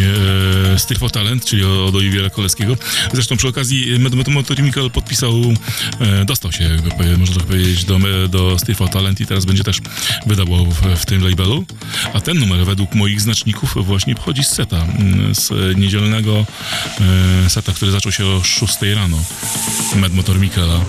e, 0.74 0.78
Stick 0.78 1.00
for 1.00 1.10
Talent, 1.10 1.44
czyli 1.44 1.64
od 1.64 1.94
Oliwiera 1.94 2.30
Koleskiego. 2.30 2.76
Zresztą 3.12 3.36
przy 3.36 3.48
okazji 3.48 3.98
Mad- 3.98 4.28
Motor 4.28 4.56
Chemical 4.56 4.90
podpisał, 4.90 5.32
e, 6.00 6.24
dostał 6.24 6.52
się, 6.52 6.76
można 7.18 7.36
tak 7.36 7.46
powiedzieć, 7.46 7.84
do, 7.84 7.98
do 8.28 8.58
Stick 8.58 8.78
for 8.78 8.88
Talent 8.88 9.20
i 9.20 9.26
teraz 9.26 9.44
będzie 9.44 9.64
też 9.64 9.80
wydawał 10.26 10.66
w, 10.66 10.80
w 11.00 11.06
tym 11.06 11.24
labelu. 11.24 11.64
A 12.14 12.20
ten 12.20 12.38
numer 12.38 12.66
według 12.66 12.94
moich 12.94 13.20
znaczników 13.20 13.74
właśnie 13.86 14.14
pochodzi 14.14 14.44
z 14.44 14.48
seta, 14.48 14.84
mm, 14.84 15.34
z 15.34 15.50
e, 15.50 15.54
niedzielnego 15.74 16.46
e, 17.44 17.50
seta, 17.50 17.72
który 17.72 17.90
zaczął 17.90 18.12
się 18.12 18.26
o 18.26 18.42
6 18.42 18.74
rano. 18.94 19.24
Mad 19.96 20.12
Motor 20.12 20.38
Michaela. 20.38 20.80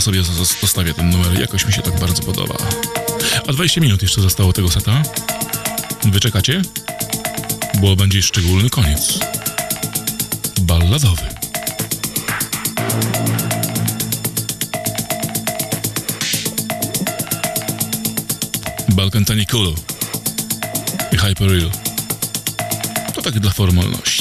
Chyba 0.00 0.18
sobie 0.18 0.22
zos- 0.22 0.60
zostawię 0.60 0.94
ten 0.94 1.10
numer, 1.10 1.40
jakoś 1.40 1.66
mi 1.66 1.72
się 1.72 1.82
tak 1.82 2.00
bardzo 2.00 2.22
podoba. 2.22 2.54
A 3.48 3.52
20 3.52 3.80
minut 3.80 4.02
jeszcze 4.02 4.20
zostało 4.20 4.52
tego 4.52 4.70
seta. 4.70 5.02
Wyczekacie? 6.04 6.62
Bo 7.80 7.96
będzie 7.96 8.22
szczególny 8.22 8.70
koniec. 8.70 9.18
Balladowy. 10.60 11.22
Balkan 18.88 19.24
Tanikulu 19.24 19.74
i 21.12 21.16
Hyperreal. 21.16 21.70
To 23.14 23.22
tak 23.22 23.40
dla 23.40 23.50
formalności. 23.50 24.19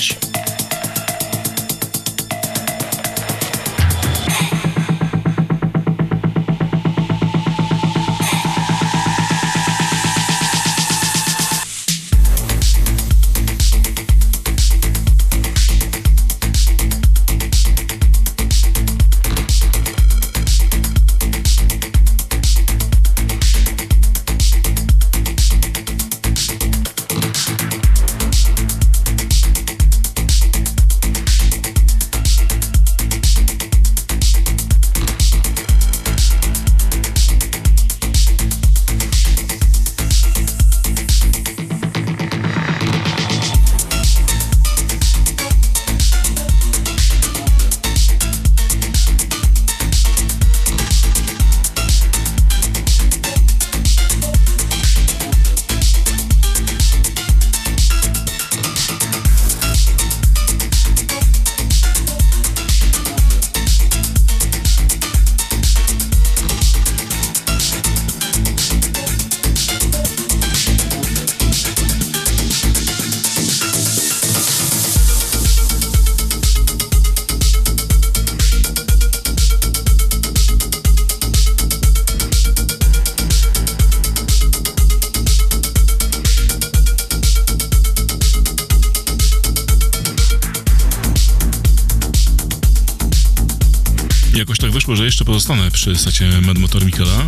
Pozostanę 95.30 95.72
przy 95.72 95.96
secie 95.96 96.42
Mad 96.42 96.58
Motor 96.58 96.86
Michaela. 96.86 97.28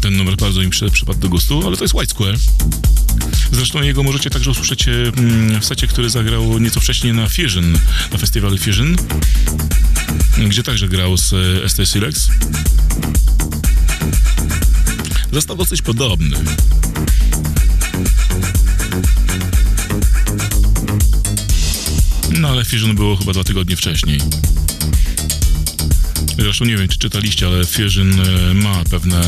Ten 0.00 0.16
numer 0.16 0.36
bardzo 0.36 0.60
mi 0.60 0.70
przy, 0.70 0.90
przypadł 0.90 1.18
do 1.18 1.28
gustu, 1.28 1.66
ale 1.66 1.76
to 1.76 1.84
jest 1.84 1.94
White 1.94 2.10
Square. 2.10 2.36
Zresztą 3.52 3.82
jego 3.82 4.02
możecie 4.02 4.30
także 4.30 4.50
usłyszeć 4.50 4.88
mm, 4.88 5.60
w 5.60 5.64
secie, 5.64 5.86
który 5.86 6.10
zagrał 6.10 6.58
nieco 6.58 6.80
wcześniej 6.80 7.12
na 7.12 7.28
Fusion, 7.28 7.72
na 8.12 8.18
festiwalu 8.18 8.58
Fusion, 8.58 8.96
gdzie 10.48 10.62
także 10.62 10.88
grał 10.88 11.16
z 11.16 11.32
e, 11.32 11.68
ST 11.68 11.88
Silex. 11.88 12.28
Został 15.32 15.56
dosyć 15.56 15.82
podobny. 15.82 16.36
No 22.38 22.48
ale 22.48 22.64
Fusion 22.64 22.94
było 22.94 23.16
chyba 23.16 23.32
dwa 23.32 23.44
tygodnie 23.44 23.76
wcześniej. 23.76 24.20
Zresztą 26.40 26.64
nie 26.64 26.76
wiem, 26.76 26.88
czy 26.88 26.98
czytaliście, 26.98 27.46
ale 27.46 27.64
Fusion 27.64 28.20
e, 28.20 28.54
ma 28.54 28.84
pewne 28.90 29.22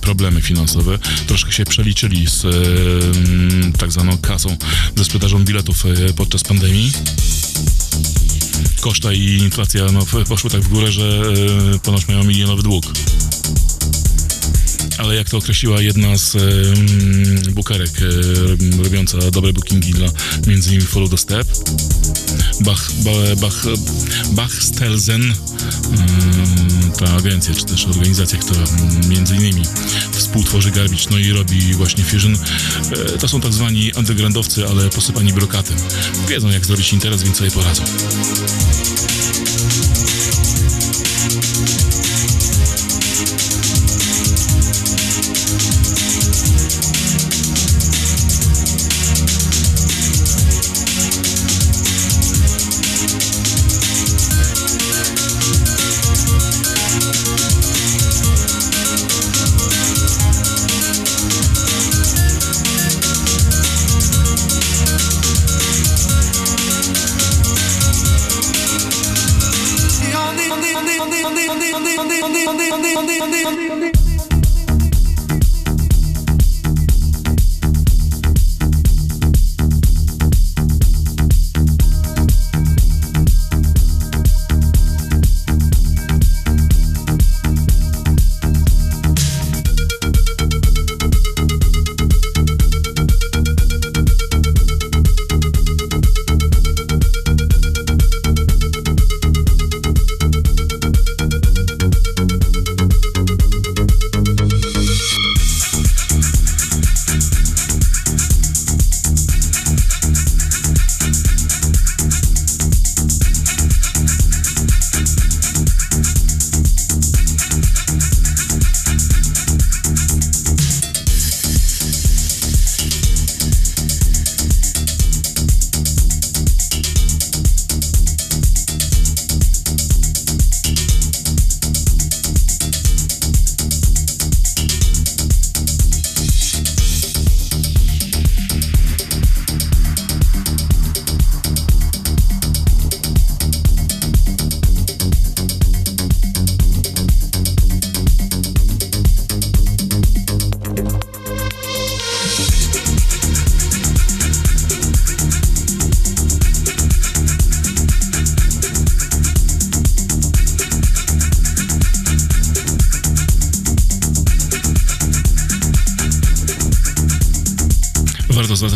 problemy 0.00 0.42
finansowe. 0.42 0.98
Troszkę 1.26 1.52
się 1.52 1.64
przeliczyli 1.64 2.26
z 2.26 2.44
e, 2.44 3.78
tak 3.78 3.92
zwaną 3.92 4.18
kasą 4.18 4.56
ze 4.96 5.04
sprzedażą 5.04 5.44
biletów 5.44 5.86
e, 5.86 6.12
podczas 6.12 6.42
pandemii. 6.42 6.92
Koszta 8.80 9.12
i 9.12 9.24
inflacja 9.24 9.86
no, 9.92 10.06
poszły 10.28 10.50
tak 10.50 10.60
w 10.60 10.68
górę, 10.68 10.92
że 10.92 11.22
e, 11.74 11.78
ponoć 11.78 12.08
mają 12.08 12.24
milionowy 12.24 12.62
dług. 12.62 12.84
Ale 14.98 15.14
jak 15.14 15.30
to 15.30 15.36
określiła 15.38 15.80
jedna 15.80 16.16
z 16.16 16.36
bookerek 17.50 17.90
e, 18.78 18.82
robiąca 18.82 19.18
dobre 19.30 19.52
bookingi 19.52 19.92
dla 19.92 20.08
między 20.46 20.70
innymi 20.70 20.86
Follow 20.86 21.10
the 21.10 21.18
Step, 21.18 21.46
Bach, 22.60 22.90
Bach, 23.04 23.36
Bach, 23.40 23.64
Bachstelzen, 24.32 25.22
mm, 25.22 25.34
ta 26.98 27.16
agencja, 27.16 27.54
czy 27.54 27.64
też 27.64 27.86
organizacja, 27.86 28.38
która 28.38 28.60
mm, 28.60 29.08
między 29.08 29.36
innymi 29.36 29.62
współtworzy 30.12 30.70
Garbage, 30.70 31.04
no 31.10 31.18
i 31.18 31.32
robi 31.32 31.74
właśnie 31.74 32.04
Fusion, 32.04 32.34
e, 32.34 33.18
to 33.18 33.28
są 33.28 33.40
tak 33.40 33.52
zwani 33.52 33.92
undergroundowcy, 33.96 34.68
ale 34.68 34.88
posypani 34.90 35.32
brokatem. 35.32 35.76
Wiedzą 36.28 36.48
jak 36.48 36.66
zrobić 36.66 36.92
interes, 36.92 37.22
więc 37.22 37.36
sobie 37.36 37.50
poradzą. 37.50 37.82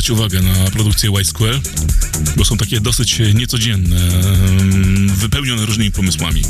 Zwracać 0.02 0.10
uwagę 0.10 0.42
na 0.42 0.70
produkcję 0.70 1.24
Square, 1.24 1.60
bo 2.36 2.44
są 2.44 2.56
takie 2.56 2.80
dosyć 2.80 3.18
niecodzienne, 3.34 3.96
wypełnione 5.16 5.66
różnymi 5.66 5.90
pomysłami. 5.90 6.42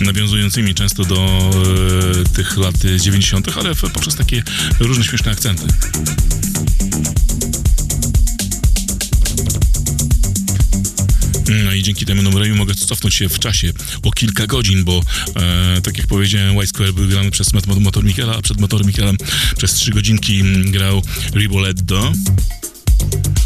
Nawiązującymi 0.00 0.74
często 0.74 1.04
do 1.04 1.50
e, 2.20 2.34
tych 2.34 2.56
lat 2.56 2.74
90., 3.00 3.48
ale 3.58 3.74
poprzez 3.74 4.14
takie 4.14 4.42
różne 4.80 5.04
śmieszne 5.04 5.32
akcenty. 5.32 5.64
No 11.48 11.72
i 11.72 11.82
dzięki 11.82 12.06
temu 12.06 12.22
numerowi 12.22 12.52
mogę 12.52 12.74
cofnąć 12.74 13.14
się 13.14 13.28
w 13.28 13.38
czasie 13.38 13.72
o 14.02 14.10
kilka 14.10 14.46
godzin, 14.46 14.84
bo 14.84 15.02
e, 15.36 15.80
tak 15.82 15.98
jak 15.98 16.06
powiedziałem, 16.06 16.56
White 16.56 16.68
Square 16.68 16.92
był 16.92 17.08
grany 17.08 17.30
przez 17.30 17.52
Motor 17.80 18.04
Michaela, 18.04 18.36
a 18.36 18.42
przed 18.42 18.60
Motor 18.60 18.86
Michelem 18.86 19.16
przez 19.56 19.72
trzy 19.74 19.90
godzinki 19.90 20.42
grał 20.64 21.02
Riboletto. 21.34 22.12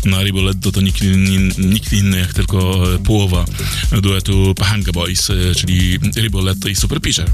Na 0.05 0.23
Riboletto 0.23 0.73
to 0.73 0.81
nikt, 0.81 1.01
nikt 1.59 1.93
inny 1.93 2.19
jak 2.19 2.35
tylko 2.35 2.85
e, 2.95 2.99
połowa 2.99 3.45
duetu 4.03 4.55
Pahanga 4.55 4.93
Boys, 4.93 5.31
e, 5.31 5.55
czyli 5.55 5.99
Riboletto 6.17 6.69
i 6.69 6.75
Super 6.75 7.01
Pitcher. 7.01 7.31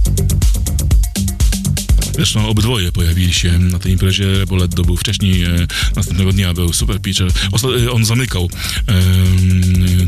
Zresztą 2.15 2.49
obydwoje 2.49 2.93
pojawili 2.93 3.35
się 3.35 3.59
na 3.59 3.79
tej 3.79 3.93
imprezie. 3.93 4.39
Reboletto 4.39 4.83
był 4.83 4.97
wcześniej, 4.97 5.43
e, 5.43 5.67
następnego 5.97 6.33
dnia 6.33 6.55
był 6.55 6.73
Super 6.73 7.01
Pitcher. 7.01 7.29
Osta- 7.53 7.87
e, 7.87 7.91
on 7.91 8.05
zamykał 8.05 8.51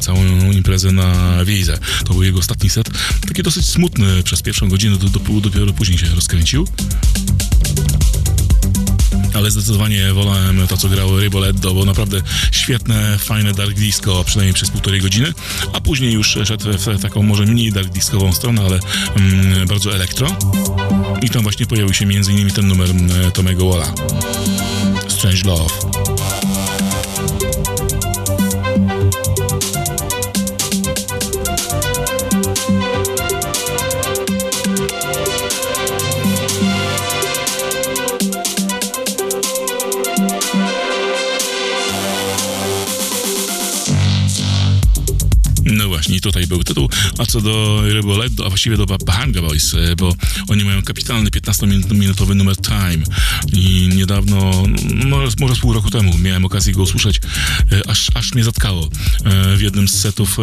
całą 0.07 0.53
imprezę 0.53 0.93
na 0.93 1.45
Wiejze. 1.45 1.79
To 2.05 2.13
był 2.13 2.23
jego 2.23 2.39
ostatni 2.39 2.71
set. 2.71 2.91
Taki 3.29 3.43
dosyć 3.43 3.67
smutny 3.67 4.23
przez 4.23 4.43
pierwszą 4.43 4.69
godzinę, 4.69 4.97
do, 4.97 5.09
do, 5.09 5.41
dopiero 5.41 5.73
później 5.73 5.99
się 5.99 6.07
rozkręcił. 6.15 6.67
Ale 9.35 9.51
zdecydowanie 9.51 10.13
wolałem 10.13 10.67
to, 10.67 10.77
co 10.77 10.89
grało 10.89 11.21
Riboletto, 11.21 11.75
bo 11.75 11.85
naprawdę 11.85 12.23
świetne, 12.53 13.19
fajne 13.19 13.53
dark 13.53 13.75
disco, 13.75 14.25
przynajmniej 14.25 14.55
przez 14.55 14.71
półtorej 14.71 15.01
godziny, 15.01 15.33
a 15.73 15.81
później 15.81 16.13
już 16.13 16.39
szedł 16.45 16.65
w 16.79 17.03
taką 17.03 17.23
może 17.23 17.47
mniej 17.47 17.73
dark 17.73 17.89
discową 17.89 18.33
stronę, 18.33 18.63
ale 18.67 18.81
mm, 19.17 19.69
bardzo 19.69 19.95
elektro. 19.95 20.37
I 21.23 21.31
tam 21.31 21.43
właśnie 21.43 21.67
pojawił 21.67 21.95
się 21.95 22.05
innymi 22.13 22.53
ten 22.53 22.69
numer 22.69 22.91
mm, 22.91 23.33
Tomego 23.33 23.71
Walla. 23.71 23.95
Strange 25.09 25.43
Love. 25.45 26.16
Tutaj 46.27 46.47
był. 46.47 46.65
A 47.19 47.27
co 47.27 47.41
do 47.41 47.83
Reboletto, 47.85 48.47
a 48.47 48.49
właściwie 48.49 48.77
do 48.77 48.87
Bahanga 48.87 49.43
Boys, 49.43 49.75
e, 49.75 49.97
bo 49.97 50.15
oni 50.49 50.65
mają 50.65 50.83
kapitalny 50.83 51.31
15-minutowy 51.31 52.35
numer 52.35 52.57
Time 52.57 53.05
i 53.53 53.89
niedawno, 53.97 54.63
no, 54.95 55.19
może 55.41 55.57
z 55.57 55.61
pół 55.61 55.73
roku 55.73 55.91
temu 55.91 56.19
miałem 56.19 56.45
okazję 56.45 56.73
go 56.73 56.83
usłyszeć, 56.83 57.21
e, 57.73 57.91
aż, 57.91 58.11
aż 58.15 58.35
mnie 58.35 58.45
zatkało 58.45 58.89
e, 59.25 59.57
w 59.57 59.61
jednym 59.61 59.89
z 59.89 59.95
setów 59.95 60.39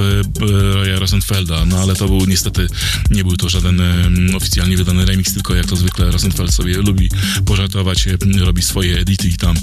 Roya 0.73 0.99
Rosenfelda, 0.99 1.65
no 1.65 1.77
ale 1.80 1.95
to 1.95 2.07
był 2.07 2.25
niestety, 2.25 2.67
nie 3.09 3.23
był 3.23 3.38
to 3.38 3.49
żaden 3.49 3.81
oficjalnie 4.35 4.77
wydany 4.77 5.05
remix, 5.05 5.34
tylko 5.34 5.55
jak 5.55 5.65
to 5.65 5.75
zwykle 5.75 6.11
Rosenfeld 6.11 6.53
sobie 6.53 6.77
lubi 6.77 7.09
pożartować, 7.45 8.05
robi 8.39 8.61
swoje 8.61 8.99
edity 8.99 9.27
i 9.27 9.38
tam 9.38 9.55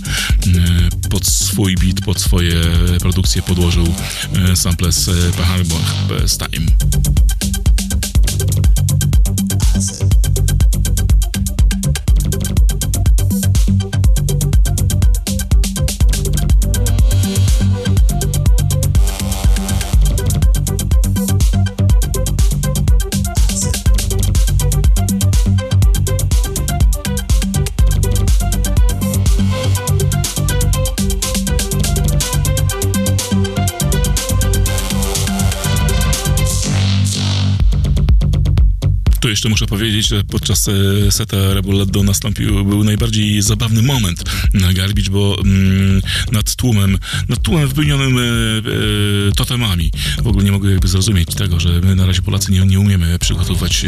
pod 1.11 1.27
swój 1.27 1.75
beat, 1.75 2.01
pod 2.01 2.21
swoje 2.21 2.55
produkcje 3.01 3.43
podłożył 3.43 3.95
sample 4.55 4.93
z 4.93 5.37
Bahanga 5.37 5.75
Boys 6.09 6.39
Time. 6.39 6.80
Thank 6.81 7.31
you. 7.31 7.40
Tu 39.21 39.29
jeszcze 39.29 39.49
muszę 39.49 39.67
powiedzieć, 39.67 40.09
że 40.09 40.25
podczas 40.25 40.69
e, 40.69 40.73
seta 41.13 41.55
Reboletto 41.55 42.03
nastąpił, 42.03 42.65
był 42.65 42.85
najbardziej 42.85 43.43
zabawny 43.43 43.83
moment 43.83 44.25
na 44.55 44.73
Garbage, 44.73 45.11
bo 45.11 45.37
mm, 45.45 46.03
nad 46.33 46.55
tłumem, 46.55 46.99
nad 47.29 47.43
tłumem 47.43 47.69
wypełnionym 47.69 48.19
e, 48.19 48.23
e, 48.23 49.33
totemami. 49.33 49.91
W 50.23 50.27
ogóle 50.27 50.45
nie 50.45 50.53
mogę 50.53 50.71
jakby 50.71 50.89
zrozumieć 50.89 51.35
tego, 51.35 51.61
że 51.61 51.81
my 51.81 51.97
na 51.97 52.07
razie 52.07 52.23
Polacy 52.23 52.53
nie, 52.53 52.61
nie 52.61 52.81
umiemy 52.81 53.19
przygotować 53.19 53.85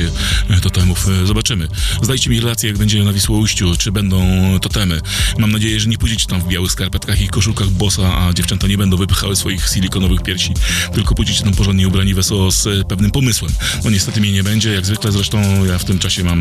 e, 0.48 0.60
totemów. 0.60 1.08
E, 1.22 1.26
Zobaczymy. 1.26 1.68
Zdajcie 2.02 2.30
mi 2.30 2.40
relację, 2.40 2.68
jak 2.68 2.78
będzie 2.78 3.04
na 3.04 3.12
Wisłoujściu, 3.12 3.76
czy 3.76 3.92
będą 3.92 4.22
totemy. 4.62 5.00
Mam 5.38 5.52
nadzieję, 5.52 5.80
że 5.80 5.88
nie 5.88 5.98
pójdziecie 5.98 6.26
tam 6.26 6.40
w 6.40 6.48
białych 6.48 6.72
skarpetkach 6.72 7.20
i 7.20 7.28
koszulkach 7.28 7.70
bossa, 7.70 8.18
a 8.18 8.32
dziewczęta 8.32 8.66
nie 8.66 8.78
będą 8.78 8.96
wypychały 8.96 9.36
swoich 9.36 9.68
silikonowych 9.68 10.22
piersi, 10.22 10.54
tylko 10.94 11.14
pójdziecie 11.14 11.44
tam 11.44 11.54
porządnie 11.54 11.88
ubrani 11.88 12.14
wesoło 12.14 12.50
z 12.50 12.88
pewnym 12.88 13.10
pomysłem. 13.10 13.52
No 13.84 13.90
niestety 13.90 14.20
mnie 14.20 14.32
nie 14.32 14.42
będzie, 14.42 14.72
jak 14.72 14.86
zwykle 14.86 15.12
zresztą 15.22 15.64
ja 15.64 15.78
w 15.78 15.84
tym 15.84 15.98
czasie 15.98 16.24
mam 16.24 16.40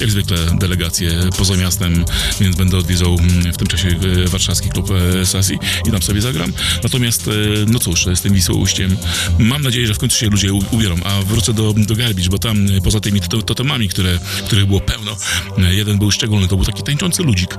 jak 0.00 0.10
zwykle 0.10 0.36
delegację 0.58 1.10
poza 1.38 1.56
miastem, 1.56 2.04
więc 2.40 2.56
będę 2.56 2.76
odwiedzał 2.76 3.18
mm, 3.18 3.52
w 3.52 3.56
tym 3.56 3.66
czasie 3.66 3.88
e, 3.88 4.28
warszawski 4.28 4.68
klub 4.68 4.90
e, 4.90 5.26
sesji 5.26 5.58
i 5.88 5.90
tam 5.90 6.02
sobie 6.02 6.20
zagram. 6.20 6.52
Natomiast 6.82 7.28
e, 7.28 7.30
no 7.66 7.78
cóż, 7.78 8.06
z 8.14 8.20
tym 8.20 8.34
Wisłoujściem 8.34 8.96
mam 9.38 9.62
nadzieję, 9.62 9.86
że 9.86 9.94
w 9.94 9.98
końcu 9.98 10.18
się 10.18 10.26
ludzie 10.26 10.52
ubiorą, 10.52 10.96
a 11.04 11.22
wrócę 11.22 11.54
do, 11.54 11.74
do 11.76 11.96
Garbage, 11.96 12.28
bo 12.30 12.38
tam 12.38 12.66
poza 12.84 13.00
tymi 13.00 13.20
to- 13.20 13.42
totemami, 13.42 13.88
które, 13.88 14.18
których 14.46 14.66
było 14.66 14.80
pełno, 14.80 15.16
jeden 15.70 15.98
był 15.98 16.10
szczególny, 16.10 16.48
to 16.48 16.56
był 16.56 16.64
taki 16.64 16.82
tańczący 16.82 17.22
ludzik, 17.22 17.56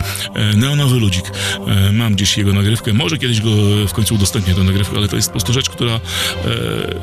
neonowy 0.56 1.00
ludzik. 1.00 1.32
Mam 1.94 2.16
gdzieś 2.16 2.38
jego 2.38 2.54
nagrywkę, 2.54 2.94
może 2.94 3.18
kiedyś 3.18 3.42
go 3.42 3.50
w 3.88 3.94
końcu 3.94 4.16
udostępnię 4.16 4.56
tę 4.56 4.64
nagrywkę, 4.64 4.98
ale 4.98 5.08
to 5.08 5.16
jest 5.16 5.28
po 5.28 5.32
prostu 5.32 5.54
rzecz, 5.54 5.70
która 5.70 6.00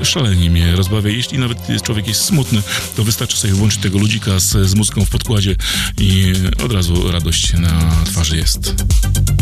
szalenie 0.02 0.50
mnie 0.50 0.76
rozbawia. 0.76 1.10
Jeśli 1.10 1.38
nawet 1.38 1.58
człowiek 1.82 2.08
jest 2.08 2.24
smutny, 2.24 2.62
to 2.96 3.04
wystarczy 3.04 3.36
sobie 3.36 3.47
włączyć 3.52 3.80
tego 3.80 3.98
ludzika 3.98 4.38
z, 4.38 4.70
z 4.70 4.74
muzyką 4.74 5.04
w 5.04 5.10
podkładzie 5.10 5.56
i 5.98 6.32
od 6.64 6.72
razu 6.72 7.12
radość 7.12 7.52
na 7.52 8.04
twarzy 8.04 8.36
jest. 8.36 8.74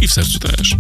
I 0.01 0.09
w 0.09 0.13
sercu 0.13 0.39
też. 0.39 0.77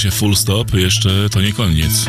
Się 0.00 0.10
Full 0.10 0.36
Stop, 0.36 0.74
jeszcze 0.74 1.30
to 1.30 1.40
nie 1.40 1.52
koniec. 1.52 2.06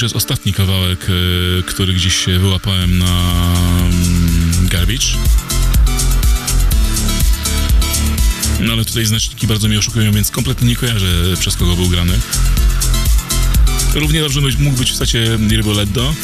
Już 0.00 0.02
jest 0.02 0.16
ostatni 0.16 0.52
kawałek, 0.52 1.06
e, 1.08 1.62
który 1.62 1.92
gdzieś 1.92 2.24
się 2.24 2.38
wyłapałem 2.38 2.98
na 2.98 3.32
mm, 3.80 4.68
Garbage. 4.68 5.06
No 8.60 8.72
ale 8.72 8.84
tutaj 8.84 9.06
znaczniki 9.06 9.46
bardzo 9.46 9.68
mnie 9.68 9.78
oszukują, 9.78 10.12
więc 10.12 10.30
kompletnie 10.30 10.68
nie 10.68 10.76
kojarzę 10.76 11.06
przez 11.40 11.56
kogo 11.56 11.76
był 11.76 11.88
grany. 11.88 12.18
Równie 13.94 14.20
dobrze 14.20 14.40
mógł 14.58 14.76
być 14.76 14.92
w 14.92 14.96
stacie 14.96 15.38
Nirboleddo, 15.38 16.14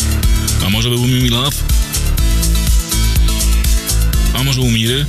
a 0.66 0.70
może 0.70 0.88
był 0.88 1.06
Mimi 1.06 1.28
Love, 1.28 1.56
a 4.34 4.42
może 4.44 4.60
u 4.60 4.70
Miry. 4.70 5.06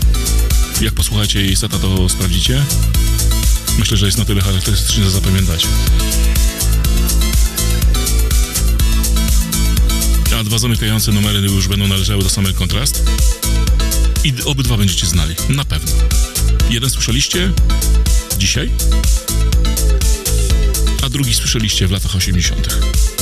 Jak 0.81 0.93
posłuchacie 0.93 1.41
jej 1.41 1.55
seta, 1.55 1.79
to 1.79 2.09
sprawdzicie. 2.09 2.65
Myślę, 3.79 3.97
że 3.97 4.05
jest 4.05 4.17
na 4.17 4.25
tyle 4.25 4.41
charakterystyczny, 4.41 5.03
że 5.03 5.11
zapamiętać. 5.11 5.67
Dwa 10.47 10.57
zamykające 10.57 11.11
numery 11.11 11.39
już 11.39 11.67
będą 11.67 11.87
należały 11.87 12.23
do 12.23 12.29
Summer 12.29 12.55
Contrast. 12.55 13.03
I 14.23 14.33
obydwa 14.45 14.77
będziecie 14.77 15.07
znali, 15.07 15.35
na 15.49 15.65
pewno. 15.65 15.91
Jeden 16.69 16.89
słyszeliście 16.89 17.51
dzisiaj, 18.37 18.71
a 21.03 21.09
drugi 21.09 21.33
słyszeliście 21.33 21.87
w 21.87 21.91
latach 21.91 22.15
80. 22.15 23.16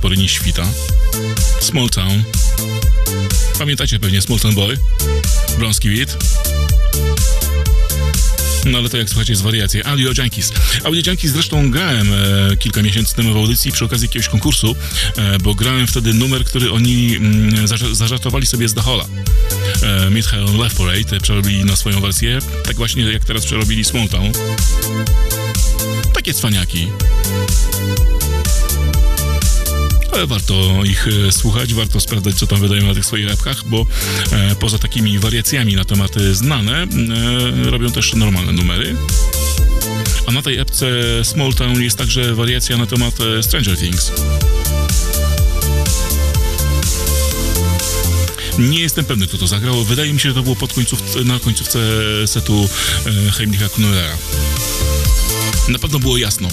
pory 0.00 0.16
nie 0.16 0.28
świta. 0.28 0.66
Small 1.60 1.90
Town. 1.90 2.22
Pamiętacie 3.58 3.98
pewnie 3.98 4.22
Small 4.22 4.38
Town 4.40 4.54
Boy? 4.54 4.78
Brąski 5.58 5.90
Beat. 5.96 6.16
No 8.66 8.78
ale 8.78 8.88
to 8.88 8.96
jak 8.96 9.08
słuchacie 9.08 9.32
jest 9.32 9.42
wariacje. 9.42 9.86
Audio 9.86 10.12
Junkies. 10.18 10.52
Audio 10.84 11.02
Junkies 11.06 11.32
zresztą 11.32 11.70
grałem 11.70 12.12
e, 12.12 12.56
kilka 12.56 12.82
miesięcy 12.82 13.14
temu 13.16 13.34
w 13.34 13.36
audycji 13.36 13.72
przy 13.72 13.84
okazji 13.84 14.06
jakiegoś 14.06 14.28
konkursu, 14.28 14.76
e, 15.16 15.38
bo 15.38 15.54
grałem 15.54 15.86
wtedy 15.86 16.14
numer, 16.14 16.44
który 16.44 16.72
oni 16.72 17.16
mm, 17.16 17.66
zaż- 17.68 17.94
zażartowali 17.94 18.46
sobie 18.46 18.68
z 18.68 18.74
Dahola. 18.74 19.04
E, 19.82 20.10
Midtown 20.10 20.58
Left 20.58 20.76
Parade 20.78 21.20
przerobili 21.22 21.64
na 21.64 21.76
swoją 21.76 22.00
wersję, 22.00 22.38
tak 22.64 22.76
właśnie 22.76 23.12
jak 23.12 23.24
teraz 23.24 23.46
przerobili 23.46 23.84
Small 23.84 24.08
Town. 24.08 24.32
Takie 26.12 26.34
cwaniaki. 26.34 26.88
Ale 30.20 30.26
warto 30.26 30.84
ich 30.84 31.08
e, 31.28 31.32
słuchać, 31.32 31.74
warto 31.74 32.00
sprawdzać, 32.00 32.34
co 32.34 32.46
tam 32.46 32.60
wydają 32.60 32.86
na 32.86 32.94
tych 32.94 33.06
swoich 33.06 33.30
epkach, 33.30 33.64
bo 33.64 33.86
e, 34.32 34.54
poza 34.54 34.78
takimi 34.78 35.18
wariacjami 35.18 35.74
na 35.74 35.84
tematy 35.84 36.34
znane, 36.34 36.82
e, 37.66 37.70
robią 37.70 37.90
też 37.90 38.14
normalne 38.14 38.52
numery. 38.52 38.96
A 40.26 40.32
na 40.32 40.42
tej 40.42 40.58
epce 40.58 40.86
Small 41.22 41.54
Town 41.54 41.82
jest 41.82 41.98
także 41.98 42.34
wariacja 42.34 42.76
na 42.76 42.86
temat 42.86 43.14
e, 43.20 43.42
Stranger 43.42 43.78
Things. 43.78 44.12
Nie 48.58 48.80
jestem 48.80 49.04
pewny, 49.04 49.26
kto 49.26 49.38
to 49.38 49.46
zagrał. 49.46 49.84
Wydaje 49.84 50.12
mi 50.12 50.20
się, 50.20 50.28
że 50.28 50.34
to 50.34 50.42
było 50.42 50.56
pod 50.56 50.72
końcówce, 50.72 51.24
na 51.24 51.38
końcówce 51.38 51.78
setu 52.26 52.68
e, 53.06 53.30
Heimlicha 53.32 53.68
Knurera. 53.68 54.16
Na 55.68 55.78
pewno 55.78 55.98
było 55.98 56.16
jasno. 56.16 56.48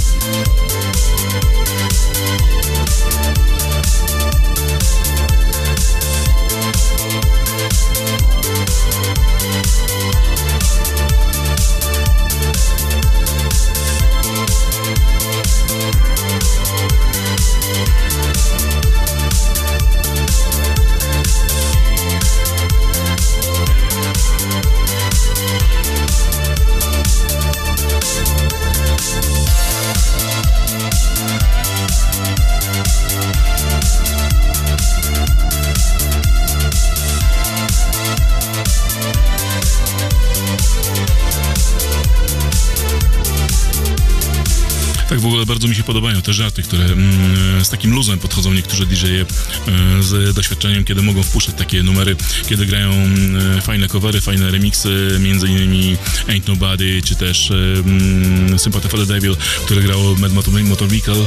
Te 46.28 46.34
żarty, 46.34 46.64
które 46.64 46.84
mm, 46.84 47.66
z 47.66 47.70
takim 47.70 47.94
luzem 47.94 48.20
podchodzą 48.20 48.54
niektórzy 48.54 48.86
DJ-e 48.86 49.22
e, 49.22 50.04
z 50.04 50.36
doświadczeniem, 50.36 50.84
kiedy 50.84 51.02
mogą 51.02 51.24
wpuszczać 51.24 51.56
takie 51.56 51.84
numery, 51.84 52.16
kiedy 52.50 52.66
grają 52.66 52.92
mm, 52.92 53.62
fajne 53.62 53.88
covery, 53.88 54.22
fajne 54.22 54.52
remixy, 54.52 55.18
między 55.20 55.48
innymi 55.48 55.98
Ain't 56.28 56.48
Nobody, 56.48 57.02
czy 57.06 57.16
też 57.16 57.52
e, 57.52 57.56
mm, 57.56 58.60
Sympathy 58.60 58.90
for 58.90 59.00
the 59.00 59.06
Devil, 59.06 59.36
które 59.66 59.82
grało 59.82 60.16
Mad 60.16 60.34
Motor, 60.34 60.88
Vehicle. 60.88 61.26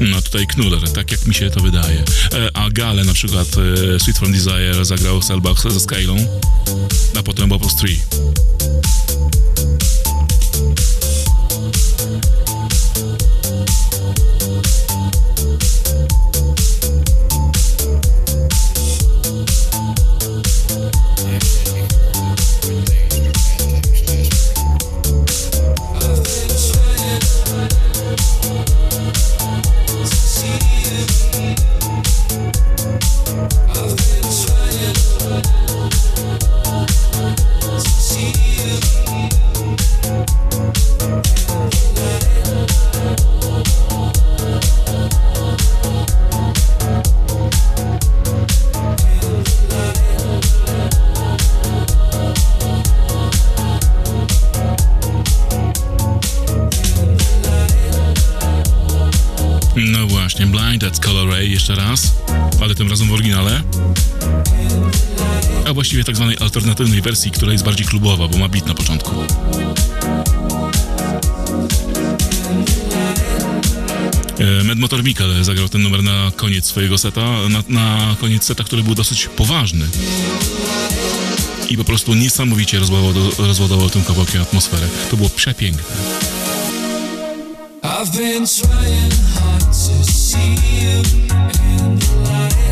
No 0.00 0.22
tutaj 0.22 0.46
Knuller, 0.46 0.92
tak 0.92 1.10
jak 1.10 1.26
mi 1.26 1.34
się 1.34 1.50
to 1.50 1.60
wydaje. 1.60 2.04
E, 2.32 2.56
a 2.56 2.70
Gale 2.70 3.04
na 3.04 3.14
przykład 3.14 3.48
e, 3.94 4.00
Sweet 4.00 4.18
From 4.18 4.32
Desire 4.32 4.84
zagrał 4.84 5.22
Selbach 5.22 5.72
ze 5.72 5.80
Skylą, 5.80 6.16
a 7.18 7.22
potem 7.22 7.48
Bubbles 7.48 7.74
3. 7.76 7.86
Właściwie 66.04 66.16
tak 66.16 66.16
zwanej 66.16 66.36
alternatywnej 66.40 67.02
wersji, 67.02 67.30
która 67.30 67.52
jest 67.52 67.64
bardziej 67.64 67.86
klubowa, 67.86 68.28
bo 68.28 68.38
ma 68.38 68.48
beat 68.48 68.66
na 68.66 68.74
początku. 68.74 69.10
E, 74.38 74.64
Mad 74.64 74.78
Motor 74.78 75.04
Mikkel 75.04 75.44
zagrał 75.44 75.68
ten 75.68 75.82
numer 75.82 76.02
na 76.02 76.30
koniec 76.36 76.66
swojego 76.66 76.98
seta, 76.98 77.20
na, 77.48 77.62
na 77.68 78.16
koniec 78.20 78.44
seta, 78.44 78.64
który 78.64 78.82
był 78.82 78.94
dosyć 78.94 79.28
poważny. 79.36 79.86
I 81.68 81.76
po 81.76 81.84
prostu 81.84 82.14
niesamowicie 82.14 82.78
rozładował, 82.78 83.30
rozładował 83.38 83.90
tym 83.90 84.04
kawałkiem 84.04 84.42
atmosferę. 84.42 84.88
To 85.10 85.16
było 85.16 85.28
przepiękne. 85.28 85.82
I've 87.82 88.10
been 88.16 88.46
trying 88.46 89.12
hard 89.34 89.66
to 89.66 90.12
see 90.12 90.54
you 90.80 91.02
in 91.78 91.98
the 91.98 92.30
light. 92.30 92.64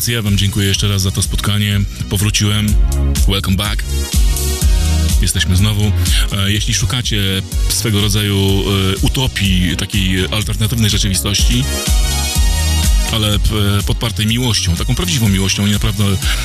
Więc 0.00 0.08
ja 0.08 0.22
Wam 0.22 0.38
dziękuję 0.38 0.68
jeszcze 0.68 0.88
raz 0.88 1.02
za 1.02 1.10
to 1.10 1.22
spotkanie. 1.22 1.80
Powróciłem. 2.10 2.74
Welcome 3.28 3.56
back. 3.56 3.84
Jesteśmy 5.22 5.56
znowu. 5.56 5.92
E, 6.32 6.52
Jeśli 6.52 6.74
szukacie 6.74 7.22
swego 7.68 8.00
rodzaju 8.00 8.36
e, 8.36 8.96
utopii, 8.96 9.76
takiej 9.76 10.26
alternatywnej 10.26 10.90
rzeczywistości, 10.90 11.64
ale 13.12 13.38
p- 13.38 13.48
podpartej 13.86 14.26
miłością, 14.26 14.76
taką 14.76 14.94
prawdziwą 14.94 15.28
miłością 15.28 15.66
i 15.66 15.70
naprawdę 15.70 16.04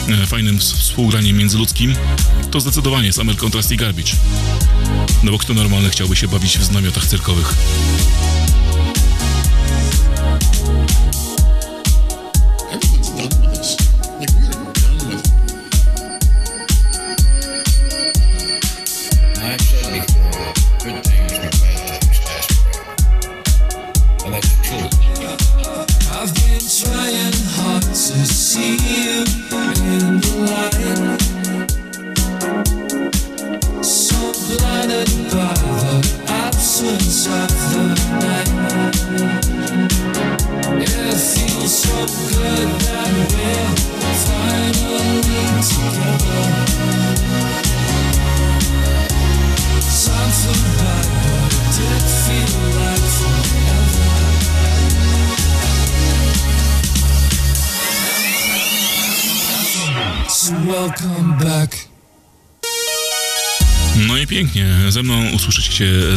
e, 0.09 0.25
fajnym 0.25 0.59
współgraniem 0.59 1.37
międzyludzkim, 1.37 1.95
to 2.51 2.59
zdecydowanie 2.59 3.13
Summer 3.13 3.35
Contrast 3.37 3.71
i 3.71 3.77
Garbage. 3.77 4.11
No 5.23 5.31
bo 5.31 5.37
kto 5.37 5.53
normalny 5.53 5.89
chciałby 5.89 6.15
się 6.15 6.27
bawić 6.27 6.57
w 6.57 6.63
znamiotach 6.63 7.05
cyrkowych? 7.05 7.55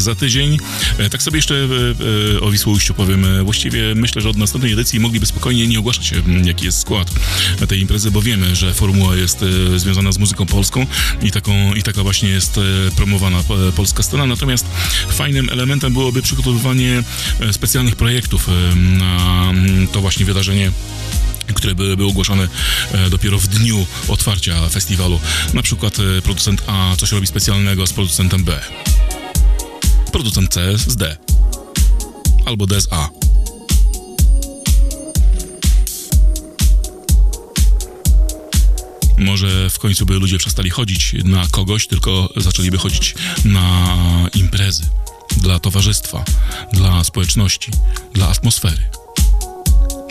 Za 0.09 0.15
tydzień. 0.15 0.59
E, 0.99 1.11
Tak 1.11 1.23
sobie 1.23 1.39
jeszcze 1.39 1.55
e, 1.55 2.37
e, 2.37 2.41
o 2.41 2.51
Wisłoujściu 2.51 2.95
powiem. 2.95 3.45
Właściwie 3.45 3.95
myślę, 3.95 4.23
że 4.23 4.29
od 4.29 4.37
następnej 4.37 4.73
edycji 4.73 5.01
mogliby 5.01 5.27
spokojnie 5.27 5.67
nie 5.67 5.79
ogłaszać, 5.79 6.13
m, 6.13 6.47
jaki 6.47 6.65
jest 6.65 6.81
skład 6.81 7.11
tej 7.69 7.81
imprezy, 7.81 8.11
bo 8.11 8.23
wiemy, 8.23 8.57
że 8.57 8.75
formuła 8.75 9.17
jest 9.17 9.45
związana 9.77 10.13
z 10.13 10.19
muzyką 10.19 10.47
polską 10.47 10.87
i, 11.23 11.31
taką, 11.31 11.75
i 11.75 11.83
taka 11.83 12.03
właśnie 12.03 12.29
jest 12.29 12.61
promowana 12.97 13.43
polska 13.77 14.03
scena. 14.03 14.27
Natomiast 14.27 14.67
fajnym 15.09 15.51
elementem 15.51 15.93
byłoby 15.93 16.23
przygotowywanie 16.23 17.03
specjalnych 17.53 17.97
projektów 17.97 18.49
na 18.77 19.47
m, 19.51 19.87
to 19.93 20.01
właśnie 20.01 20.27
wydarzenie 20.27 20.73
które 21.55 21.75
byłyby 21.75 22.05
ogłoszone 22.05 22.49
dopiero 23.11 23.39
w 23.39 23.47
dniu 23.47 23.87
otwarcia 24.09 24.69
festiwalu. 24.69 25.21
Na 25.55 25.63
przykład 25.63 25.97
producent 26.23 26.63
A 26.67 26.97
coś 26.97 27.13
robi 27.13 27.27
specjalnego 27.27 27.87
z 27.87 27.93
producentem 27.93 28.45
B. 28.45 28.61
Producent 30.13 30.55
C 30.55 30.79
z 30.79 30.97
D. 30.97 31.17
Albo 32.47 32.67
D 32.67 32.81
z 32.81 32.89
A. 32.91 33.09
Może 39.19 39.71
w 39.71 39.79
końcu 39.79 40.07
by 40.07 40.15
ludzie 40.15 40.39
przestali 40.39 40.71
chodzić 40.71 41.15
na 41.25 41.47
kogoś, 41.47 41.87
tylko 41.87 42.29
zaczęliby 42.37 42.79
chodzić 42.79 43.15
na 43.45 43.97
imprezy. 44.35 44.85
Dla 45.37 45.59
towarzystwa, 45.59 46.25
dla 46.73 47.05
społeczności, 47.05 47.71
dla 48.15 48.29
atmosfery 48.29 48.89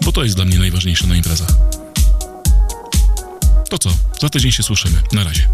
bo 0.08 0.12
to 0.12 0.24
jest 0.24 0.36
dla 0.36 0.46
mnie 0.46 0.60
najważniejsze 0.60 1.08
na 1.08 1.16
imprezach. 1.16 1.50
To 3.70 3.78
co? 3.78 3.90
Za 4.22 4.30
tydzień 4.30 4.52
się 4.52 4.64
słyszymy. 4.64 5.02
Na 5.12 5.24
razie. 5.24 5.48